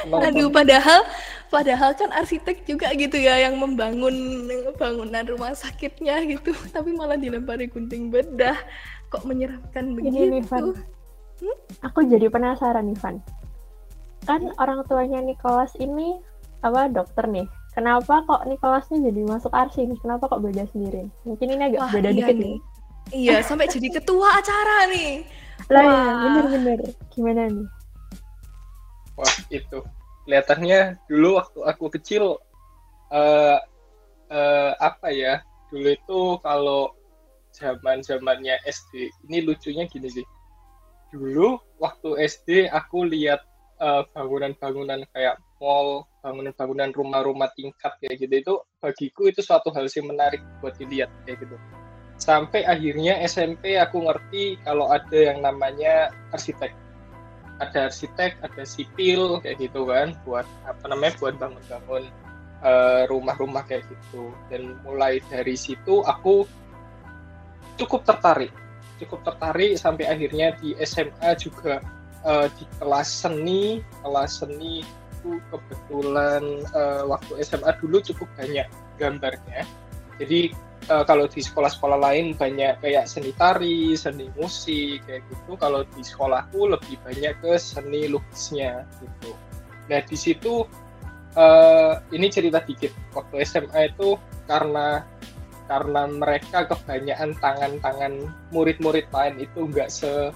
Aduh, 0.08 0.50
padahal 0.50 1.06
padahal 1.48 1.96
kan 1.96 2.10
arsitek 2.12 2.68
juga 2.68 2.92
gitu 2.92 3.16
ya 3.16 3.40
yang 3.48 3.56
membangun 3.56 4.44
bangunan 4.76 5.24
rumah 5.24 5.56
sakitnya 5.56 6.20
gitu, 6.28 6.52
tapi 6.74 6.92
malah 6.92 7.16
dilempari 7.16 7.70
gunting 7.70 8.12
bedah. 8.12 8.58
Kok 9.08 9.24
menyeramkan 9.24 9.96
begitu? 9.96 10.28
Ini 10.28 10.32
nih, 10.36 10.42
Van. 10.44 10.76
Hmm? 11.38 11.56
Aku 11.90 12.02
jadi 12.06 12.26
penasaran 12.30 12.86
nih, 12.90 12.98
Van. 12.98 13.16
Kan 14.26 14.50
orang 14.58 14.82
tuanya 14.86 15.22
Nicholas 15.22 15.72
ini 15.78 16.18
apa 16.62 16.90
dokter 16.90 17.24
nih. 17.30 17.46
Kenapa 17.78 18.26
kok 18.26 18.42
Nicholasnya 18.50 18.98
jadi 19.06 19.22
masuk 19.22 19.54
arsi 19.54 19.86
nih? 19.86 19.98
Kenapa 20.02 20.26
kok 20.26 20.42
beda 20.42 20.66
sendiri? 20.74 21.06
Mungkin 21.22 21.46
ini 21.54 21.62
agak 21.70 21.80
Wah, 21.86 21.92
beda 21.94 22.10
iya 22.10 22.16
dikit 22.18 22.36
nih. 22.36 22.58
nih 22.58 22.58
Iya, 23.14 23.36
sampai 23.40 23.70
jadi 23.70 23.88
ketua 24.02 24.28
acara 24.34 24.90
nih. 24.90 25.24
Lah 25.70 25.84
ya, 25.84 26.02
bener-bener. 26.26 26.80
Gimana 27.12 27.46
nih? 27.48 27.66
Wah, 29.14 29.34
itu. 29.48 29.78
Kelihatannya 30.26 31.00
dulu 31.08 31.40
waktu 31.40 31.60
aku 31.64 31.84
kecil, 31.94 32.36
uh, 33.14 33.58
uh, 34.28 34.72
apa 34.76 35.08
ya, 35.08 35.40
dulu 35.72 35.88
itu 35.88 36.20
kalau 36.44 36.92
zaman 37.56 38.04
zamannya 38.04 38.60
SD, 38.68 39.08
ini 39.30 39.46
lucunya 39.46 39.88
gini 39.88 40.08
sih. 40.12 40.26
Dulu 41.08 41.56
waktu 41.80 42.08
SD 42.28 42.68
aku 42.68 43.08
lihat 43.08 43.40
uh, 43.80 44.04
bangunan-bangunan 44.12 45.08
kayak 45.16 45.40
mall, 45.56 46.04
bangunan-bangunan 46.20 46.92
rumah-rumah 46.92 47.48
tingkat 47.56 47.96
kayak 48.04 48.20
gitu 48.20 48.34
itu 48.34 48.54
bagiku 48.84 49.32
itu 49.32 49.40
suatu 49.40 49.72
hal 49.72 49.88
sih 49.88 50.04
menarik 50.04 50.44
buat 50.60 50.76
dilihat 50.76 51.08
kayak 51.24 51.40
gitu. 51.42 51.56
Sampai 52.18 52.66
akhirnya 52.66 53.22
SMP 53.24 53.78
aku 53.78 54.04
ngerti 54.04 54.58
kalau 54.66 54.90
ada 54.90 55.16
yang 55.16 55.40
namanya 55.40 56.12
arsitek. 56.34 56.74
Ada 57.58 57.90
arsitek 57.90 58.38
ada 58.44 58.62
sipil 58.62 59.42
kayak 59.42 59.58
gitu 59.64 59.86
kan 59.88 60.14
buat 60.22 60.46
apa 60.66 60.84
namanya 60.92 61.16
buat 61.18 61.34
bangun-bangun 61.40 62.04
uh, 62.62 63.02
rumah-rumah 63.08 63.64
kayak 63.64 63.86
gitu. 63.88 64.30
Dan 64.52 64.76
mulai 64.84 65.24
dari 65.30 65.56
situ 65.56 66.04
aku 66.04 66.44
cukup 67.78 68.02
tertarik 68.02 68.50
cukup 69.00 69.22
tertarik 69.24 69.78
sampai 69.78 70.10
akhirnya 70.10 70.54
di 70.58 70.74
SMA 70.82 71.30
juga 71.38 71.80
uh, 72.26 72.50
di 72.58 72.64
kelas 72.78 73.08
seni 73.08 73.82
kelas 74.02 74.42
seni 74.42 74.82
itu 75.18 75.42
kebetulan 75.50 76.62
uh, 76.74 77.02
waktu 77.10 77.42
SMA 77.42 77.70
dulu 77.82 77.98
cukup 78.02 78.28
banyak 78.38 78.66
gambarnya 78.98 79.66
jadi 80.18 80.50
uh, 80.90 81.04
kalau 81.06 81.30
di 81.30 81.40
sekolah-sekolah 81.44 81.98
lain 82.00 82.34
banyak 82.34 82.80
kayak 82.82 83.06
seni 83.06 83.30
tari, 83.38 83.94
seni 83.94 84.26
musik 84.34 85.04
kayak 85.06 85.22
gitu. 85.30 85.54
Kalau 85.56 85.86
di 85.86 86.02
sekolahku 86.02 86.74
lebih 86.74 86.98
banyak 87.06 87.38
ke 87.38 87.54
seni 87.56 88.10
lukisnya 88.10 88.82
gitu. 88.98 89.32
Nah 89.88 90.00
di 90.02 90.16
situ 90.18 90.66
uh, 91.38 91.94
ini 92.10 92.26
cerita 92.28 92.64
dikit 92.64 92.92
waktu 93.14 93.46
SMA 93.46 93.94
itu 93.94 94.18
karena 94.50 95.04
karena 95.68 96.08
mereka 96.08 96.64
kebanyakan 96.64 97.36
tangan-tangan 97.38 98.32
murid-murid 98.50 99.04
lain 99.12 99.36
itu 99.36 99.68
nggak 99.68 99.92
se 99.92 100.32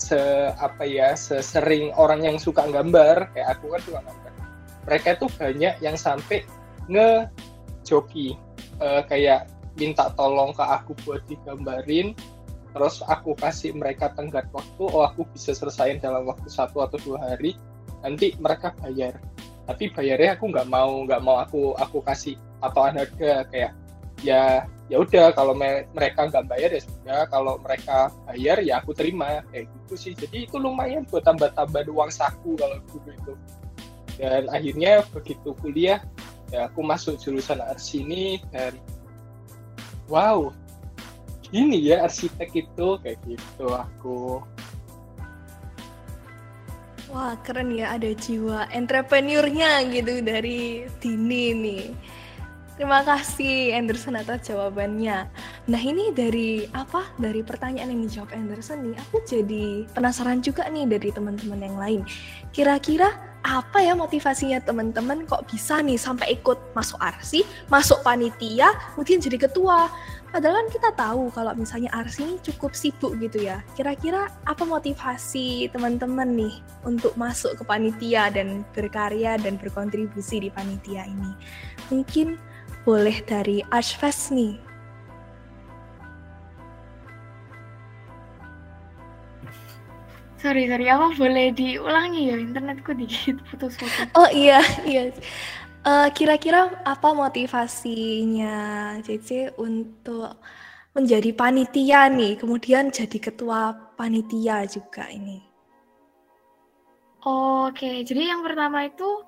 se 0.00 0.50
apa 0.58 0.82
ya 0.82 1.14
sesering 1.14 1.94
orang 1.94 2.26
yang 2.26 2.36
suka 2.40 2.66
gambar 2.66 3.30
kayak 3.36 3.60
aku 3.60 3.76
kan 3.76 3.80
suka 3.84 4.00
gambar. 4.02 4.32
Mereka 4.84 5.08
itu 5.20 5.26
banyak 5.38 5.74
yang 5.84 5.96
sampai 5.96 6.42
nge 6.88 7.28
joki 7.84 8.34
uh, 8.80 9.04
kayak 9.06 9.46
minta 9.76 10.10
tolong 10.16 10.56
ke 10.56 10.64
aku 10.64 10.96
buat 11.04 11.22
digambarin 11.28 12.16
terus 12.74 13.06
aku 13.06 13.38
kasih 13.38 13.70
mereka 13.70 14.10
tenggat 14.18 14.50
waktu 14.50 14.82
oh 14.82 15.06
aku 15.06 15.22
bisa 15.30 15.54
selesaiin 15.54 16.02
dalam 16.02 16.26
waktu 16.26 16.50
satu 16.50 16.82
atau 16.82 16.98
dua 17.06 17.22
hari 17.22 17.54
nanti 18.02 18.34
mereka 18.40 18.74
bayar. 18.82 19.14
Tapi 19.64 19.88
bayarnya 19.94 20.36
aku 20.36 20.52
nggak 20.52 20.68
mau 20.68 21.06
nggak 21.06 21.22
mau 21.24 21.40
aku 21.40 21.72
aku 21.78 22.02
kasih 22.04 22.36
atau 22.60 22.84
harga 22.84 23.46
kayak 23.48 23.72
ya 24.22 24.68
ya 24.92 25.00
udah 25.00 25.32
kalau 25.32 25.56
me 25.56 25.88
mereka 25.96 26.28
nggak 26.28 26.46
bayar 26.46 26.70
ya 26.76 26.82
sudah. 26.84 27.20
Kalau 27.32 27.56
mereka 27.58 28.12
bayar 28.28 28.60
ya 28.60 28.78
aku 28.84 28.92
terima. 28.92 29.40
Kayak 29.50 29.72
gitu 29.72 29.94
sih. 29.96 30.12
Jadi 30.12 30.46
itu 30.46 30.56
lumayan 30.60 31.08
buat 31.08 31.24
tambah-tambah 31.24 31.88
uang 31.88 32.12
saku 32.12 32.54
kalau 32.54 32.78
dulu 32.92 33.10
itu. 33.10 33.34
Dan 34.20 34.46
akhirnya 34.52 35.02
begitu 35.10 35.56
kuliah 35.58 35.98
ya 36.52 36.70
aku 36.70 36.86
masuk 36.86 37.18
jurusan 37.18 37.58
arsini 37.58 38.38
dan 38.54 38.78
wow 40.06 40.52
ini 41.50 41.90
ya 41.90 42.04
arsitek 42.04 42.50
itu. 42.52 42.88
Kayak 43.00 43.18
gitu 43.24 43.66
aku. 43.72 44.44
Wah 47.14 47.38
keren 47.46 47.70
ya 47.70 47.94
ada 47.94 48.10
jiwa 48.10 48.66
entrepreneurnya 48.74 49.86
gitu 49.94 50.18
dari 50.18 50.90
Dini 50.98 51.44
nih. 51.54 51.84
Terima 52.74 53.06
kasih 53.06 53.70
Anderson 53.78 54.18
atas 54.18 54.50
jawabannya. 54.50 55.30
Nah 55.70 55.78
ini 55.78 56.10
dari 56.10 56.66
apa? 56.74 57.06
Dari 57.22 57.46
pertanyaan 57.46 57.94
yang 57.94 58.02
dijawab 58.02 58.34
Anderson 58.34 58.90
nih, 58.90 58.98
aku 58.98 59.22
jadi 59.22 59.86
penasaran 59.94 60.42
juga 60.42 60.66
nih 60.66 60.82
dari 60.90 61.14
teman-teman 61.14 61.60
yang 61.62 61.78
lain. 61.78 62.00
Kira-kira 62.50 63.14
apa 63.46 63.78
ya 63.78 63.94
motivasinya 63.94 64.58
teman-teman 64.58 65.22
kok 65.22 65.46
bisa 65.46 65.78
nih 65.86 65.94
sampai 65.94 66.34
ikut 66.34 66.74
masuk 66.74 66.98
arsi, 66.98 67.46
masuk 67.70 68.02
panitia, 68.02 68.74
kemudian 68.98 69.22
jadi 69.22 69.46
ketua. 69.46 69.86
Padahal 70.34 70.66
kan 70.66 70.68
kita 70.74 70.90
tahu 70.98 71.30
kalau 71.30 71.54
misalnya 71.54 71.94
arsi 71.94 72.26
ini 72.26 72.42
cukup 72.42 72.74
sibuk 72.74 73.14
gitu 73.22 73.38
ya. 73.38 73.62
Kira-kira 73.78 74.26
apa 74.50 74.66
motivasi 74.66 75.70
teman-teman 75.70 76.26
nih 76.26 76.54
untuk 76.82 77.14
masuk 77.14 77.54
ke 77.54 77.62
panitia 77.62 78.34
dan 78.34 78.66
berkarya 78.74 79.38
dan 79.38 79.62
berkontribusi 79.62 80.42
di 80.42 80.50
panitia 80.50 81.06
ini? 81.06 81.30
Mungkin 81.86 82.53
boleh 82.84 83.24
dari 83.24 83.64
Archfest 83.72 84.30
nih. 84.36 84.60
Sorry, 90.44 90.68
sorry, 90.68 90.92
apa 90.92 91.08
boleh 91.16 91.56
diulangi 91.56 92.28
ya 92.28 92.36
internetku 92.36 92.92
dikit 92.92 93.40
putus-putus. 93.48 94.12
Oh 94.12 94.28
iya, 94.28 94.60
iya. 94.84 95.08
Uh, 95.84 96.12
kira-kira 96.12 96.68
apa 96.84 97.16
motivasinya 97.16 98.56
Cece 99.00 99.56
untuk 99.56 100.36
menjadi 100.92 101.32
panitia 101.32 102.12
nih, 102.12 102.36
kemudian 102.36 102.92
jadi 102.92 103.18
ketua 103.18 103.72
panitia 103.96 104.68
juga 104.68 105.08
ini? 105.08 105.40
Oke, 107.24 108.04
jadi 108.04 108.36
yang 108.36 108.44
pertama 108.44 108.84
itu 108.84 109.24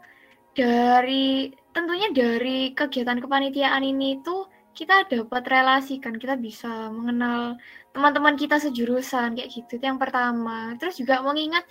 dari 0.52 1.48
tentunya 1.76 2.08
dari 2.08 2.72
kegiatan 2.72 3.20
kepanitiaan 3.20 3.84
ini 3.84 4.16
itu 4.16 4.48
kita 4.72 5.04
dapat 5.12 5.44
relasi 5.44 6.00
kan 6.00 6.16
kita 6.16 6.40
bisa 6.40 6.88
mengenal 6.88 7.60
teman-teman 7.92 8.36
kita 8.36 8.56
sejurusan 8.56 9.36
kayak 9.36 9.52
gitu 9.52 9.76
itu 9.76 9.84
yang 9.84 10.00
pertama. 10.00 10.72
Terus 10.80 10.96
juga 10.96 11.20
mengingat 11.20 11.68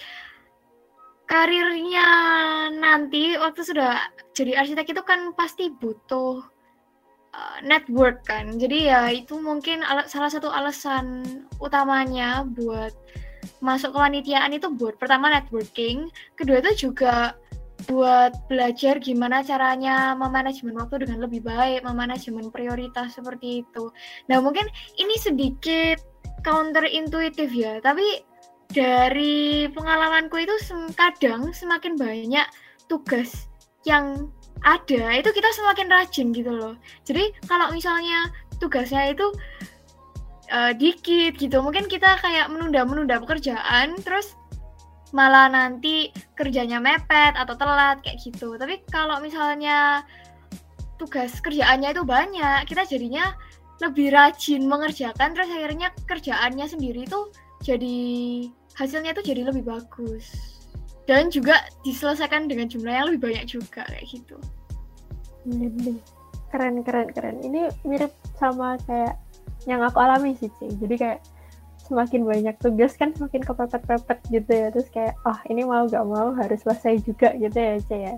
karirnya 1.26 2.06
nanti 2.70 3.34
waktu 3.38 3.66
sudah 3.66 3.98
jadi 4.38 4.62
arsitek 4.62 4.94
itu 4.94 5.02
kan 5.02 5.34
pasti 5.34 5.74
butuh 5.74 6.42
uh, 7.34 7.58
network 7.66 8.26
kan. 8.26 8.58
Jadi 8.58 8.90
ya 8.90 9.10
itu 9.10 9.38
mungkin 9.42 9.82
salah 10.06 10.30
satu 10.30 10.50
alasan 10.54 11.26
utamanya 11.58 12.46
buat 12.46 12.94
masuk 13.62 13.94
kepanitiaan 13.94 14.54
itu 14.58 14.70
buat 14.74 14.98
pertama 14.98 15.30
networking 15.30 16.10
kedua 16.34 16.66
itu 16.66 16.90
juga 16.90 17.38
buat 17.92 18.34
belajar 18.48 18.98
gimana 19.04 19.44
caranya 19.44 20.16
memanajemen 20.16 20.74
waktu 20.80 21.06
dengan 21.06 21.28
lebih 21.28 21.44
baik, 21.44 21.84
memanajemen 21.84 22.50
prioritas 22.50 23.20
seperti 23.20 23.62
itu. 23.68 23.92
Nah, 24.32 24.40
mungkin 24.40 24.66
ini 24.96 25.16
sedikit 25.20 26.00
counter 26.42 26.88
intuitif 26.88 27.52
ya, 27.52 27.84
tapi 27.84 28.24
dari 28.72 29.70
pengalamanku 29.70 30.40
itu 30.42 30.56
kadang 30.98 31.54
semakin 31.54 31.94
banyak 32.00 32.48
tugas 32.90 33.50
yang 33.86 34.32
ada, 34.66 35.04
itu 35.14 35.30
kita 35.30 35.50
semakin 35.54 35.88
rajin 35.92 36.34
gitu 36.34 36.50
loh. 36.50 36.74
Jadi 37.06 37.30
kalau 37.46 37.70
misalnya 37.70 38.34
tugasnya 38.58 39.14
itu 39.14 39.30
uh, 40.50 40.74
dikit 40.74 41.38
gitu, 41.38 41.62
mungkin 41.62 41.86
kita 41.86 42.18
kayak 42.18 42.50
menunda-menunda 42.50 43.22
pekerjaan, 43.22 43.94
terus 44.02 44.34
malah 45.16 45.48
nanti 45.48 46.12
kerjanya 46.36 46.84
mepet 46.84 47.40
atau 47.40 47.56
telat 47.56 48.04
kayak 48.04 48.20
gitu. 48.20 48.60
Tapi 48.60 48.84
kalau 48.92 49.24
misalnya 49.24 50.04
tugas 51.00 51.40
kerjaannya 51.40 51.96
itu 51.96 52.04
banyak, 52.04 52.68
kita 52.68 52.84
jadinya 52.84 53.32
lebih 53.80 54.12
rajin 54.12 54.68
mengerjakan 54.68 55.32
terus 55.32 55.52
akhirnya 55.52 55.92
kerjaannya 56.08 56.68
sendiri 56.68 57.08
itu 57.08 57.32
jadi 57.64 57.98
hasilnya 58.76 59.16
itu 59.16 59.24
jadi 59.32 59.48
lebih 59.48 59.64
bagus. 59.64 60.60
Dan 61.08 61.32
juga 61.32 61.64
diselesaikan 61.88 62.52
dengan 62.52 62.68
jumlah 62.68 62.92
yang 62.92 63.08
lebih 63.08 63.32
banyak 63.32 63.46
juga 63.48 63.88
kayak 63.88 64.06
gitu. 64.12 64.36
Keren 66.52 66.84
keren 66.84 67.08
keren. 67.16 67.40
Ini 67.40 67.72
mirip 67.88 68.12
sama 68.36 68.76
kayak 68.84 69.16
yang 69.70 69.80
aku 69.86 70.02
alami 70.02 70.36
sih, 70.36 70.50
Cik. 70.60 70.82
Jadi 70.82 70.96
kayak 70.98 71.20
semakin 71.86 72.26
banyak 72.26 72.56
tugas 72.60 72.98
kan 72.98 73.14
semakin 73.14 73.46
kepepet-pepet 73.46 74.20
gitu 74.34 74.52
ya. 74.52 74.68
Terus 74.74 74.90
kayak 74.90 75.16
oh 75.26 75.40
ini 75.48 75.62
mau 75.64 75.86
gak 75.86 76.06
mau 76.06 76.34
harus 76.34 76.62
selesai 76.66 77.06
juga 77.06 77.32
gitu 77.38 77.56
ya 77.56 77.76
Cek 77.80 78.02
ya. 78.02 78.16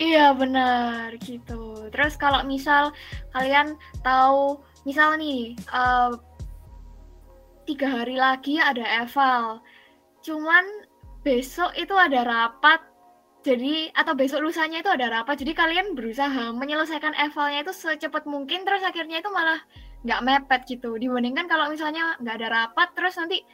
Iya 0.00 0.26
benar 0.32 1.12
gitu. 1.20 1.92
Terus 1.92 2.16
kalau 2.16 2.40
misal 2.48 2.96
kalian 3.36 3.76
tahu 4.00 4.56
misal 4.88 5.20
nih 5.20 5.52
uh, 5.68 6.16
tiga 7.68 8.00
hari 8.00 8.16
lagi 8.16 8.56
ada 8.56 8.82
eval. 9.04 9.60
Cuman 10.24 10.64
besok 11.20 11.76
itu 11.76 11.92
ada 11.92 12.24
rapat 12.24 12.80
jadi 13.40 13.88
atau 13.96 14.12
besok 14.16 14.44
lusanya 14.44 14.80
itu 14.80 14.88
ada 14.88 15.12
rapat. 15.12 15.40
Jadi 15.40 15.52
kalian 15.52 15.92
berusaha 15.92 16.52
menyelesaikan 16.56 17.12
evalnya 17.16 17.64
itu 17.64 17.72
secepat 17.72 18.24
mungkin 18.24 18.64
terus 18.64 18.80
akhirnya 18.80 19.20
itu 19.20 19.28
malah 19.28 19.60
nggak 20.00 20.24
mepet 20.24 20.60
gitu 20.64 20.96
dibandingkan 20.96 21.44
kalau 21.44 21.68
misalnya 21.68 22.16
nggak 22.24 22.36
ada 22.40 22.48
rapat 22.48 22.88
terus 22.96 23.20
nanti 23.20 23.44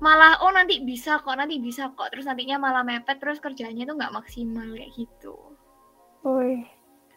malah 0.00 0.40
oh 0.44 0.52
nanti 0.52 0.80
bisa 0.80 1.20
kok 1.20 1.36
nanti 1.36 1.60
bisa 1.60 1.92
kok 1.92 2.12
terus 2.12 2.24
nantinya 2.28 2.56
malah 2.60 2.84
mepet 2.84 3.20
terus 3.20 3.40
kerjanya 3.40 3.84
tuh 3.88 3.96
nggak 3.96 4.12
maksimal 4.12 4.68
kayak 4.76 4.92
gitu. 4.96 5.36
Woi 6.24 6.64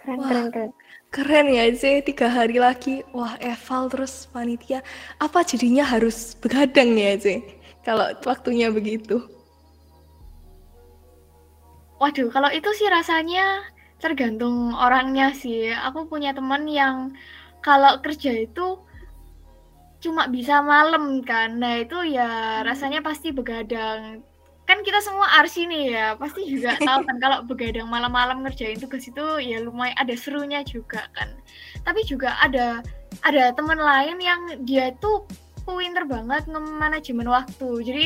keren 0.03 0.20
Wah, 0.20 0.28
keren 0.28 0.47
keren. 0.51 0.72
Keren 1.14 1.47
ya 1.47 1.64
sih 1.76 2.03
tiga 2.03 2.28
hari 2.28 2.59
lagi 2.59 3.03
wah 3.16 3.39
eval 3.39 3.88
terus 3.88 4.28
panitia 4.32 4.84
apa 5.20 5.43
jadinya 5.47 5.84
harus 5.88 6.36
begadang 6.39 6.95
ya 6.99 7.16
sih 7.20 7.39
kalau 7.88 8.11
waktunya 8.24 8.72
begitu. 8.72 9.24
Waduh 12.03 12.28
kalau 12.36 12.51
itu 12.51 12.68
sih 12.76 12.88
rasanya 12.91 13.64
tergantung 14.03 14.76
orangnya 14.76 15.32
sih. 15.32 15.72
Aku 15.72 16.03
punya 16.11 16.36
teman 16.36 16.68
yang 16.68 17.16
kalau 17.64 17.97
kerja 18.03 18.43
itu 18.43 18.84
cuma 20.03 20.28
bisa 20.28 20.59
malam 20.59 21.24
kan. 21.24 21.55
Nah 21.55 21.80
itu 21.88 21.95
ya 22.03 22.59
hmm. 22.59 22.68
rasanya 22.68 22.99
pasti 22.99 23.32
begadang. 23.32 24.20
Kan 24.68 24.80
kita 24.84 24.99
semua 24.99 25.28
arsi 25.39 25.64
nih 25.68 25.95
ya 25.95 26.07
pasti 26.20 26.43
juga 26.43 26.76
tahu 26.88 27.07
kan 27.07 27.18
kalau 27.24 27.39
begadang 27.47 27.88
malam-malam 27.88 28.43
ngerjain 28.43 28.80
tugas 28.80 29.07
itu 29.07 29.26
ya 29.39 29.64
lumayan 29.64 29.95
ada 29.95 30.11
serunya 30.20 30.59
juga 30.68 31.07
kan. 31.16 31.32
Tapi 31.88 32.03
juga 32.03 32.36
ada 32.43 32.84
ada 33.24 33.55
teman 33.55 33.80
lain 33.80 34.20
yang 34.20 34.41
dia 34.68 34.91
tuh 34.99 35.24
pinter 35.64 36.03
banget 36.03 36.43
nge-manajemen 36.51 37.32
waktu. 37.32 37.70
Jadi 37.88 38.05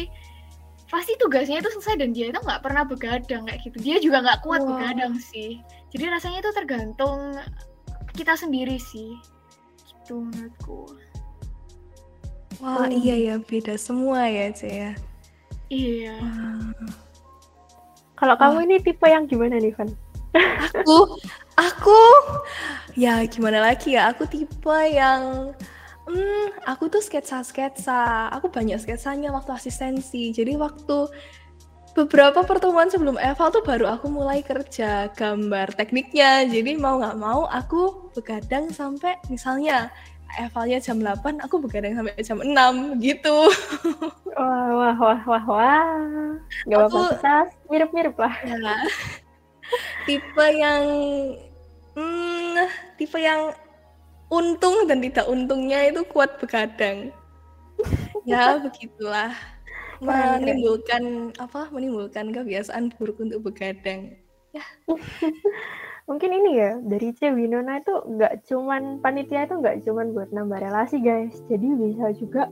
pasti 0.88 1.18
tugasnya 1.20 1.60
itu 1.60 1.68
selesai 1.74 2.00
dan 2.00 2.14
dia 2.14 2.30
itu 2.30 2.40
nggak 2.40 2.62
pernah 2.62 2.86
begadang 2.86 3.50
kayak 3.50 3.60
gitu. 3.66 3.78
Dia 3.82 3.98
juga 3.98 4.22
nggak 4.22 4.46
kuat 4.46 4.62
wow. 4.62 4.78
begadang 4.78 5.18
sih. 5.18 5.58
Jadi 5.90 6.06
rasanya 6.14 6.46
itu 6.46 6.52
tergantung 6.54 7.42
kita 8.14 8.38
sendiri 8.38 8.82
sih 8.82 9.18
gitu 10.08 10.24
menurutku. 10.24 10.88
Wah 12.64 12.80
oh. 12.80 12.86
iya 12.88 13.20
ya 13.20 13.36
beda 13.44 13.76
semua 13.76 14.24
ya 14.32 14.48
Cia 14.56 14.72
ya. 14.72 14.92
iya. 15.68 16.16
Kalau 18.16 18.40
kamu 18.40 18.72
ini 18.72 18.76
tipe 18.80 19.04
yang 19.04 19.28
gimana 19.28 19.60
nih 19.60 19.76
Van? 19.76 19.92
Aku? 20.72 21.20
Aku? 21.60 22.02
Ya 22.96 23.20
gimana 23.28 23.60
lagi 23.60 24.00
ya? 24.00 24.10
Aku 24.16 24.24
tipe 24.26 24.80
yang 24.90 25.52
hmm, 26.08 26.48
aku 26.64 26.88
tuh 26.88 27.04
sketsa 27.04 27.44
sketsa 27.44 28.32
aku 28.32 28.48
banyak 28.48 28.80
sketsanya 28.80 29.30
waktu 29.36 29.54
asistensi. 29.54 30.32
Jadi 30.32 30.56
waktu 30.56 31.12
beberapa 31.98 32.46
pertemuan 32.46 32.94
sebelum 32.94 33.18
eval 33.18 33.50
tuh 33.50 33.66
baru 33.66 33.90
aku 33.90 34.06
mulai 34.14 34.46
kerja 34.46 35.10
gambar 35.18 35.74
tekniknya. 35.74 36.46
Jadi 36.46 36.78
mau 36.78 37.02
nggak 37.02 37.18
mau 37.18 37.50
aku 37.50 38.14
begadang 38.14 38.70
sampai 38.70 39.18
misalnya 39.34 39.90
evalnya 40.38 40.78
jam 40.78 41.02
8 41.02 41.42
aku 41.42 41.58
begadang 41.58 41.98
sampai 41.98 42.14
jam 42.22 42.38
6 42.38 43.02
gitu. 43.02 43.50
Wah 44.38 44.70
wah 44.70 44.94
wah 44.94 45.22
wah 45.26 45.44
wah. 45.50 45.90
Nggak 46.70 46.78
apa-apa 46.86 47.00
kita 47.18 47.36
mirip-mirip 47.74 48.16
lah. 48.22 48.36
Ya. 48.46 48.78
tipe 50.06 50.46
yang 50.54 50.86
hmm, 51.98 52.62
tipe 53.02 53.18
yang 53.18 53.58
untung 54.30 54.86
dan 54.86 55.02
tidak 55.02 55.26
untungnya 55.26 55.90
itu 55.90 56.06
kuat 56.06 56.38
begadang. 56.38 57.10
Ya 58.30 58.62
begitulah 58.62 59.57
menimbulkan 60.02 61.34
apa 61.42 61.70
menimbulkan 61.74 62.30
kebiasaan 62.34 62.94
buruk 62.98 63.22
untuk 63.22 63.50
begadang. 63.50 64.18
Ya. 64.54 64.66
Mungkin 66.08 66.32
ini 66.32 66.52
ya 66.56 66.80
dari 66.88 67.12
C 67.12 67.36
Winona 67.36 67.84
itu 67.84 67.92
nggak 67.92 68.48
cuman 68.48 69.04
panitia 69.04 69.44
itu 69.44 69.60
nggak 69.60 69.84
cuman 69.84 70.16
buat 70.16 70.30
nambah 70.32 70.60
relasi 70.64 71.04
guys. 71.04 71.36
Jadi 71.52 71.68
bisa 71.76 72.16
juga 72.16 72.48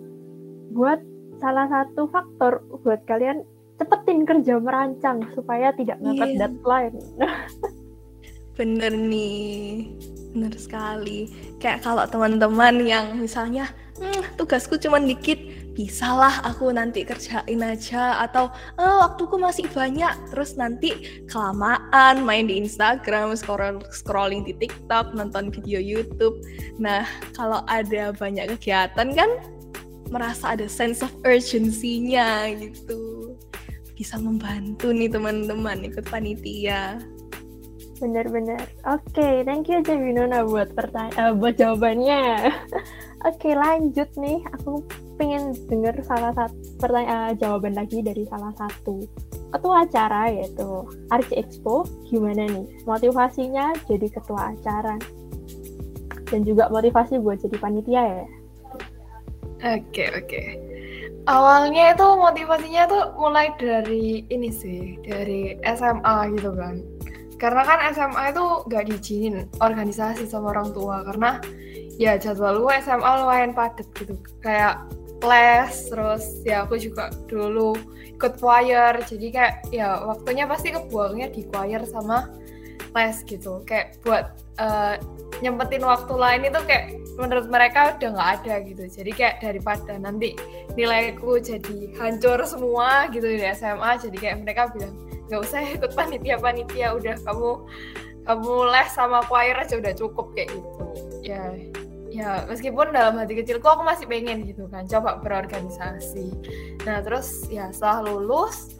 buat 0.75 0.99
salah 1.39 1.67
satu 1.71 2.11
faktor 2.11 2.59
buat 2.83 2.99
kalian 3.07 3.47
cepetin 3.79 4.27
kerja 4.27 4.59
merancang 4.59 5.23
supaya 5.35 5.71
tidak 5.75 5.99
mepet 6.03 6.35
yeah. 6.35 6.39
deadline. 6.47 6.97
Bener 8.59 8.91
nih. 8.91 9.91
Bener 10.35 10.51
sekali. 10.59 11.31
Kayak 11.59 11.87
kalau 11.87 12.03
teman-teman 12.07 12.83
yang 12.83 13.15
misalnya 13.19 13.71
hm, 13.99 14.35
tugasku 14.35 14.75
cuma 14.79 14.99
dikit 14.99 15.39
bisalah 15.75 16.39
aku 16.47 16.71
nanti 16.71 17.03
kerjain 17.03 17.59
aja 17.59 18.23
atau 18.23 18.47
eh, 18.79 18.95
waktuku 19.03 19.35
masih 19.35 19.67
banyak. 19.75 20.15
Terus 20.31 20.55
nanti 20.55 21.21
kelamaan 21.27 22.23
main 22.23 22.47
di 22.47 22.57
Instagram 22.63 23.35
scroll 23.35 23.83
scrolling 23.91 24.47
di 24.47 24.55
TikTok 24.55 25.13
nonton 25.13 25.51
video 25.51 25.77
YouTube. 25.77 26.39
Nah 26.79 27.03
kalau 27.35 27.61
ada 27.67 28.15
banyak 28.15 28.55
kegiatan 28.55 29.11
kan 29.11 29.29
merasa 30.09 30.55
ada 30.55 30.65
sense 30.71 31.03
of 31.03 31.11
urgency-nya 31.27 32.55
gitu. 32.55 33.35
Bisa 33.99 34.15
membantu 34.15 34.95
nih 34.95 35.11
teman-teman 35.11 35.83
ikut 35.83 36.07
panitia. 36.07 37.03
Benar-benar. 37.99 38.63
Oke 38.91 39.19
okay, 39.19 39.33
thank 39.47 39.71
you 39.71 39.79
Javinona 39.79 40.43
buat 40.43 40.71
pertanyaan 40.75 41.15
uh, 41.15 41.33
buat 41.35 41.55
jawabannya. 41.55 42.51
Oke 43.29 43.55
lanjut 43.55 44.11
nih. 44.19 44.43
Aku 44.59 44.83
pengen 45.15 45.55
dengar 45.71 45.95
salah 46.03 46.31
satu 46.35 46.55
pertanyaan 46.79 47.31
uh, 47.31 47.37
jawaban 47.39 47.73
lagi 47.75 48.03
dari 48.03 48.27
salah 48.27 48.51
satu 48.59 49.07
ketua 49.55 49.87
acara 49.87 50.27
yaitu 50.27 50.67
Arci 51.11 51.39
Expo 51.39 51.87
gimana 52.11 52.43
nih? 52.47 52.67
Motivasinya 52.83 53.71
jadi 53.87 54.07
ketua 54.11 54.51
acara. 54.51 54.99
Dan 56.25 56.41
juga 56.43 56.67
motivasi 56.73 57.21
buat 57.21 57.39
jadi 57.39 57.57
panitia 57.61 58.03
ya? 58.03 58.25
Oke 59.63 59.81
okay, 59.87 60.07
oke. 60.11 60.27
Okay. 60.27 60.47
awalnya 61.25 61.97
itu 61.97 62.05
motivasinya 62.05 62.83
tuh 62.85 63.03
mulai 63.17 63.49
dari 63.57 64.21
ini 64.29 64.49
sih 64.53 65.01
dari 65.01 65.57
SMA 65.63 66.37
gitu 66.37 66.53
kan. 66.53 66.83
Karena 67.41 67.61
kan 67.65 67.79
SMA 67.95 68.35
itu 68.35 68.45
nggak 68.69 68.83
diizinin 68.89 69.49
organisasi 69.57 70.29
sama 70.29 70.53
orang 70.53 70.69
tua 70.75 71.01
karena 71.01 71.41
ya 71.95 72.19
jadwal 72.19 72.61
gue 72.61 72.73
SMA 72.83 73.11
lumayan 73.23 73.55
padat 73.55 73.87
gitu. 73.95 74.19
Kayak 74.43 74.85
les 75.23 75.75
terus 75.87 76.23
ya 76.43 76.67
aku 76.67 76.75
juga 76.75 77.07
dulu 77.29 77.77
ikut 78.15 78.33
choir 78.39 78.99
jadi 79.03 79.27
kayak 79.31 79.55
ya 79.71 79.99
waktunya 80.03 80.47
pasti 80.47 80.71
kebuangnya 80.75 81.31
di 81.31 81.47
choir 81.47 81.83
sama 81.87 82.31
les 82.95 83.19
gitu. 83.27 83.61
Kayak 83.67 83.99
buat 84.07 84.25
uh, 84.57 84.95
nyempetin 85.43 85.83
waktu 85.83 86.13
lain 86.15 86.41
itu 86.47 86.59
kayak 86.63 86.95
menurut 87.19 87.47
mereka 87.51 87.99
udah 87.99 88.09
nggak 88.15 88.29
ada 88.41 88.55
gitu. 88.63 88.83
Jadi 88.87 89.11
kayak 89.11 89.35
daripada 89.43 89.99
nanti 89.99 90.33
nilaiku 90.79 91.37
jadi 91.43 91.91
hancur 91.99 92.39
semua 92.47 93.11
gitu 93.11 93.27
di 93.27 93.43
SMA 93.51 93.99
jadi 93.99 94.17
kayak 94.17 94.37
mereka 94.47 94.71
bilang 94.71 94.95
nggak 95.27 95.41
usah 95.43 95.59
ikut 95.63 95.91
panitia 95.91 96.39
panitia 96.39 96.95
udah 96.95 97.15
kamu 97.27 97.51
kamu 98.25 98.55
les 98.73 98.89
sama 98.89 99.21
choir 99.27 99.53
aja 99.59 99.75
udah 99.77 99.93
cukup 99.93 100.31
kayak 100.33 100.55
gitu. 100.55 100.85
Ya 101.25 101.51
ya 102.15 102.47
meskipun 102.47 102.95
dalam 102.95 103.19
hati 103.19 103.35
kecilku 103.35 103.67
aku 103.67 103.83
masih 103.83 104.07
pengen 104.07 104.47
gitu 104.47 104.71
kan 104.71 104.87
coba 104.87 105.19
berorganisasi. 105.19 106.31
Nah 106.87 107.03
terus 107.03 107.43
ya 107.51 107.67
setelah 107.75 108.07
lulus 108.07 108.79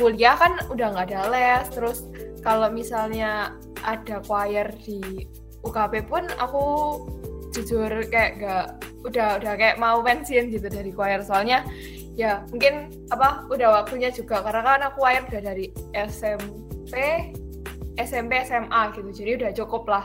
kuliah 0.00 0.32
kan 0.40 0.56
udah 0.72 0.96
nggak 0.96 1.12
ada 1.12 1.28
les. 1.28 1.66
Terus 1.68 2.08
kalau 2.40 2.72
misalnya 2.72 3.52
ada 3.84 4.24
choir 4.24 4.72
di 4.80 5.28
UKP 5.60 6.08
pun 6.08 6.24
aku 6.40 6.64
jujur 7.52 7.90
kayak 8.08 8.40
gak 8.40 8.66
udah 9.04 9.42
udah 9.42 9.54
kayak 9.60 9.76
mau 9.76 10.00
pensiun 10.00 10.48
gitu 10.48 10.72
dari 10.72 10.88
choir. 10.88 11.20
Soalnya 11.20 11.68
ya 12.16 12.48
mungkin 12.48 12.88
apa 13.12 13.44
udah 13.52 13.84
waktunya 13.84 14.08
juga. 14.08 14.40
Karena 14.40 14.64
kan 14.64 14.80
aku 14.88 15.04
air 15.04 15.28
udah 15.28 15.42
dari 15.52 15.68
SMP 15.92 17.28
SMP 18.00 18.40
SMA 18.48 18.96
gitu. 18.96 19.12
Jadi 19.12 19.30
udah 19.36 19.50
cukup 19.52 19.84
lah 19.84 20.04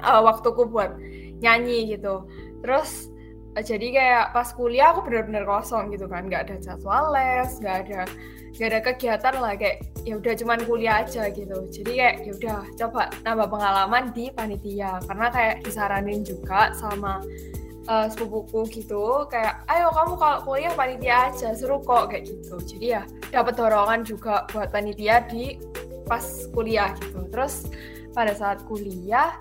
uh, 0.00 0.20
waktuku 0.24 0.64
buat 0.68 0.96
nyanyi 1.44 1.92
gitu. 1.92 2.24
Terus 2.64 3.12
uh, 3.52 3.60
jadi 3.60 3.86
kayak 3.92 4.24
pas 4.32 4.48
kuliah 4.56 4.96
aku 4.96 5.04
benar-benar 5.04 5.44
kosong 5.44 5.92
gitu 5.92 6.08
kan. 6.08 6.24
Nggak 6.26 6.48
ada 6.48 6.56
jadwal 6.64 7.12
les 7.12 7.50
nggak 7.60 7.76
ada 7.84 8.00
nggak 8.56 8.68
ada 8.72 8.80
kegiatan 8.80 9.34
lah. 9.36 9.52
Kayak 9.54 9.76
ya 10.08 10.14
udah 10.16 10.34
cuman 10.40 10.60
kuliah 10.64 10.96
aja 11.04 11.28
gitu. 11.28 11.58
Jadi 11.68 11.92
kayak 12.00 12.16
ya 12.24 12.32
udah 12.40 12.60
coba 12.80 13.02
nambah 13.20 13.48
pengalaman 13.52 14.04
di 14.16 14.32
panitia. 14.32 14.96
Karena 15.04 15.26
kayak 15.28 15.60
disaranin 15.60 16.24
juga 16.24 16.72
sama 16.72 17.20
uh, 17.88 18.06
sepupuku 18.08 18.80
gitu. 18.80 19.28
Kayak 19.28 19.64
ayo 19.68 19.92
kamu 19.92 20.14
kalau 20.16 20.38
kuliah 20.44 20.72
panitia 20.72 21.16
aja 21.32 21.52
seru 21.52 21.80
kok 21.84 22.08
kayak 22.12 22.24
gitu. 22.28 22.56
Jadi 22.64 22.86
ya 22.96 23.02
dapat 23.32 23.54
dorongan 23.58 24.00
juga 24.06 24.48
buat 24.52 24.72
panitia 24.72 25.24
di 25.28 25.58
pas 26.08 26.24
kuliah 26.52 26.92
gitu. 27.00 27.26
Terus 27.32 27.68
pada 28.14 28.32
saat 28.36 28.62
kuliah 28.70 29.34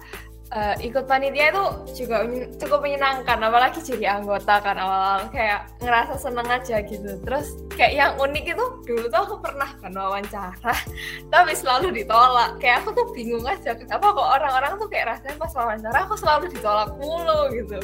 uh, 0.54 0.76
ikut 0.80 1.10
panitia 1.10 1.50
itu 1.50 1.66
juga 2.06 2.24
cukup 2.62 2.86
menyenangkan 2.86 3.42
apalagi 3.42 3.82
jadi 3.82 4.22
anggota 4.22 4.62
kan 4.62 4.78
awal-awal. 4.78 5.28
Kayak 5.34 5.74
ngerasa 5.82 6.14
seneng 6.22 6.48
aja 6.48 6.78
gitu. 6.86 7.18
Terus 7.26 7.58
kayak 7.74 7.94
yang 7.94 8.12
unik 8.22 8.46
itu 8.54 8.66
dulu 8.86 9.06
tuh 9.10 9.22
aku 9.26 9.36
pernah 9.42 9.70
kan 9.82 9.92
wawancara 9.92 10.74
tapi 11.34 11.52
selalu 11.58 11.92
ditolak. 11.92 12.62
Kayak 12.62 12.86
aku 12.86 12.90
tuh 12.94 13.06
bingung 13.12 13.44
aja 13.44 13.74
kenapa 13.74 14.06
kok 14.14 14.28
orang-orang 14.40 14.74
tuh 14.78 14.88
kayak 14.88 15.06
rasanya 15.18 15.36
pas 15.42 15.52
wawancara 15.58 15.98
aku 16.06 16.16
selalu 16.16 16.46
ditolak 16.54 16.90
mulu 17.02 17.40
gitu. 17.52 17.78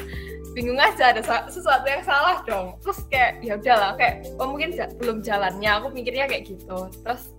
Bingung 0.57 0.81
aja 0.81 1.13
ada 1.13 1.21
sesuatu 1.49 1.85
yang 1.85 2.01
salah 2.05 2.41
dong. 2.45 2.77
Terus 2.85 2.99
kayak 3.09 3.41
ya 3.41 3.57
udahlah 3.57 3.97
kayak 3.97 4.25
oh 4.37 4.47
mungkin 4.49 4.73
belum 5.01 5.21
jalannya 5.25 5.69
aku 5.81 5.87
mikirnya 5.93 6.25
kayak 6.29 6.45
gitu. 6.45 6.89
Terus 7.05 7.33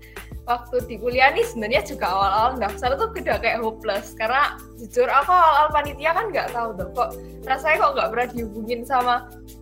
waktu 0.48 0.76
di 0.88 0.96
kuliah 0.96 1.30
nih 1.32 1.44
sebenarnya 1.44 1.82
juga 1.84 2.06
awal-awal 2.10 2.52
daftar 2.56 2.96
tuh 2.96 3.08
udah 3.12 3.36
kayak 3.38 3.58
hopeless. 3.60 4.16
Karena 4.16 4.56
jujur 4.80 5.06
aku 5.06 5.30
awal-awal 5.30 5.68
panitia 5.72 6.10
kan 6.16 6.26
nggak 6.32 6.48
tahu 6.54 6.68
tuh 6.76 6.88
kok 6.96 7.10
rasanya 7.44 7.76
kok 7.80 7.92
nggak 7.96 8.08
pernah 8.12 8.28
dihubungin 8.32 8.80
sama 8.82 9.14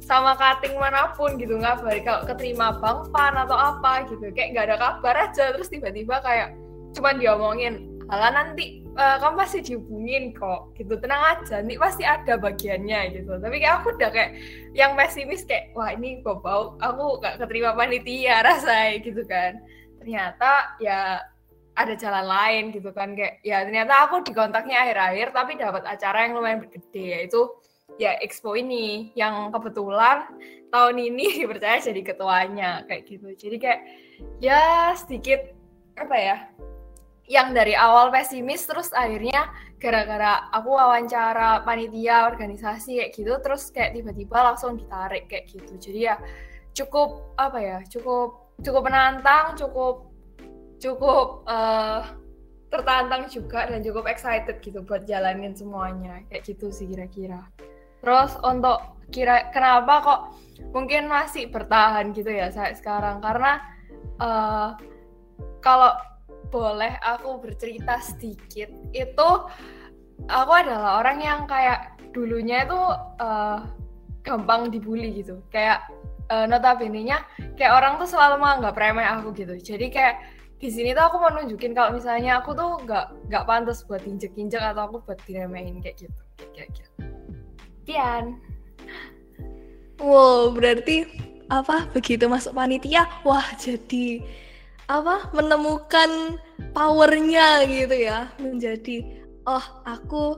sama 0.03 0.33
cutting 0.39 0.75
mana 0.79 1.13
pun 1.15 1.37
gitu 1.37 1.59
nggak 1.59 1.85
balik 1.85 2.05
kalau 2.07 2.23
keterima 2.25 2.79
bang 2.79 2.99
pan 3.11 3.35
atau 3.35 3.59
apa 3.59 4.07
gitu. 4.09 4.25
Kayak 4.33 4.49
nggak 4.55 4.67
ada 4.73 4.77
kabar 4.79 5.15
aja 5.29 5.45
terus 5.55 5.69
tiba-tiba 5.69 6.23
kayak 6.23 6.55
cuman 6.97 7.21
diomongin 7.21 7.75
ala 8.09 8.33
nanti 8.33 8.81
uh, 8.97 9.21
kamu 9.21 9.35
pasti 9.45 9.59
dihubungin 9.61 10.33
kok. 10.33 10.73
Gitu 10.79 10.97
tenang 10.97 11.37
aja 11.37 11.61
nih 11.61 11.77
pasti 11.77 12.07
ada 12.09 12.41
bagiannya 12.41 13.19
gitu. 13.19 13.37
Tapi 13.37 13.57
kayak 13.61 13.85
aku 13.85 13.93
udah 13.99 14.11
kayak 14.15 14.31
yang 14.73 14.97
pesimis 14.97 15.45
kayak 15.45 15.75
wah 15.77 15.93
ini 15.93 16.25
kok 16.25 16.41
bau 16.41 16.79
aku 16.81 17.21
gak 17.21 17.43
keterima 17.43 17.77
panitia 17.77 18.41
rasanya 18.47 19.05
gitu 19.05 19.27
kan 19.29 19.61
ternyata 20.09 20.81
ya 20.81 21.21
ada 21.77 21.95
jalan 22.01 22.25
lain 22.25 22.65
gitu 22.73 22.97
kan 22.97 23.13
kayak 23.13 23.45
ya 23.45 23.61
ternyata 23.61 24.09
aku 24.09 24.25
di 24.25 24.33
kontaknya 24.33 24.89
akhir-akhir 24.89 25.37
tapi 25.37 25.53
dapat 25.61 25.85
acara 25.85 26.25
yang 26.25 26.41
lumayan 26.41 26.65
gede 26.65 27.05
yaitu 27.21 27.45
ya 28.01 28.17
expo 28.25 28.57
ini 28.57 29.13
yang 29.13 29.53
kebetulan 29.53 30.25
tahun 30.73 30.97
ini 30.97 31.29
dipercaya 31.45 31.77
jadi 31.85 32.01
ketuanya 32.01 32.89
kayak 32.89 33.05
gitu. 33.05 33.37
Jadi 33.37 33.57
kayak 33.61 33.81
ya 34.41 34.97
sedikit 34.97 35.53
apa 36.01 36.17
ya 36.17 36.37
yang 37.29 37.53
dari 37.53 37.77
awal 37.77 38.09
pesimis 38.09 38.65
terus 38.65 38.89
akhirnya 38.97 39.53
gara-gara 39.77 40.49
aku 40.57 40.73
wawancara 40.73 41.61
panitia 41.69 42.33
organisasi 42.33 43.05
kayak 43.05 43.13
gitu 43.13 43.37
terus 43.45 43.69
kayak 43.69 43.93
tiba-tiba 43.93 44.41
langsung 44.41 44.81
ditarik 44.81 45.29
kayak 45.29 45.53
gitu. 45.53 45.77
Jadi 45.77 46.01
ya 46.09 46.17
cukup 46.73 47.37
apa 47.37 47.61
ya 47.61 47.79
cukup 47.93 48.48
cukup 48.63 48.91
menantang 48.91 49.55
cukup 49.55 50.11
cukup 50.79 51.47
uh, 51.47 52.03
tertantang 52.69 53.27
juga 53.33 53.65
dan 53.65 53.81
cukup 53.81 54.05
excited 54.07 54.61
gitu 54.61 54.85
buat 54.85 55.09
jalanin 55.09 55.57
semuanya. 55.57 56.23
Kayak 56.29 56.43
gitu 56.45 56.69
sih 56.69 56.87
kira-kira. 56.87 57.49
Terus 57.99 58.37
untuk 58.45 58.79
kira 59.09 59.51
kenapa 59.51 59.95
kok 60.05 60.21
mungkin 60.71 61.09
masih 61.09 61.49
bertahan 61.49 62.13
gitu 62.13 62.29
ya 62.29 62.53
saya 62.53 62.77
sekarang? 62.77 63.25
Karena 63.25 63.65
uh, 64.21 64.77
kalau 65.65 65.97
boleh 66.49 66.97
aku 67.05 67.41
bercerita 67.45 68.01
sedikit 68.01 68.73
itu 68.97 69.29
aku 70.29 70.53
adalah 70.53 71.01
orang 71.01 71.19
yang 71.21 71.41
kayak 71.45 71.97
dulunya 72.13 72.65
itu 72.69 72.81
uh, 73.21 73.65
gampang 74.23 74.69
dibully 74.69 75.25
gitu. 75.25 75.41
Kayak 75.49 75.89
uh, 76.31 76.47
notabene-nya 76.49 77.25
kayak 77.57 77.73
orang 77.73 77.97
tuh 78.01 78.09
selalu 78.09 78.41
menganggap 78.41 78.75
remeh 78.77 79.05
aku 79.05 79.35
gitu. 79.35 79.55
Jadi 79.59 79.89
kayak 79.93 80.15
di 80.59 80.69
sini 80.75 80.91
tuh 80.91 81.07
aku 81.07 81.23
mau 81.23 81.31
nunjukin 81.31 81.71
kalau 81.71 81.95
misalnya 81.95 82.43
aku 82.43 82.51
tuh 82.51 82.83
nggak 82.83 83.31
nggak 83.31 83.45
pantas 83.47 83.87
buat 83.87 84.03
injek-injek 84.03 84.59
atau 84.59 84.91
aku 84.91 84.97
buat 85.07 85.19
diremehin 85.23 85.79
kayak 85.79 86.03
gitu 86.03 86.21
kayak 86.51 86.69
gitu. 86.75 86.91
Pian. 87.87 88.43
Wow 90.03 90.51
berarti 90.51 91.07
apa 91.49 91.87
begitu 91.95 92.29
masuk 92.29 92.53
panitia 92.53 93.09
wah 93.25 93.47
jadi 93.57 94.21
apa 94.91 95.33
menemukan 95.33 96.37
powernya 96.77 97.65
gitu 97.65 97.97
ya 97.97 98.29
menjadi 98.37 99.25
oh 99.49 99.65
aku 99.89 100.37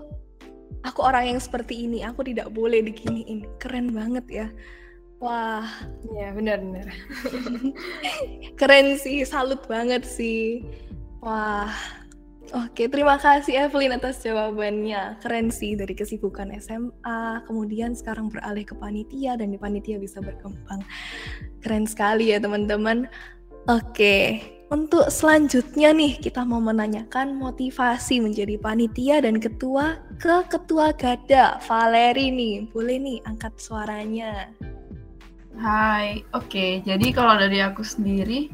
aku 0.87 1.01
orang 1.03 1.35
yang 1.35 1.41
seperti 1.41 1.89
ini 1.89 2.05
aku 2.05 2.29
tidak 2.29 2.53
boleh 2.53 2.85
diginiin. 2.85 3.49
Keren 3.57 3.97
banget 3.97 4.27
ya 4.29 4.47
wah 5.21 5.69
ya 6.17 6.33
benar-benar 6.33 6.89
keren 8.59 8.97
sih 8.97 9.23
salut 9.29 9.63
banget 9.69 10.03
sih 10.03 10.65
wah 11.21 11.71
Oke, 12.51 12.91
terima 12.91 13.15
kasih 13.15 13.71
Evelyn 13.71 13.95
atas 13.95 14.27
jawabannya. 14.27 15.23
Keren 15.23 15.55
sih 15.55 15.79
dari 15.79 15.95
kesibukan 15.95 16.51
SMA, 16.59 17.47
kemudian 17.47 17.95
sekarang 17.95 18.27
beralih 18.27 18.67
ke 18.67 18.75
panitia 18.75 19.39
dan 19.39 19.55
di 19.55 19.59
panitia 19.61 20.03
bisa 20.03 20.19
berkembang. 20.19 20.83
Keren 21.63 21.87
sekali 21.87 22.35
ya 22.35 22.43
teman-teman. 22.43 23.07
Oke, 23.71 24.43
untuk 24.67 25.07
selanjutnya 25.15 25.95
nih 25.95 26.19
kita 26.19 26.43
mau 26.43 26.59
menanyakan 26.59 27.39
motivasi 27.39 28.19
menjadi 28.19 28.59
panitia 28.59 29.23
dan 29.23 29.39
ketua 29.39 30.03
ke 30.19 30.47
ketua 30.51 30.91
Gada, 30.99 31.63
Valeri 31.71 32.35
nih. 32.35 32.67
Boleh 32.75 32.99
nih 32.99 33.19
angkat 33.31 33.55
suaranya. 33.63 34.51
Hai, 35.61 36.25
oke. 36.33 36.81
Jadi 36.89 37.13
kalau 37.13 37.37
dari 37.37 37.61
aku 37.61 37.85
sendiri, 37.85 38.49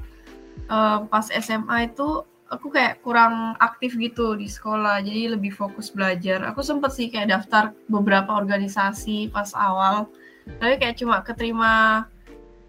uh, 0.67 1.07
pas 1.07 1.31
SMA 1.31 1.95
itu 1.95 2.27
aku 2.51 2.67
kayak 2.75 2.99
kurang 3.07 3.55
aktif 3.63 3.95
gitu 3.95 4.35
di 4.35 4.51
sekolah, 4.51 5.07
jadi 5.07 5.39
lebih 5.39 5.55
fokus 5.55 5.95
belajar. 5.95 6.43
Aku 6.51 6.67
sempet 6.67 6.91
sih 6.91 7.07
kayak 7.07 7.31
daftar 7.31 7.71
beberapa 7.87 8.35
organisasi 8.35 9.31
pas 9.31 9.55
awal, 9.55 10.11
tapi 10.59 10.83
kayak 10.83 10.99
cuma 10.99 11.23
keterima 11.23 12.07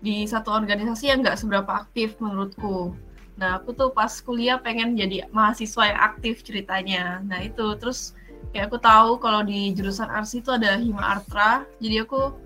di 0.06 0.30
satu 0.30 0.54
organisasi 0.54 1.10
yang 1.10 1.26
nggak 1.26 1.42
seberapa 1.42 1.74
aktif 1.74 2.14
menurutku. 2.22 2.94
Nah, 3.42 3.58
aku 3.58 3.74
tuh 3.74 3.90
pas 3.90 4.14
kuliah 4.22 4.62
pengen 4.62 4.94
jadi 4.94 5.26
mahasiswa 5.34 5.82
yang 5.82 6.00
aktif 6.14 6.46
ceritanya. 6.46 7.26
Nah, 7.26 7.42
itu 7.42 7.74
terus 7.82 8.14
kayak 8.54 8.70
aku 8.70 8.78
tahu 8.78 9.18
kalau 9.18 9.42
di 9.42 9.74
jurusan 9.74 10.14
arsi 10.14 10.46
itu 10.46 10.54
ada 10.54 10.78
Hima 10.78 11.18
Artra, 11.18 11.66
jadi 11.82 12.06
aku 12.06 12.38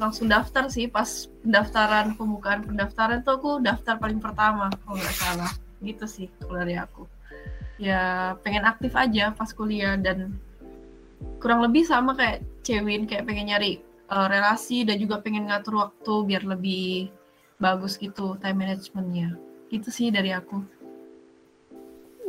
langsung 0.00 0.32
daftar 0.32 0.72
sih 0.72 0.88
pas 0.88 1.28
pendaftaran 1.44 2.16
pembukaan 2.16 2.64
pendaftaran 2.64 3.20
tuh 3.20 3.36
aku 3.36 3.50
daftar 3.60 4.00
paling 4.00 4.16
pertama 4.16 4.72
kalau 4.72 4.96
nggak 4.96 5.16
salah 5.20 5.52
gitu 5.84 6.08
sih 6.08 6.26
kalau 6.40 6.56
dari 6.56 6.80
aku 6.80 7.04
ya 7.76 8.32
pengen 8.40 8.64
aktif 8.64 8.96
aja 8.96 9.36
pas 9.36 9.52
kuliah 9.52 10.00
dan 10.00 10.32
kurang 11.36 11.60
lebih 11.60 11.84
sama 11.84 12.16
kayak 12.16 12.40
Cewin 12.64 13.04
kayak 13.04 13.28
pengen 13.28 13.52
nyari 13.52 13.80
uh, 14.08 14.28
relasi 14.28 14.88
dan 14.88 14.96
juga 14.96 15.20
pengen 15.20 15.48
ngatur 15.48 15.76
waktu 15.76 16.14
biar 16.24 16.42
lebih 16.48 17.12
bagus 17.60 18.00
gitu 18.00 18.40
time 18.40 18.64
managementnya 18.64 19.36
gitu 19.68 19.92
sih 19.92 20.08
dari 20.08 20.32
aku 20.32 20.64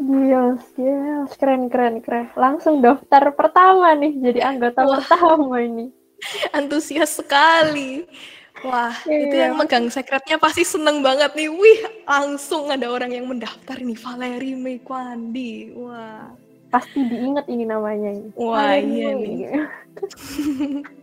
Yes, 0.01 0.65
yes, 0.82 1.30
keren, 1.38 1.69
keren, 1.69 2.01
keren. 2.01 2.34
Langsung 2.34 2.82
daftar 2.82 3.38
pertama 3.38 3.93
nih, 3.93 4.17
jadi 4.17 4.49
anggota 4.49 4.82
Wah. 4.82 4.97
pertama 4.97 5.61
ini. 5.61 5.93
Antusias 6.57 7.17
sekali. 7.17 8.05
Wah, 8.61 8.93
iya. 9.09 9.26
itu 9.26 9.36
yang 9.41 9.57
megang 9.57 9.89
sekretnya 9.89 10.38
pasti 10.38 10.61
seneng 10.61 11.01
banget 11.01 11.34
nih. 11.34 11.49
Wih, 11.49 11.82
langsung 12.05 12.69
ada 12.69 12.86
orang 12.93 13.09
yang 13.09 13.26
mendaftar 13.26 13.82
nih, 13.82 13.97
Valeri 13.97 14.53
Mekwandi. 14.53 15.74
Wah. 15.74 16.30
Pasti 16.69 17.01
diingat 17.01 17.49
ini 17.49 17.65
namanya. 17.65 18.22
Wah, 18.38 18.78
Valeri 18.78 18.86
iya 18.86 19.09
nih. 19.17 19.39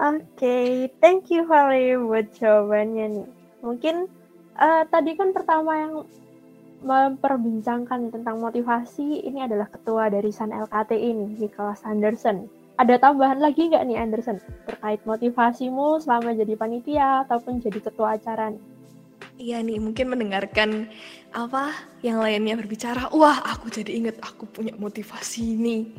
Oke, 0.00 0.24
okay, 0.36 0.68
thank 1.00 1.32
you 1.32 1.48
Valeri 1.48 1.96
buat 1.96 2.28
jawabannya 2.36 3.06
nih. 3.20 3.28
Mungkin 3.64 4.08
uh, 4.60 4.82
tadi 4.88 5.16
kan 5.16 5.32
pertama 5.32 5.72
yang 5.76 5.94
memperbincangkan 6.80 8.08
tentang 8.08 8.40
motivasi 8.40 9.24
ini 9.24 9.44
adalah 9.44 9.68
ketua 9.68 10.08
dari 10.08 10.32
San 10.32 10.52
LKT 10.52 10.96
ini, 10.96 11.36
Nicholas 11.36 11.84
Anderson. 11.84 12.59
Ada 12.80 12.96
tambahan 12.96 13.44
lagi 13.44 13.68
nggak 13.68 13.84
nih 13.84 14.00
Anderson 14.00 14.40
terkait 14.64 15.04
motivasimu 15.04 16.00
selama 16.00 16.32
jadi 16.32 16.56
panitia 16.56 17.28
ataupun 17.28 17.60
jadi 17.60 17.76
ketua 17.76 18.16
acara 18.16 18.56
nih? 18.56 18.62
Iya 19.36 19.60
nih, 19.60 19.76
mungkin 19.76 20.08
mendengarkan 20.08 20.88
apa 21.36 21.76
yang 22.00 22.24
lainnya 22.24 22.56
berbicara, 22.56 23.12
wah 23.12 23.36
aku 23.52 23.68
jadi 23.68 23.92
inget 23.92 24.16
aku 24.24 24.48
punya 24.48 24.72
motivasi 24.80 25.60
ini. 25.60 25.92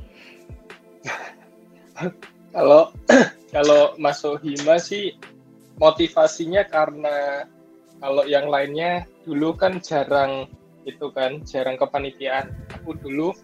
kalau 2.55 2.89
kalau 3.53 3.93
masuk 4.01 4.41
Hima 4.41 4.81
sih 4.81 5.13
motivasinya 5.77 6.65
karena 6.65 7.45
kalau 8.01 8.25
yang 8.25 8.49
lainnya 8.49 9.05
dulu 9.21 9.53
kan 9.53 9.77
jarang 9.85 10.49
itu 10.89 11.13
kan 11.13 11.45
jarang 11.45 11.77
kepanitiaan 11.77 12.49
aku 12.73 12.97
dulu 12.97 13.37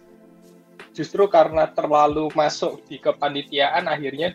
justru 0.98 1.30
karena 1.30 1.70
terlalu 1.70 2.26
masuk 2.34 2.82
di 2.90 2.98
kepanitiaan 2.98 3.86
akhirnya 3.86 4.34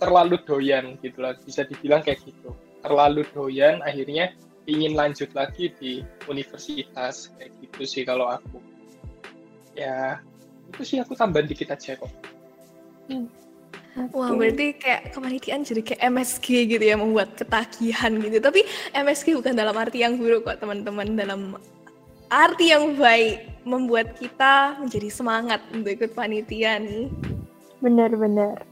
terlalu 0.00 0.40
doyan 0.48 0.96
gitu 1.04 1.20
lah 1.20 1.36
bisa 1.44 1.68
dibilang 1.68 2.00
kayak 2.00 2.24
gitu 2.24 2.56
terlalu 2.80 3.28
doyan 3.36 3.84
akhirnya 3.84 4.32
ingin 4.64 4.96
lanjut 4.96 5.28
lagi 5.36 5.68
di 5.76 6.00
universitas 6.32 7.28
kayak 7.36 7.52
gitu 7.60 7.84
sih 7.84 8.02
kalau 8.08 8.32
aku 8.32 8.56
ya 9.76 10.16
itu 10.72 10.80
sih 10.80 10.98
aku 11.04 11.12
tambahin 11.12 11.44
dikit 11.44 11.76
aja 11.76 12.00
kok 12.00 12.08
hmm. 13.12 13.28
Wah, 13.92 14.32
berarti 14.32 14.72
kayak 14.80 15.12
kepanitiaan 15.12 15.68
jadi 15.68 15.84
kayak 15.84 16.00
MSG 16.08 16.64
gitu 16.64 16.80
ya, 16.80 16.96
membuat 16.96 17.36
ketagihan 17.36 18.08
gitu. 18.24 18.40
Tapi 18.40 18.64
MSG 18.96 19.36
bukan 19.36 19.52
dalam 19.52 19.76
arti 19.76 20.00
yang 20.00 20.16
buruk 20.16 20.48
kok, 20.48 20.64
teman-teman. 20.64 21.12
Dalam 21.12 21.60
arti 22.32 22.72
yang 22.72 22.96
baik 22.96 23.44
membuat 23.68 24.16
kita 24.16 24.80
menjadi 24.80 25.12
semangat 25.12 25.60
untuk 25.68 25.92
ikut 25.92 26.16
panitia 26.16 26.80
nih. 26.80 27.12
Benar-benar. 27.84 28.64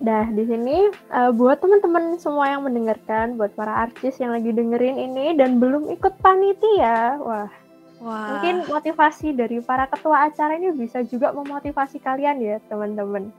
Nah, 0.00 0.24
di 0.32 0.42
sini 0.48 0.88
uh, 1.12 1.30
buat 1.30 1.60
teman-teman 1.60 2.16
semua 2.16 2.48
yang 2.50 2.64
mendengarkan, 2.64 3.36
buat 3.36 3.52
para 3.52 3.84
artis 3.88 4.16
yang 4.18 4.32
lagi 4.32 4.50
dengerin 4.50 4.96
ini 4.96 5.36
dan 5.36 5.60
belum 5.60 5.92
ikut 5.92 6.18
panitia, 6.18 7.20
wah, 7.20 7.48
wah. 8.02 8.28
mungkin 8.34 8.66
motivasi 8.66 9.36
dari 9.36 9.62
para 9.62 9.86
ketua 9.86 10.28
acara 10.28 10.58
ini 10.58 10.74
bisa 10.74 11.06
juga 11.06 11.30
memotivasi 11.30 12.02
kalian 12.02 12.42
ya, 12.42 12.56
teman-teman 12.66 13.30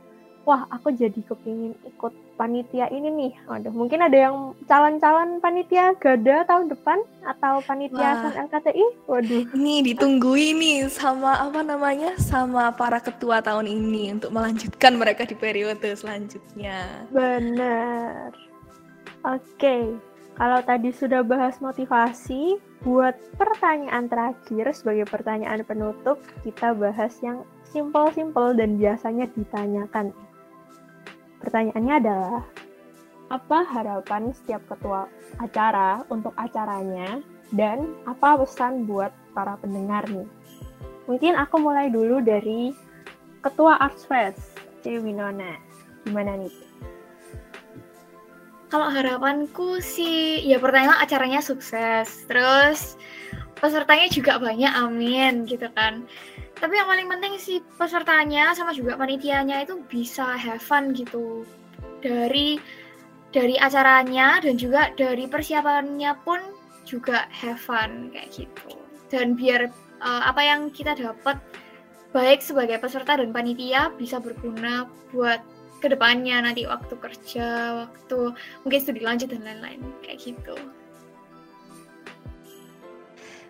wah 0.45 0.69
aku 0.69 0.93
jadi 0.93 1.17
kepingin 1.25 1.73
ikut 1.83 2.13
panitia 2.37 2.87
ini 2.93 3.09
nih. 3.09 3.33
Waduh, 3.49 3.73
mungkin 3.73 4.05
ada 4.05 4.29
yang 4.29 4.53
calon-calon 4.69 5.41
panitia 5.41 5.97
Gada 5.97 6.45
tahun 6.45 6.69
depan 6.69 7.01
atau 7.25 7.59
panitia 7.65 8.21
San 8.21 8.33
LKTI. 8.47 8.85
Waduh. 9.09 9.43
Ini 9.57 9.73
ditunggu 9.91 10.37
ini 10.37 10.85
sama 10.87 11.41
apa 11.41 11.65
namanya? 11.65 12.17
sama 12.21 12.69
para 12.75 13.01
ketua 13.01 13.41
tahun 13.41 13.65
ini 13.65 14.19
untuk 14.19 14.31
melanjutkan 14.31 14.93
mereka 14.95 15.25
di 15.25 15.33
periode 15.33 15.89
selanjutnya. 15.97 17.09
Benar. 17.09 18.31
Oke. 19.25 19.97
Kalau 20.35 20.59
tadi 20.67 20.91
sudah 20.91 21.23
bahas 21.23 21.63
motivasi, 21.63 22.59
buat 22.83 23.15
pertanyaan 23.39 24.11
terakhir 24.11 24.67
sebagai 24.75 25.07
pertanyaan 25.07 25.63
penutup, 25.63 26.19
kita 26.43 26.75
bahas 26.75 27.15
yang 27.23 27.47
simpel-simpel 27.71 28.51
dan 28.55 28.75
biasanya 28.75 29.31
ditanyakan 29.31 30.11
Pertanyaannya 31.45 31.95
adalah, 32.01 32.41
apa 33.29 33.59
harapan 33.69 34.33
setiap 34.33 34.65
ketua 34.65 35.05
acara 35.37 36.01
untuk 36.09 36.33
acaranya 36.41 37.21
dan 37.53 37.93
apa 38.09 38.41
pesan 38.41 38.89
buat 38.89 39.13
para 39.37 39.53
pendengar 39.61 40.09
nih? 40.09 40.25
Mungkin 41.05 41.37
aku 41.37 41.61
mulai 41.61 41.93
dulu 41.93 42.17
dari 42.17 42.73
Ketua 43.45 43.77
Arts 43.77 44.09
Fest, 44.09 44.57
C. 44.81 44.97
Winona. 44.97 45.61
Gimana 46.01 46.33
nih? 46.33 46.53
Kalau 48.73 48.89
harapanku 48.89 49.77
sih, 49.85 50.41
ya 50.41 50.57
pertama 50.57 50.97
acaranya 50.97 51.45
sukses. 51.45 52.25
Terus 52.25 52.97
pesertanya 53.59 54.07
juga 54.11 54.37
banyak, 54.37 54.71
amin 54.71 55.47
gitu 55.47 55.67
kan. 55.73 56.03
Tapi 56.55 56.73
yang 56.79 56.87
paling 56.87 57.07
penting 57.11 57.33
sih 57.35 57.59
pesertanya 57.75 58.55
sama 58.55 58.71
juga 58.71 58.95
panitianya 58.95 59.63
itu 59.67 59.79
bisa 59.91 60.35
have 60.39 60.63
fun 60.63 60.95
gitu. 60.95 61.43
Dari 61.99 62.59
dari 63.35 63.59
acaranya 63.59 64.39
dan 64.39 64.55
juga 64.55 64.95
dari 64.95 65.27
persiapannya 65.27 66.11
pun 66.23 66.39
juga 66.87 67.27
have 67.31 67.59
fun 67.59 68.11
kayak 68.15 68.31
gitu. 68.31 68.71
Dan 69.11 69.35
biar 69.35 69.67
uh, 69.99 70.23
apa 70.31 70.41
yang 70.43 70.71
kita 70.71 70.95
dapat 70.95 71.39
baik 72.15 72.39
sebagai 72.39 72.79
peserta 72.79 73.19
dan 73.19 73.35
panitia 73.35 73.91
bisa 73.99 74.23
berguna 74.23 74.87
buat 75.11 75.43
ke 75.83 75.91
depannya 75.91 76.39
nanti 76.39 76.63
waktu 76.63 76.95
kerja 76.95 77.75
waktu 77.85 78.31
mungkin 78.63 78.79
studi 78.79 79.03
lanjut 79.03 79.27
dan 79.27 79.43
lain-lain 79.43 79.83
kayak 79.99 80.23
gitu. 80.23 80.55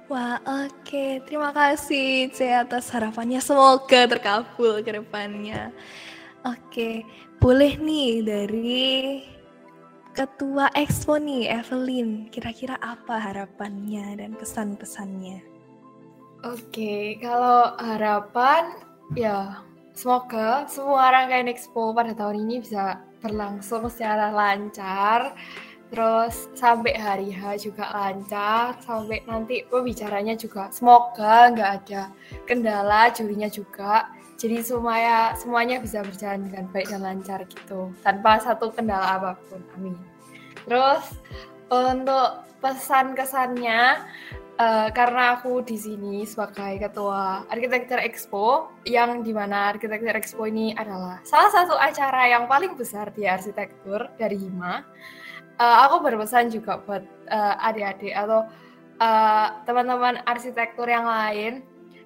Wah, 0.06 0.38
oke. 0.46 0.86
Okay. 0.86 1.12
Terima 1.26 1.50
kasih 1.50 2.30
C 2.30 2.54
atas 2.54 2.94
harapannya. 2.94 3.42
Semoga 3.42 4.06
terkabul 4.06 4.86
ke 4.86 5.02
depannya. 5.02 5.74
Oke, 6.46 6.62
okay. 6.70 6.96
boleh 7.42 7.74
nih 7.82 8.22
dari 8.22 8.86
Ketua 10.14 10.70
Expo 10.78 11.18
nih, 11.18 11.50
Evelyn. 11.50 12.30
Kira-kira 12.30 12.78
apa 12.86 13.18
harapannya 13.18 14.22
dan 14.22 14.38
pesan-pesannya? 14.38 15.42
Oke, 16.46 16.70
okay. 16.70 17.04
kalau 17.18 17.74
harapan 17.82 18.78
ya 19.18 19.66
semoga 19.98 20.70
semua 20.70 21.10
rangkaian 21.18 21.50
Expo 21.50 21.98
pada 21.98 22.14
tahun 22.14 22.46
ini 22.46 22.62
bisa 22.62 23.02
berlangsung 23.26 23.90
secara 23.90 24.30
lancar 24.30 25.34
terus 25.96 26.52
sampai 26.60 26.92
hari 27.00 27.32
H 27.32 27.64
juga 27.64 27.88
lancar 27.96 28.76
sampai 28.84 29.24
nanti 29.24 29.64
pembicaranya 29.64 30.36
juga 30.36 30.68
semoga 30.68 31.48
nggak 31.56 31.72
ada 31.72 32.12
kendala 32.44 33.08
jurinya 33.16 33.48
juga. 33.48 34.12
Jadi 34.36 34.60
semuanya 34.60 35.32
semuanya 35.40 35.80
bisa 35.80 36.04
berjalan 36.04 36.52
dengan 36.52 36.68
baik 36.76 36.92
dan 36.92 37.00
lancar 37.00 37.48
gitu 37.48 37.96
tanpa 38.04 38.44
satu 38.44 38.76
kendala 38.76 39.16
apa 39.16 39.32
pun. 39.48 39.64
Amin. 39.80 39.96
Terus 40.68 41.16
untuk 41.72 42.44
pesan 42.60 43.16
kesannya 43.16 44.04
uh, 44.60 44.92
karena 44.92 45.40
aku 45.40 45.64
di 45.64 45.80
sini 45.80 46.28
sebagai 46.28 46.76
ketua 46.84 47.48
arsitektur 47.48 48.04
expo 48.04 48.76
yang 48.84 49.24
di 49.24 49.32
mana 49.32 49.72
arsitektur 49.72 50.12
expo 50.12 50.44
ini 50.44 50.76
adalah 50.76 51.24
salah 51.24 51.56
satu 51.56 51.80
acara 51.80 52.28
yang 52.28 52.52
paling 52.52 52.76
besar 52.76 53.16
di 53.16 53.24
arsitektur 53.24 54.12
dari 54.20 54.36
Hima 54.36 54.84
uh, 55.60 55.78
aku 55.88 56.04
berpesan 56.04 56.52
juga 56.52 56.80
buat 56.84 57.04
uh, 57.32 57.56
adik-adik 57.60 58.14
atau 58.16 58.48
uh, 59.00 59.48
teman-teman 59.64 60.22
arsitektur 60.28 60.88
yang 60.88 61.08
lain. 61.08 61.64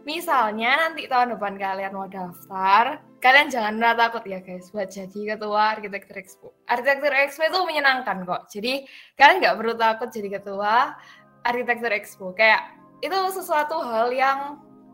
Misalnya 0.08 0.90
nanti 0.90 1.06
tahun 1.06 1.38
depan 1.38 1.60
kalian 1.60 1.94
mau 1.94 2.08
daftar, 2.10 3.04
kalian 3.22 3.52
jangan 3.52 3.78
merasa 3.78 4.10
takut 4.10 4.24
ya 4.26 4.40
guys 4.42 4.72
buat 4.72 4.90
jadi 4.90 5.36
ketua 5.36 5.78
arsitektur 5.78 6.16
expo. 6.18 6.48
Arsitektur 6.66 7.12
expo 7.14 7.44
itu 7.46 7.60
menyenangkan 7.68 8.24
kok. 8.26 8.42
Jadi 8.50 8.88
kalian 9.20 9.38
nggak 9.44 9.58
perlu 9.60 9.74
takut 9.76 10.10
jadi 10.10 10.40
ketua 10.40 10.98
arsitektur 11.46 11.92
expo. 11.94 12.26
Kayak 12.34 12.74
itu 13.04 13.18
sesuatu 13.36 13.84
hal 13.86 14.10
yang 14.16 14.40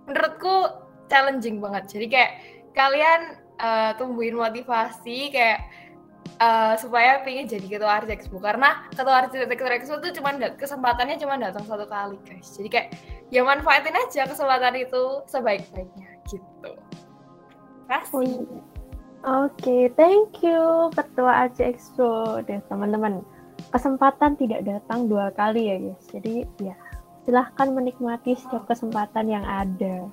menurutku 0.09 0.73
challenging 1.07 1.61
banget. 1.61 1.85
Jadi 1.95 2.05
kayak 2.11 2.31
kalian 2.73 3.21
uh, 3.61 3.91
tumbuhin 3.95 4.35
motivasi 4.35 5.31
kayak 5.31 5.69
uh, 6.39 6.73
supaya 6.79 7.21
pengen 7.23 7.47
jadi 7.47 7.65
ketua 7.65 8.03
arsitek 8.03 8.27
karena 8.39 8.87
ketua 8.91 9.25
arsitektur 9.25 9.71
expo 9.71 9.95
itu 10.01 10.19
cuma 10.21 10.35
kesempatannya 10.35 11.15
cuma 11.19 11.35
datang 11.39 11.63
satu 11.63 11.85
kali 11.87 12.17
guys 12.23 12.55
jadi 12.55 12.69
kayak 12.71 12.87
ya 13.33 13.41
manfaatin 13.41 13.95
aja 13.95 14.29
kesempatan 14.29 14.75
itu 14.79 15.03
sebaik-baiknya 15.29 16.09
gitu. 16.29 16.71
Oh, 16.73 16.77
Kasih. 17.85 18.49
Oke, 19.25 19.89
thank 19.97 20.45
you 20.45 20.89
Ketua 20.93 21.49
AC 21.49 21.57
Expo 21.61 22.41
deh 22.45 22.61
teman-teman. 22.69 23.25
Kesempatan 23.73 24.37
tidak 24.37 24.65
datang 24.65 25.09
dua 25.09 25.33
kali 25.33 25.69
ya 25.69 25.75
guys. 25.81 26.05
Jadi 26.13 26.45
ya 26.61 26.77
silahkan 27.25 27.73
menikmati 27.73 28.37
setiap 28.37 28.69
kesempatan 28.69 29.25
yang 29.25 29.45
ada. 29.45 30.05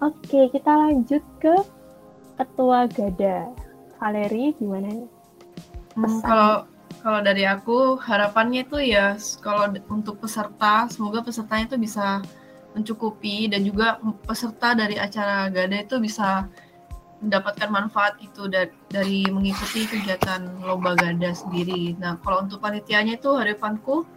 Oke, 0.00 0.46
kita 0.54 0.70
lanjut 0.70 1.22
ke 1.42 1.54
Ketua 2.38 2.86
Gada. 2.86 3.50
Valeri 4.00 4.56
gimana? 4.56 4.88
Hmm, 5.94 6.02
Pesan. 6.08 6.24
kalau 6.24 6.54
kalau 7.00 7.20
dari 7.24 7.44
aku 7.44 8.00
harapannya 8.00 8.64
itu 8.64 8.80
ya 8.80 9.16
kalau 9.44 9.68
untuk 9.92 10.20
peserta 10.20 10.88
semoga 10.88 11.24
pesertanya 11.24 11.70
itu 11.70 11.78
bisa 11.80 12.24
mencukupi 12.72 13.50
dan 13.50 13.66
juga 13.66 13.98
peserta 14.24 14.72
dari 14.72 14.96
acara 14.96 15.50
Gada 15.50 15.76
itu 15.80 15.98
bisa 15.98 16.46
mendapatkan 17.20 17.68
manfaat 17.68 18.16
itu 18.24 18.48
dari, 18.48 18.72
dari 18.88 19.28
mengikuti 19.28 19.84
kegiatan 19.84 20.64
lomba 20.64 20.96
Gada 20.96 21.36
sendiri. 21.36 21.96
Nah 22.00 22.16
kalau 22.24 22.46
untuk 22.48 22.64
panitianya 22.64 23.20
itu 23.20 23.36
harapanku 23.36 24.08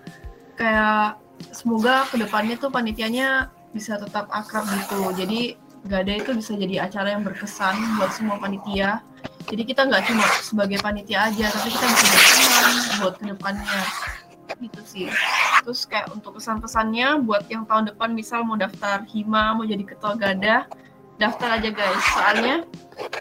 kayak 0.56 1.20
semoga 1.52 2.08
ke 2.08 2.16
depannya 2.22 2.56
tuh 2.56 2.72
panitianya 2.72 3.52
bisa 3.74 3.98
tetap 3.98 4.30
akrab 4.32 4.70
gitu. 4.70 5.12
Jadi 5.18 5.42
Gada 5.84 6.16
itu 6.16 6.32
bisa 6.32 6.56
jadi 6.56 6.88
acara 6.88 7.12
yang 7.12 7.28
berkesan 7.28 7.76
buat 8.00 8.16
semua 8.16 8.40
panitia 8.40 9.04
jadi 9.48 9.64
kita 9.68 9.82
nggak 9.88 10.04
cuma 10.08 10.26
sebagai 10.40 10.80
panitia 10.80 11.28
aja 11.28 11.52
tapi 11.52 11.70
kita 11.72 11.86
bisa 11.86 12.06
berteman 12.10 12.76
buat 13.00 13.16
ke 13.20 13.26
depannya. 13.36 13.82
Gitu 14.60 14.82
sih. 14.86 15.08
Terus 15.64 15.84
kayak 15.88 16.12
untuk 16.16 16.40
pesan-pesannya 16.40 17.24
buat 17.24 17.48
yang 17.52 17.68
tahun 17.68 17.92
depan 17.96 18.16
misal 18.16 18.44
mau 18.48 18.56
daftar 18.56 19.04
hima 19.10 19.56
mau 19.56 19.66
jadi 19.68 19.84
ketua 19.84 20.16
gada 20.16 20.68
daftar 21.20 21.60
aja 21.60 21.70
guys. 21.72 22.04
Soalnya 22.16 22.56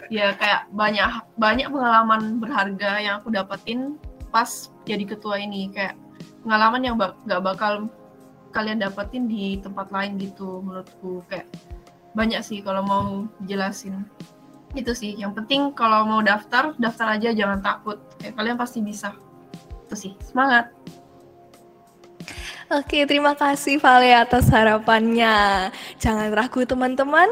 ya 0.07 0.35
kayak 0.35 0.71
banyak 0.71 1.09
banyak 1.35 1.67
pengalaman 1.67 2.39
berharga 2.39 2.91
yang 2.99 3.19
aku 3.19 3.33
dapetin 3.33 3.99
pas 4.31 4.71
jadi 4.87 5.03
ketua 5.03 5.39
ini. 5.39 5.71
Kayak 5.71 5.99
pengalaman 6.43 6.81
yang 6.83 6.95
bak- 6.95 7.19
nggak 7.27 7.41
bakal 7.43 7.73
kalian 8.53 8.79
dapetin 8.79 9.25
di 9.27 9.57
tempat 9.59 9.89
lain 9.89 10.19
gitu 10.21 10.61
menurutku. 10.63 11.25
Kayak 11.27 11.49
banyak 12.13 12.45
sih 12.45 12.61
kalau 12.61 12.85
mau 12.85 13.05
jelasin 13.49 14.05
itu 14.73 14.91
sih 14.97 15.13
yang 15.13 15.37
penting 15.37 15.69
kalau 15.77 16.05
mau 16.05 16.21
daftar 16.25 16.73
daftar 16.81 17.17
aja 17.17 17.29
jangan 17.33 17.61
takut 17.61 18.01
kayak 18.17 18.33
kalian 18.33 18.57
pasti 18.57 18.81
bisa 18.81 19.13
itu 19.85 19.95
sih 19.95 20.13
semangat 20.21 20.73
Oke, 22.71 23.05
terima 23.05 23.37
kasih 23.37 23.77
Vale 23.77 24.17
atas 24.17 24.49
harapannya. 24.49 25.69
Jangan 26.01 26.33
ragu 26.33 26.65
teman-teman, 26.65 27.29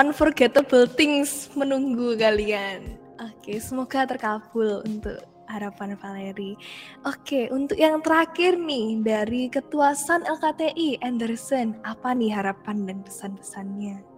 unforgettable 0.00 0.88
things 0.88 1.52
menunggu 1.52 2.16
kalian. 2.16 2.96
Oke, 3.20 3.60
semoga 3.60 4.08
terkabul 4.08 4.80
untuk 4.86 5.20
harapan 5.50 5.92
Valeri. 6.00 6.56
Oke, 7.04 7.52
untuk 7.52 7.76
yang 7.76 8.00
terakhir 8.00 8.56
nih 8.56 9.04
dari 9.04 9.52
Ketua 9.52 9.92
San 9.92 10.24
LKTI 10.24 11.04
Anderson, 11.04 11.76
apa 11.84 12.16
nih 12.16 12.32
harapan 12.32 12.88
dan 12.88 12.98
pesan-pesannya? 13.04 14.11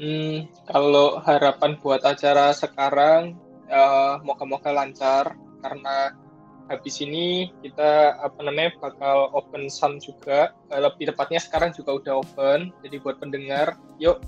Hmm, 0.00 0.48
kalau 0.64 1.20
harapan 1.20 1.76
buat 1.76 2.00
acara 2.00 2.56
sekarang, 2.56 3.36
eh, 3.68 4.14
moga-moga 4.24 4.72
lancar 4.72 5.36
karena 5.60 6.16
habis 6.72 7.04
ini 7.04 7.52
kita 7.60 8.16
apa 8.16 8.40
namanya 8.40 8.72
bakal 8.80 9.28
open 9.36 9.68
sun 9.68 10.00
juga. 10.00 10.56
Eh, 10.72 10.80
lebih 10.80 11.12
tepatnya 11.12 11.40
sekarang 11.44 11.76
juga 11.76 12.00
udah 12.00 12.14
open. 12.24 12.72
Jadi 12.80 12.96
buat 13.04 13.20
pendengar, 13.20 13.76
yuk 14.00 14.24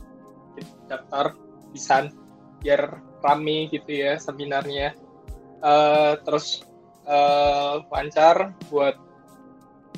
daftar 0.87 1.33
sun 1.75 2.13
biar 2.61 3.01
rame 3.25 3.73
gitu 3.73 3.89
ya 3.89 4.21
seminarnya. 4.21 4.93
Eh, 5.65 6.13
terus 6.29 6.61
eh, 7.09 7.75
lancar 7.89 8.53
buat 8.69 9.01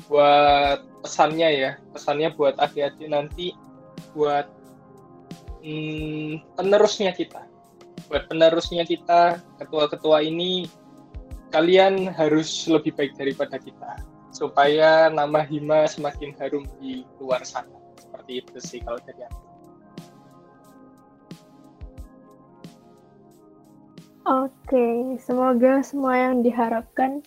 buat 0.07 0.79
pesannya 1.03 1.49
ya, 1.51 1.71
pesannya 1.91 2.31
buat 2.39 2.55
adik-adik 2.55 3.11
nanti 3.11 3.51
buat 4.15 4.47
hmm, 5.67 6.55
penerusnya 6.55 7.11
kita. 7.11 7.43
Buat 8.07 8.31
penerusnya 8.31 8.87
kita, 8.87 9.43
ketua-ketua 9.59 10.23
ini, 10.23 10.71
kalian 11.51 12.07
harus 12.15 12.63
lebih 12.71 12.95
baik 12.95 13.19
daripada 13.19 13.59
kita. 13.59 13.99
Supaya 14.31 15.11
nama 15.11 15.43
Hima 15.43 15.83
semakin 15.91 16.31
harum 16.39 16.63
di 16.79 17.03
luar 17.19 17.43
sana. 17.43 17.75
Seperti 17.99 18.39
itu 18.39 18.57
sih 18.63 18.79
kalau 18.79 19.01
dari 19.03 19.27
aku. 19.27 19.43
Oke, 24.27 25.15
semoga 25.23 25.79
semua 25.87 26.19
yang 26.19 26.43
diharapkan 26.43 27.23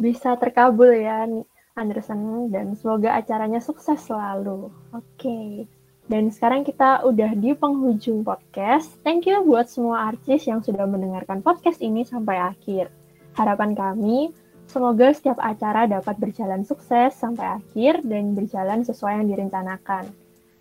bisa 0.00 0.32
terkabul 0.40 0.88
ya 0.88 1.28
Anderson 1.76 2.48
dan 2.48 2.72
semoga 2.72 3.16
acaranya 3.20 3.60
sukses 3.60 4.00
selalu. 4.00 4.72
Oke. 4.96 5.68
Dan 6.10 6.34
sekarang 6.34 6.66
kita 6.66 7.06
udah 7.06 7.30
di 7.38 7.54
penghujung 7.54 8.26
podcast. 8.26 8.90
Thank 9.06 9.30
you 9.30 9.42
buat 9.46 9.70
semua 9.70 10.10
artis 10.10 10.44
yang 10.50 10.58
sudah 10.58 10.82
mendengarkan 10.86 11.40
podcast 11.40 11.78
ini 11.78 12.02
sampai 12.02 12.42
akhir. 12.42 12.90
Harapan 13.38 13.72
kami 13.72 14.34
semoga 14.66 15.14
setiap 15.14 15.38
acara 15.38 15.86
dapat 15.86 16.18
berjalan 16.18 16.66
sukses 16.66 17.14
sampai 17.14 17.62
akhir 17.62 18.02
dan 18.02 18.34
berjalan 18.34 18.82
sesuai 18.82 19.22
yang 19.22 19.26
direncanakan. 19.30 20.10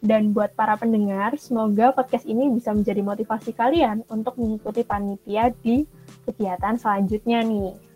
Dan 0.02 0.34
buat 0.34 0.58
para 0.58 0.74
pendengar, 0.82 1.38
semoga 1.38 1.94
podcast 1.94 2.26
ini 2.26 2.50
bisa 2.50 2.74
menjadi 2.74 3.06
motivasi 3.06 3.54
kalian 3.54 4.02
untuk 4.10 4.34
mengikuti 4.42 4.82
panitia 4.82 5.54
di 5.62 5.86
kegiatan 6.26 6.74
selanjutnya 6.78 7.46
nih. 7.46 7.91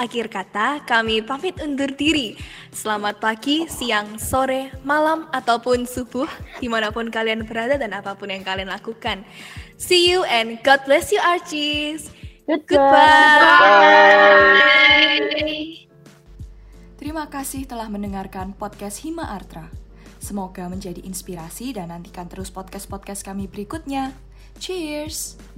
Akhir 0.00 0.32
kata, 0.32 0.80
kami 0.88 1.20
pamit 1.20 1.60
undur 1.60 1.92
diri. 1.92 2.32
Selamat 2.72 3.20
pagi, 3.20 3.68
siang, 3.68 4.16
sore, 4.16 4.72
malam, 4.80 5.28
ataupun 5.28 5.84
subuh, 5.84 6.24
di 6.64 6.68
mana 6.72 6.88
pun 6.88 7.12
kalian 7.12 7.44
berada 7.44 7.76
dan 7.76 7.92
apa 7.92 8.16
pun 8.16 8.32
yang 8.32 8.40
kalian 8.40 8.72
lakukan. 8.72 9.20
See 9.76 10.08
you 10.08 10.24
and 10.24 10.56
God 10.64 10.80
bless 10.88 11.12
you, 11.12 11.20
Archies. 11.20 12.08
Goodbye. 12.48 12.80
Terima 16.96 17.28
kasih 17.28 17.68
telah 17.68 17.92
mendengarkan 17.92 18.56
podcast 18.56 19.04
Hima 19.04 19.28
Artra. 19.28 19.68
Semoga 20.22 20.72
menjadi 20.72 21.04
inspirasi 21.04 21.76
dan 21.76 21.92
nantikan 21.92 22.32
terus 22.32 22.48
podcast-podcast 22.48 23.26
kami 23.26 23.44
berikutnya. 23.50 24.16
Cheers! 24.56 25.51